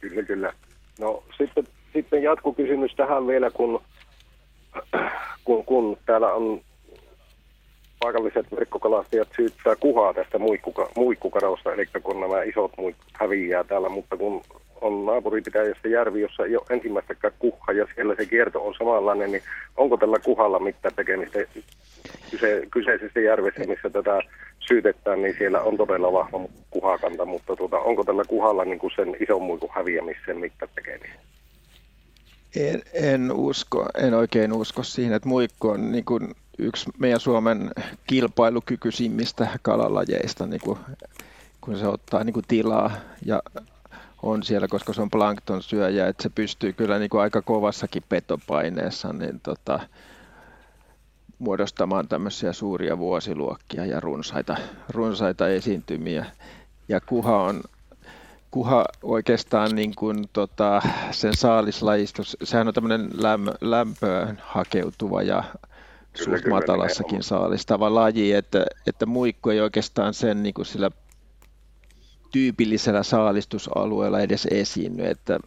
[0.00, 0.52] Kyllä, kyllä.
[1.00, 1.64] No sitten,
[1.98, 3.80] sitten jatkokysymys tähän vielä, kun,
[5.44, 6.60] kun, kun täällä on
[8.00, 14.16] paikalliset verkkokalastajat syyttää kuhaa tästä muikkuka, muikkukadosta, eli kun nämä isot muikkut häviää täällä, mutta
[14.16, 14.42] kun
[14.80, 19.42] on naapuripitäjässä järvi, jossa ei ole ensimmäistäkään kuha ja siellä se kierto on samanlainen, niin
[19.76, 21.38] onko tällä kuhalla mitään tekemistä
[22.30, 24.20] kyse, kyseisessä järvessä, missä tätä
[24.68, 29.16] syytetään, niin siellä on todella vahva kuhakanta, mutta tuota, onko tällä kuhalla niin kuin sen
[29.20, 31.37] ison muikun häviämisen mitään tekemistä?
[32.58, 37.70] En, en usko, en oikein usko siihen, että muikku on niin kuin yksi meidän Suomen
[38.06, 40.78] kilpailukykyisimmistä kalalajeista, niin kuin,
[41.60, 42.90] kun se ottaa niin kuin tilaa
[43.24, 43.42] ja
[44.22, 48.02] on siellä, koska se on plankton syöjä, että se pystyy kyllä niin kuin aika kovassakin
[48.08, 49.80] petopaineessa niin tota,
[51.38, 54.56] muodostamaan tämmöisiä suuria vuosiluokkia ja runsaita,
[54.88, 56.26] runsaita esiintymiä.
[56.88, 57.60] Ja kuha on
[58.50, 65.44] kuha oikeastaan niin kuin, tota, sen saalislajistus, sehän on tämmöinen lämpö, lämpöön hakeutuva ja
[66.14, 70.90] suht matalassakin saalistava laji, että, että muikku ei oikeastaan sen niin kuin sillä
[72.32, 75.40] tyypillisellä saalistusalueella edes esiinny, että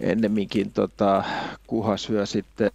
[0.00, 1.24] ennemminkin tota,
[1.66, 2.70] kuha syö sitten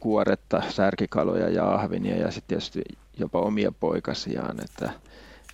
[0.00, 2.82] kuoretta, särkikaloja ja ahvinia ja sitten tietysti
[3.18, 4.90] jopa omia poikasiaan, että,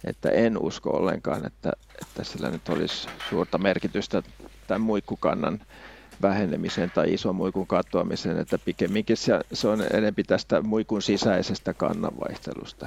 [0.06, 1.72] että en usko ollenkaan, että,
[2.02, 4.22] että sillä nyt olisi suurta merkitystä
[4.66, 5.60] tämän muikkukannan
[6.22, 12.86] vähenemiseen tai ison muikun katoamiseen, että pikemminkin se, se on enempi tästä muikun sisäisestä kannanvaihtelusta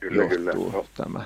[0.00, 0.52] kyllä, johtuu kyllä.
[0.72, 0.84] No.
[0.96, 1.24] tämä.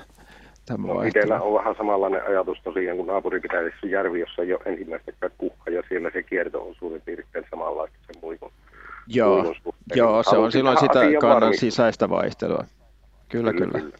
[0.65, 5.31] tämä no, itsellä on vähän samanlainen ajatus tosiaan, kun naapuripitäjässä järvi, jossa ei ole ensimmäistäkään
[5.37, 8.51] kuhka ja siellä se kierto on suurin piirtein samanlaista sen muikun.
[9.07, 11.59] Joo, muikun joo se on silloin sitä kannan varmistaa.
[11.59, 12.63] sisäistä vaihtelua.
[13.29, 13.97] Kyllä, kyllä, kyllä.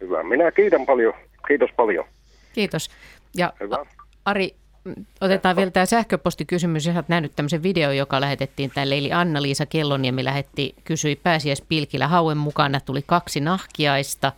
[0.00, 0.22] Hyvä.
[0.22, 1.14] Minä kiitän paljon.
[1.48, 2.04] Kiitos paljon.
[2.52, 2.90] Kiitos.
[3.34, 3.86] Ja Hyvä.
[4.24, 4.54] Ari,
[5.20, 6.88] otetaan vielä tämä sähköpostikysymys.
[6.88, 8.98] Olet nähnyt tämmöisen video, joka lähetettiin tälle.
[8.98, 12.80] Eli Anna-Liisa Kelloniemi lähetti, kysyi pääsiäispilkillä hauen mukana.
[12.80, 14.32] Tuli kaksi nahkiaista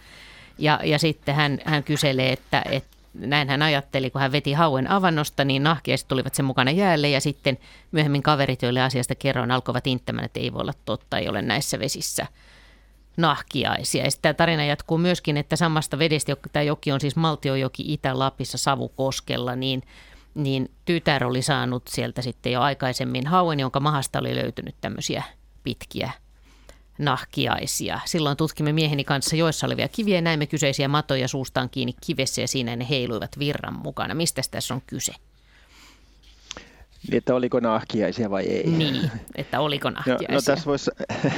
[0.58, 4.90] ja, ja sitten hän, hän kyselee, että, että näin hän ajatteli, kun hän veti hauen
[4.90, 7.58] avannosta, niin nahkiaiset tulivat sen mukana jäälle ja sitten
[7.92, 11.78] myöhemmin kaverit, joille asiasta kerroin, alkoivat inttämään, että ei voi olla totta, ei ole näissä
[11.78, 12.26] vesissä
[13.16, 14.04] nahkiaisia.
[14.04, 19.56] Ja tämä tarina jatkuu myöskin, että samasta vedestä, tämä joki on siis Maltiojoki Itä-Lapissa Savukoskella,
[19.56, 19.82] niin
[20.34, 25.22] niin tytär oli saanut sieltä sitten jo aikaisemmin hauen, jonka mahasta oli löytynyt tämmöisiä
[25.62, 26.10] pitkiä
[26.98, 28.00] nahkiaisia.
[28.04, 32.48] Silloin tutkimme mieheni kanssa joissa olevia kiviä ja näimme kyseisiä matoja suustaan kiinni kivessä ja
[32.48, 34.14] siinä ne heiluivat virran mukana.
[34.14, 35.12] Mistä tässä on kyse?
[37.08, 38.66] Niin, että oliko nahkiaisia vai ei?
[38.66, 40.28] Niin, että oliko nahkiaisia.
[40.28, 40.90] No, no tässä voisi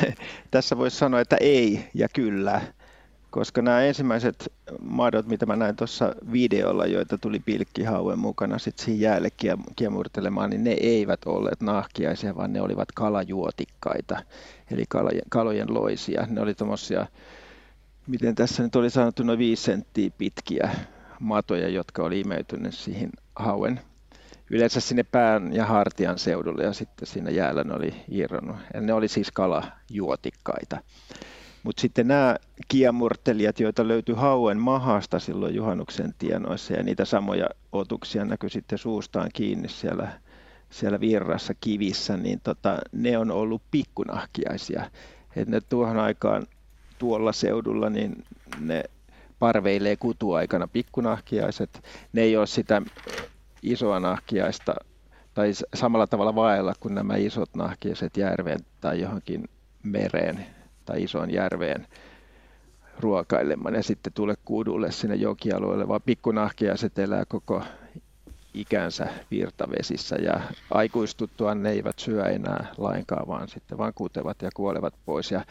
[0.50, 2.60] tässä vois sanoa, että ei ja kyllä,
[3.30, 9.00] koska nämä ensimmäiset madot, mitä mä näin tuossa videolla, joita tuli pilkkihauen mukana sitten siihen
[9.00, 9.28] jäälle
[9.76, 14.22] kiemurtelemaan, niin ne eivät olleet nahkiaisia, vaan ne olivat kalajuotikkaita,
[14.70, 16.26] eli kalojen, kalojen loisia.
[16.30, 17.06] Ne oli tuommoisia,
[18.06, 20.70] miten tässä nyt oli sanottu, noin viisi senttiä pitkiä
[21.20, 23.80] matoja, jotka oli imeytyneet siihen hauen
[24.54, 28.56] yleensä sinne pään ja hartian seudulle ja sitten siinä jäällä ne oli irronnut.
[28.74, 30.80] Ja ne oli siis kalajuotikkaita.
[31.62, 32.36] Mutta sitten nämä
[32.68, 39.30] kiemurtelijat, joita löytyi hauen mahasta silloin juhannuksen tienoissa ja niitä samoja otuksia näkyi sitten suustaan
[39.32, 40.08] kiinni siellä,
[40.70, 44.90] siellä virrassa kivissä, niin tota, ne on ollut pikkunahkiaisia.
[45.36, 46.46] Et ne tuohon aikaan
[46.98, 48.24] tuolla seudulla, niin
[48.60, 48.84] ne
[49.38, 51.84] parveilee kutuaikana pikkunahkiaiset.
[52.12, 52.82] Ne ei ole sitä
[53.64, 54.74] isoa nahkiaista
[55.34, 59.48] tai samalla tavalla vaella kuin nämä isot nahkiaiset järveen tai johonkin
[59.82, 60.46] mereen
[60.84, 61.86] tai isoon järveen
[62.98, 67.62] ruokailemaan ja sitten tule kudulle sinne jokialueelle, vaan pikkunahkiaiset elää koko
[68.54, 74.94] ikänsä virtavesissä ja aikuistuttua ne eivät syö enää lainkaan, vaan sitten vaan kutevat ja kuolevat
[75.06, 75.30] pois.
[75.30, 75.44] Ja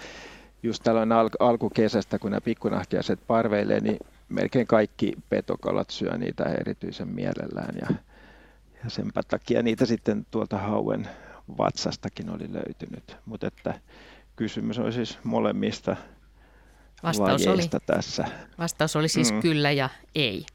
[0.63, 3.99] just tällöin al- alkukesästä, kun nämä pikkunahkiaiset parveilee, niin
[4.33, 7.95] melkein kaikki petokalat syö niitä erityisen mielellään ja,
[8.83, 11.07] ja senpä takia niitä sitten tuolta hauen
[11.57, 13.17] vatsastakin oli löytynyt.
[13.25, 13.79] Mutta että
[14.35, 15.95] kysymys on siis molemmista
[17.03, 18.25] Vastaus oli, tässä.
[18.59, 19.41] Vastaus oli siis mm.
[19.41, 20.45] kyllä ja ei.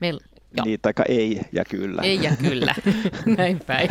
[0.00, 0.20] Meillä
[0.56, 0.64] Joo.
[0.64, 2.02] Niin, taika ei ja kyllä.
[2.02, 2.74] Ei ja kyllä,
[3.38, 3.88] näin päin.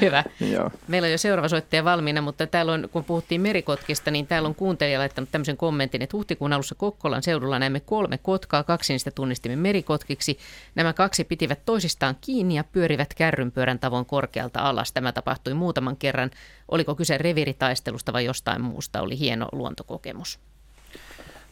[0.00, 0.24] Hyvä.
[0.40, 0.70] Joo.
[0.88, 4.54] Meillä on jo seuraava soittaja valmiina, mutta täällä on, kun puhuttiin merikotkista, niin täällä on
[4.54, 9.56] kuuntelija laittanut tämmöisen kommentin, että huhtikuun alussa Kokkolan seudulla näimme kolme kotkaa, kaksi niistä tunnistimme
[9.56, 10.38] merikotkiksi.
[10.74, 14.92] Nämä kaksi pitivät toisistaan kiinni ja pyörivät kärrynpyörän tavoin korkealta alas.
[14.92, 16.30] Tämä tapahtui muutaman kerran.
[16.68, 19.00] Oliko kyse reviritaistelusta vai jostain muusta?
[19.02, 20.38] Oli hieno luontokokemus.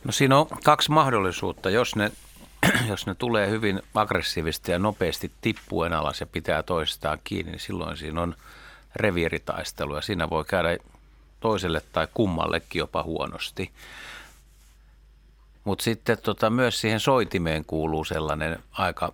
[0.04, 1.70] No siinä on kaksi mahdollisuutta.
[1.70, 2.12] Jos ne
[2.88, 7.96] jos ne tulee hyvin aggressiivisesti ja nopeasti tippuen alas ja pitää toistaan kiinni, niin silloin
[7.96, 8.34] siinä on
[8.96, 10.76] reviiritaistelu ja siinä voi käydä
[11.40, 13.72] toiselle tai kummallekin jopa huonosti.
[15.64, 19.12] Mutta sitten tota, myös siihen soitimeen kuuluu sellainen aika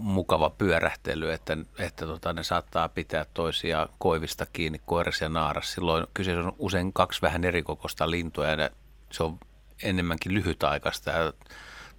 [0.00, 5.72] mukava pyörähtely, että, että tota, ne saattaa pitää toisia koivista kiinni, koiras ja naaras.
[5.72, 8.70] Silloin kyseessä on usein kaksi vähän erikokoista lintua ja ne,
[9.10, 9.38] se on
[9.82, 11.32] enemmänkin lyhytaikaista ja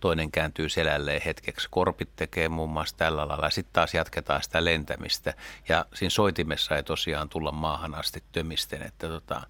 [0.01, 1.67] toinen kääntyy selälleen hetkeksi.
[1.71, 3.49] Korpit tekee muun muassa tällä lailla.
[3.49, 5.33] Sitten taas jatketaan sitä lentämistä.
[5.69, 9.41] Ja siinä soitimessa ei tosiaan tulla maahan asti tömisten, että tota,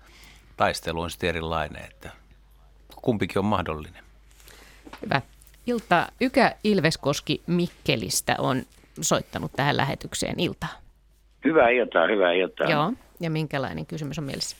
[0.57, 2.09] taistelu on sitten erilainen, että
[3.01, 4.03] kumpikin on mahdollinen.
[5.01, 5.21] Hyvä.
[5.67, 8.63] Ilta Ykä Ilveskoski Mikkelistä on
[9.01, 10.39] soittanut tähän lähetykseen.
[10.39, 10.67] Ilta.
[11.45, 12.71] Hyvää iltaa, hyvää iltaa.
[12.71, 14.57] Joo, ja minkälainen kysymys on mielessä?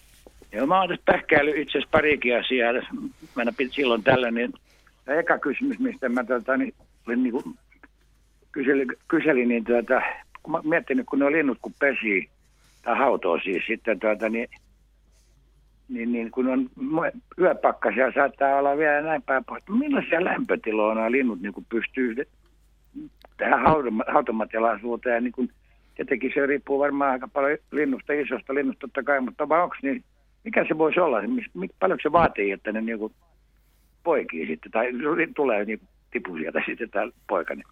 [0.51, 2.73] Joo, mä oon tässä pähkäily itse asiassa parikin asiaa.
[3.35, 4.53] Mä silloin tällä, niin
[5.11, 6.73] ja eka kysymys, mistä mä tuota, niin,
[7.07, 7.43] olin niin kuin,
[8.51, 10.01] kyseli, kyseli, niin tuota,
[10.43, 12.29] kun mä miettinyt, kun ne linnut kun pesi,
[12.83, 14.47] tai hautoo siis sitten tuota, niin,
[15.89, 16.69] niin, niin kun on
[17.39, 19.63] yöpakkasia, saattaa olla vielä näin päin pois.
[19.69, 22.15] Millaisia lämpötiloja nämä linnut niin pystyy
[23.38, 23.59] tähän
[24.13, 25.23] hautomatialaisuuteen?
[25.23, 25.49] Niin kun,
[25.95, 30.03] tietenkin se riippuu varmaan aika paljon linnusta, isosta linnusta totta kai, mutta onko niin,
[30.43, 31.17] mikä se voisi olla?
[31.79, 33.13] Paljon se vaatii, että ne niin kuin,
[34.03, 34.88] poikii sitten, tai
[35.36, 37.56] tulee niin tipu sieltä sitten tämä poika.
[37.56, 37.65] Niin.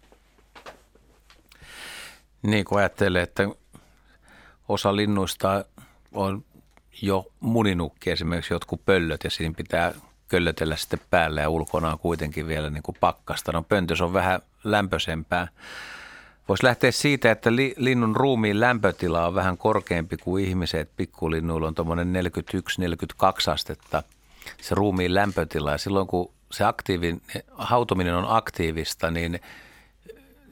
[2.42, 3.48] niin kuin ajattelee, että
[4.68, 5.64] osa linnuista
[6.12, 6.44] on
[7.02, 9.94] jo muninukki, esimerkiksi jotkut pöllöt, ja siinä pitää
[10.28, 13.52] köllötellä sitten päälle ja ulkona on kuitenkin vielä niin kuin pakkasta.
[13.52, 15.48] No pöntös on vähän lämpöisempää.
[16.48, 20.90] Voisi lähteä siitä, että li, linnun ruumiin lämpötila on vähän korkeampi kuin ihmiset.
[20.96, 24.02] Pikkulinnuilla on tuommoinen 41-42 astetta–
[24.60, 25.78] se ruumiin lämpötila.
[25.78, 29.40] Silloin kun se aktiivin, hautominen on aktiivista, niin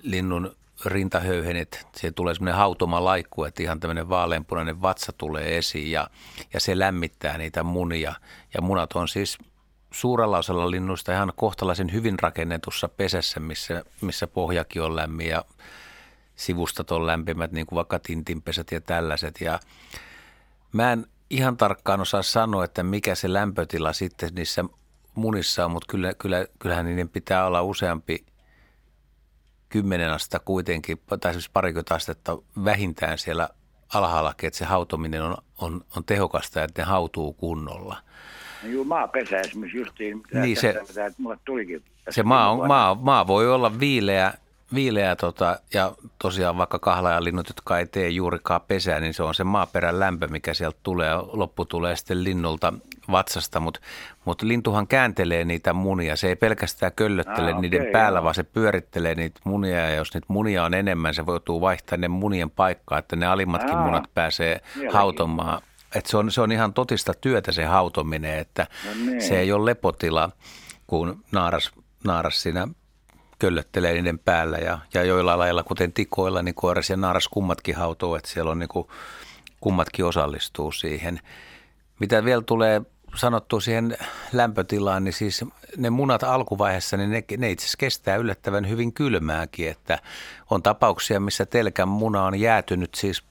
[0.02, 6.10] linnun rintahöyhenet, se tulee semmoinen hautoma laikku, että ihan tämmöinen vaaleanpunainen vatsa tulee esiin ja,
[6.55, 8.15] ja se lämmittää niitä munia.
[8.55, 9.39] Ja munat on siis
[9.90, 15.44] suurella osalla linnuista ihan kohtalaisen hyvin rakennetussa pesässä, missä, missä pohjakin on lämmin ja
[16.36, 19.40] sivustat on lämpimät, niin kuin vaikka tintinpesät ja tällaiset.
[19.40, 19.60] Ja
[20.73, 24.65] mä en ihan tarkkaan osaa sanoa, että mikä se lämpötila sitten niissä
[25.15, 28.27] munissa on, mutta kyllä, kyllä, kyllähän niiden pitää olla useampi
[29.69, 33.49] kymmenen astetta kuitenkin, tai siis parikymmentä astetta vähintään siellä
[33.95, 37.97] alhaallakin, että se hautominen on, on, on tehokasta ja että ne hautuu kunnolla.
[38.63, 41.85] No juu, maapesä esimerkiksi justiin, mitä niin se, mitä mulle tulikin.
[42.11, 44.35] Se maa, on, maa, maa voi olla viileä,
[44.74, 49.45] viileä tota, ja tosiaan vaikka kahlajalinnut, jotka ei tee juurikaan pesää, niin se on se
[49.45, 51.15] maaperän lämpö, mikä sieltä tulee.
[51.32, 52.73] Loppu tulee sitten linnulta
[53.11, 53.81] vatsasta, mutta
[54.24, 56.16] mut lintuhan kääntelee niitä munia.
[56.16, 58.24] Se ei pelkästään köllöttele ah, niiden okay, päällä, joo.
[58.24, 62.09] vaan se pyörittelee niitä munia ja jos niitä munia on enemmän, se voituu vaihtaa ne
[62.09, 64.61] munien paikkaa, että ne alimmatkin ah, munat pääsee
[64.93, 65.62] hautomaan.
[65.95, 69.23] Et se, on, se on ihan totista työtä se hautominen, että no niin.
[69.23, 70.31] se ei ole lepotila,
[70.86, 71.70] kun naaras,
[72.05, 72.69] naaras siinä
[73.39, 78.15] köllöttelee niiden päällä ja, ja joilla lailla, kuten tikoilla, niin koiras ja naaras kummatkin hautuu,
[78.15, 78.89] että siellä on niin kuin,
[79.60, 81.20] kummatkin osallistuu siihen.
[82.01, 82.82] Mitä vielä tulee
[83.15, 83.97] sanottu siihen
[84.32, 85.44] lämpötilaan, niin siis
[85.77, 89.98] ne munat alkuvaiheessa, niin ne, ne itse asiassa kestää yllättävän hyvin kylmääkin, että
[90.51, 93.23] on tapauksia, missä telkän muna on jäätynyt siis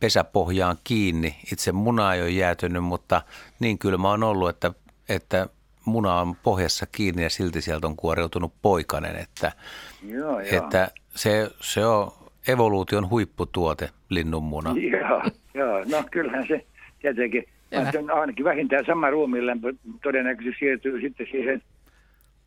[0.00, 1.36] pesäpohjaan kiinni.
[1.52, 3.22] Itse muna ei ole jäätynyt, mutta
[3.60, 4.72] niin kylmä on ollut, että,
[5.08, 5.48] että
[5.84, 9.52] muna on pohjassa kiinni ja silti sieltä on kuoriutunut poikanen, että,
[10.08, 10.40] joo, joo.
[10.40, 12.12] että se, se on
[12.48, 14.74] evoluution huipputuote, linnunmuna.
[15.00, 15.22] Joo,
[15.54, 16.66] joo, no kyllähän se
[17.00, 17.44] tietenkin
[17.92, 18.12] Kyllä.
[18.12, 21.62] Ainakin vähintään sama ruumiinlämpö todennäköisesti siirtyy sitten siihen,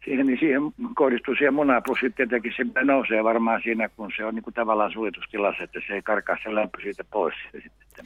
[0.06, 0.62] siihen, niin siihen
[0.96, 4.54] kohdistuu siihen munaan, plus sitten tietenkin se nousee varmaan siinä, kun se on niin kuin
[4.54, 7.36] tavallaan suljetustilassa, että se ei karkaa se lämpö siitä pois.
[7.52, 8.06] Sitten.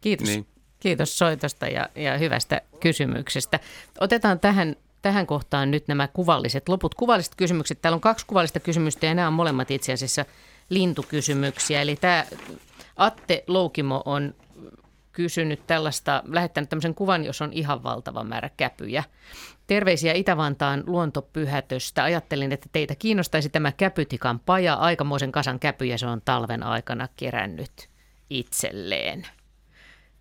[0.00, 0.28] Kiitos.
[0.28, 0.46] Niin.
[0.80, 3.60] Kiitos soitosta ja, ja hyvästä kysymyksestä.
[4.00, 7.82] Otetaan tähän, tähän kohtaan nyt nämä kuvalliset, loput kuvalliset kysymykset.
[7.82, 10.24] Täällä on kaksi kuvallista kysymystä ja nämä on molemmat itse asiassa
[10.70, 11.82] lintukysymyksiä.
[11.82, 12.24] Eli tämä
[12.96, 14.34] Atte Loukimo on
[15.12, 19.04] kysynyt tällaista, lähettänyt tämmöisen kuvan, jos on ihan valtava määrä käpyjä.
[19.66, 22.04] Terveisiä Itä-Vantaan luontopyhätöstä.
[22.04, 24.74] Ajattelin, että teitä kiinnostaisi tämä käpytikan paja.
[24.74, 27.88] Aikamoisen kasan käpyjä se on talven aikana kerännyt
[28.30, 29.26] itselleen.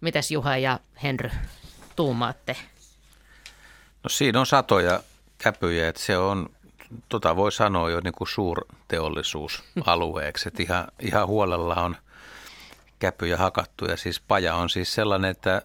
[0.01, 1.29] Mitäs Juha ja Henry
[1.95, 2.55] tuumaatte?
[4.03, 5.03] No siinä on satoja
[5.37, 6.49] käpyjä, että se on,
[7.09, 11.95] tota voi sanoa jo niin kuin suurteollisuusalueeksi, että ihan, ihan huolella on–
[12.99, 13.85] käpyjä hakattu.
[13.85, 15.61] Ja siis paja on siis sellainen, että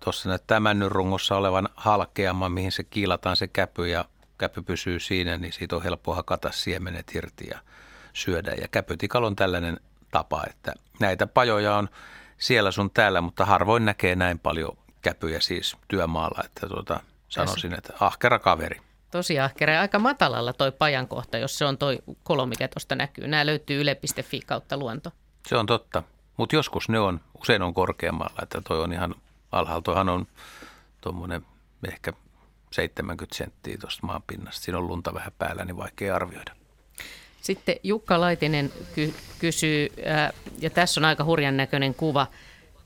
[0.00, 4.04] tuossa näyttää männynrungossa olevan halkeama, mihin se kiilataan se käpy ja
[4.38, 7.58] käpy pysyy siinä, niin siitä on helppo hakata siemenet irti ja
[8.12, 8.52] syödä.
[8.60, 9.80] Ja käpytikal on tällainen
[10.10, 11.88] tapa, että näitä pajoja on
[12.38, 17.92] siellä sun täällä, mutta harvoin näkee näin paljon käpyjä siis työmaalla, että tuota, sanoisin, että
[18.00, 18.80] ahkera kaveri.
[19.10, 22.94] Tosi ahkera ja aika matalalla toi pajan kohta, jos se on toi kolo, mikä tuosta
[22.94, 23.28] näkyy.
[23.28, 25.10] Nämä löytyy yle.fi kautta luonto.
[25.46, 26.02] Se on totta.
[26.36, 29.14] Mutta joskus ne on, usein on korkeammalla, että toi on ihan
[29.52, 29.82] alhaalla.
[29.82, 30.26] Toihan on
[31.00, 31.46] tuommoinen
[31.88, 32.12] ehkä
[32.72, 34.60] 70 senttiä tuosta maanpinnasta.
[34.60, 36.52] Siinä on lunta vähän päällä, niin vaikea arvioida.
[37.46, 42.26] Sitten Jukka Laitinen ky- kysyy, ää, ja tässä on aika hurjan näköinen kuva.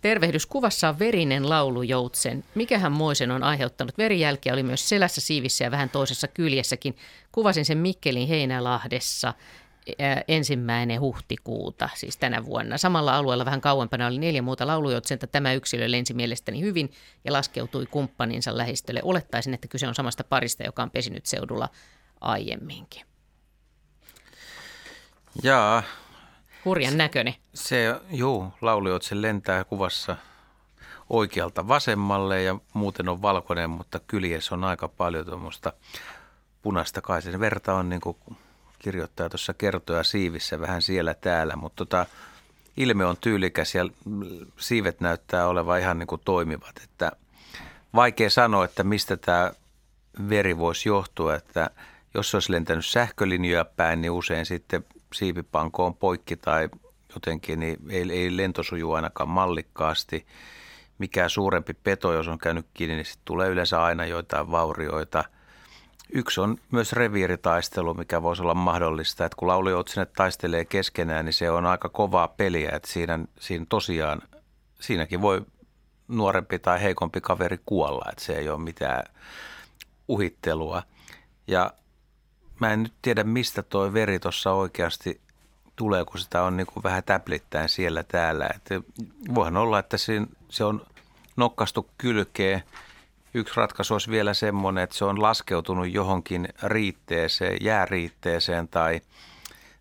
[0.00, 2.44] Tervehdyskuvassa on verinen laulujoutsen.
[2.54, 3.98] Mikähän moisen on aiheuttanut?
[3.98, 6.96] Verijälkiä oli myös selässä, siivissä ja vähän toisessa kyljessäkin.
[7.32, 9.34] Kuvasin sen Mikkelin Heinälahdessa
[10.28, 12.78] ensimmäinen huhtikuuta, siis tänä vuonna.
[12.78, 15.26] Samalla alueella vähän kauempana oli neljä muuta laulujotsenta.
[15.26, 16.92] Tämä yksilö lensi mielestäni hyvin
[17.24, 19.00] ja laskeutui kumppaninsa lähistölle.
[19.04, 21.68] Olettaisin, että kyse on samasta parista, joka on pesinyt seudulla
[22.20, 23.09] aiemminkin.
[25.42, 25.82] Jaa.
[26.64, 27.34] Hurjan näköinen.
[27.54, 30.16] Se, juu, laulujoutsen lentää kuvassa
[31.10, 35.72] oikealta vasemmalle ja muuten on valkoinen, mutta kyljessä on aika paljon tuommoista
[36.62, 37.22] punaista kai.
[37.22, 38.16] Sen verta on niin kuin
[38.78, 42.06] kirjoittaja tuossa kertoja siivissä vähän siellä täällä, mutta tota,
[42.76, 43.88] ilme on tyylikäs ja
[44.56, 46.80] siivet näyttää olevan ihan niin kuin toimivat.
[46.84, 47.12] Että
[47.94, 49.52] vaikea sanoa, että mistä tämä
[50.28, 51.70] veri voisi johtua, että
[52.14, 54.84] jos se olisi lentänyt sähkölinjoja päin, niin usein sitten
[55.14, 56.68] siivipanko on poikki tai
[57.14, 60.26] jotenkin, niin ei, ei lento suju ainakaan mallikkaasti.
[60.98, 65.24] Mikä suurempi peto, jos on käynyt kiinni, niin sitten tulee yleensä aina joitain vaurioita–
[66.12, 71.50] Yksi on myös reviiritaistelu, mikä voisi olla mahdollista, että kun laulujoutsenet taistelee keskenään, niin se
[71.50, 74.22] on aika kovaa peliä, että siinä, siinä tosiaan,
[74.80, 75.42] siinäkin voi
[76.08, 79.04] nuorempi tai heikompi kaveri kuolla, että se ei ole mitään
[80.08, 80.82] uhittelua.
[81.46, 81.72] Ja
[82.60, 85.20] mä en nyt tiedä, mistä toi veri tuossa oikeasti
[85.76, 88.50] tulee, kun sitä on niin kuin vähän täplittäin siellä täällä.
[88.54, 88.80] Että
[89.34, 89.96] voihan olla, että
[90.48, 90.86] se on
[91.36, 92.62] nokkastu kylkeen–
[93.34, 99.00] Yksi ratkaisu olisi vielä semmoinen, että se on laskeutunut johonkin riitteeseen, jääriitteeseen tai,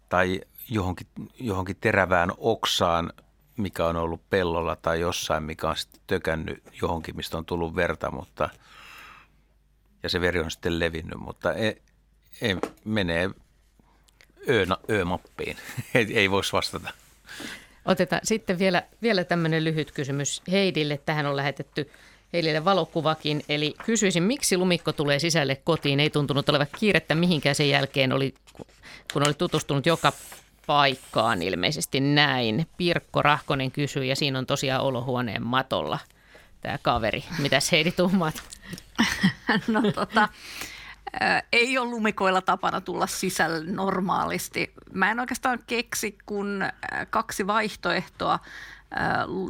[0.10, 1.08] tai johonkin,
[1.40, 3.14] johonkin terävään oksaan,
[3.58, 8.12] mikä on ollut pellolla tai jossain, mikä on sitten tökännyt johonkin, mistä on tullut verta,
[8.12, 8.50] mutta
[10.04, 11.54] ja se veri on sitten levinnyt, mutta
[12.42, 12.56] ei,
[12.86, 13.30] menee
[14.90, 15.58] Ö-mappiin.
[15.96, 16.94] ei, ei voisi vastata.
[17.86, 21.00] Otetaan sitten vielä, vielä tämmöinen lyhyt kysymys Heidille.
[21.06, 21.92] Tähän on lähetetty
[22.34, 23.44] Heidille valokuvakin.
[23.50, 26.00] Eli kysyisin, miksi lumikko tulee sisälle kotiin?
[26.00, 28.34] Ei tuntunut olevan kiirettä mihinkään sen jälkeen, oli,
[29.14, 30.14] kun oli tutustunut joka
[30.68, 32.68] paikkaan ilmeisesti näin.
[32.78, 36.00] Pirkko Rahkonen kysyy ja siinä on tosiaan olohuoneen matolla
[36.62, 37.24] tämä kaveri.
[37.40, 38.44] Mitäs Heidi tuumaat?
[39.68, 40.30] no tota,
[41.52, 44.74] ei ole lumikoilla tapana tulla sisälle normaalisti.
[44.94, 46.64] Mä en oikeastaan keksi kun
[47.10, 48.40] kaksi vaihtoehtoa.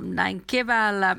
[0.03, 1.15] Näin keväällä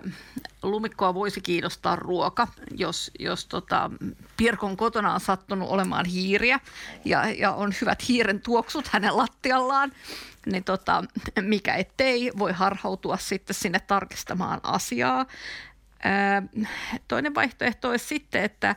[0.62, 3.90] lumikkoa voisi kiinnostaa ruoka, jos, jos tota,
[4.36, 6.60] Pirkon kotona on sattunut olemaan hiiriä
[7.04, 9.92] ja, ja on hyvät hiiren tuoksut hänen lattiallaan,
[10.46, 11.04] niin tota,
[11.40, 15.26] mikä ettei voi harhautua sitten sinne tarkistamaan asiaa.
[17.08, 18.76] Toinen vaihtoehto olisi sitten, että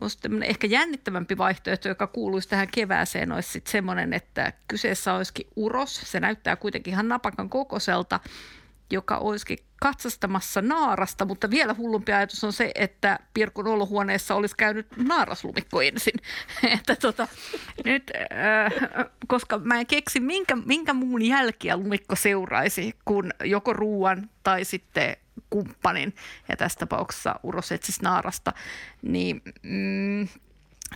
[0.00, 6.00] Minusta ehkä jännittävämpi vaihtoehto, joka kuuluisi tähän kevääseen, olisi sitten semmoinen, että kyseessä olisikin uros.
[6.04, 8.20] Se näyttää kuitenkin ihan napakan kokoselta,
[8.90, 14.86] joka olisikin katsastamassa naarasta, mutta vielä hullumpi ajatus on se, että Pirkun olohuoneessa olisi käynyt
[14.96, 16.14] naaraslumikko ensin.
[16.78, 17.28] että tota,
[17.84, 24.30] nyt, äh, koska mä en keksi, minkä, minkä muun jälkiä lumikko seuraisi, kun joko ruuan
[24.42, 25.16] tai sitten
[25.50, 26.14] kumppanin,
[26.48, 28.52] ja tässä tapauksessa Uros etsisi naarasta,
[29.02, 30.28] niin mm,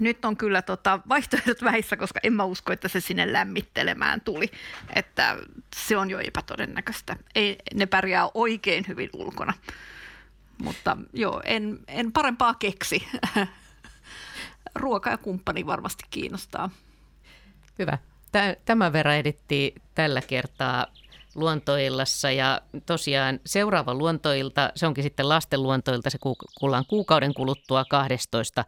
[0.01, 4.51] nyt on kyllä tota vaihtoehdot vähissä, koska en mä usko, että se sinne lämmittelemään tuli.
[4.95, 5.37] Että
[5.77, 7.17] se on jo epätodennäköistä.
[7.35, 9.53] Ei, ne pärjää oikein hyvin ulkona.
[10.59, 13.09] Mutta joo, en, en parempaa keksi.
[14.75, 16.71] Ruoka ja kumppani varmasti kiinnostaa.
[17.79, 17.99] Hyvä.
[18.65, 20.87] Tämän verran edittiin tällä kertaa
[21.35, 26.19] luontoillassa ja tosiaan seuraava luontoilta, se onkin sitten lasten luontoilta, se
[26.61, 28.65] kuullaan kuukauden kuluttua 12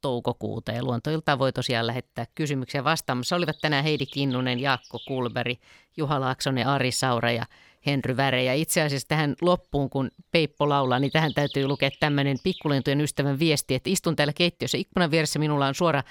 [0.00, 3.36] toukokuuta ja luontoilta voi tosiaan lähettää kysymyksiä vastaamassa.
[3.36, 5.58] Olivat tänään Heidi Kinnunen, Jaakko Kulberi,
[5.96, 7.46] Juha Laaksonen, Ari Saura ja
[7.86, 8.44] Henry Väre.
[8.44, 13.38] Ja itse asiassa tähän loppuun, kun Peippo laulaa, niin tähän täytyy lukea tämmöinen pikkulentojen ystävän
[13.38, 16.02] viesti, että istun täällä keittiössä ikkunan vieressä, minulla on suora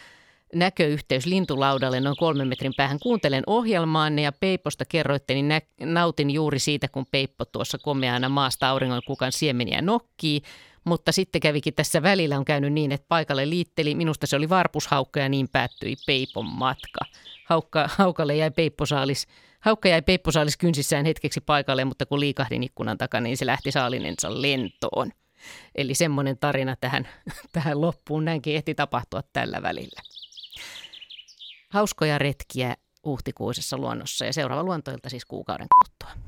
[0.53, 2.99] näköyhteys lintulaudalle noin kolmen metrin päähän.
[2.99, 8.69] Kuuntelen ohjelmaanne ja Peiposta kerroitte, niin nä- nautin juuri siitä, kun Peippo tuossa komeana maasta
[8.69, 10.41] auringon kukan siemeniä nokkii.
[10.83, 13.95] Mutta sitten kävikin tässä välillä on käynyt niin, että paikalle liitteli.
[13.95, 16.99] Minusta se oli varpushaukka ja niin päättyi Peipon matka.
[17.45, 19.27] Haukka, haukalle jäi Peipposaalis,
[19.59, 24.41] haukka jäi Peipposaalis kynsissään hetkeksi paikalle, mutta kun liikahdin ikkunan takana, niin se lähti saalinensa
[24.41, 25.11] lentoon.
[25.75, 27.07] Eli semmoinen tarina tähän,
[27.53, 28.25] tähän loppuun.
[28.25, 30.14] Näinkin ehti tapahtua tällä välillä.
[31.69, 32.75] Hauskoja retkiä
[33.05, 36.25] huhtikuisessa luonnossa ja seuraava luontoilta siis kuukauden kuluttua.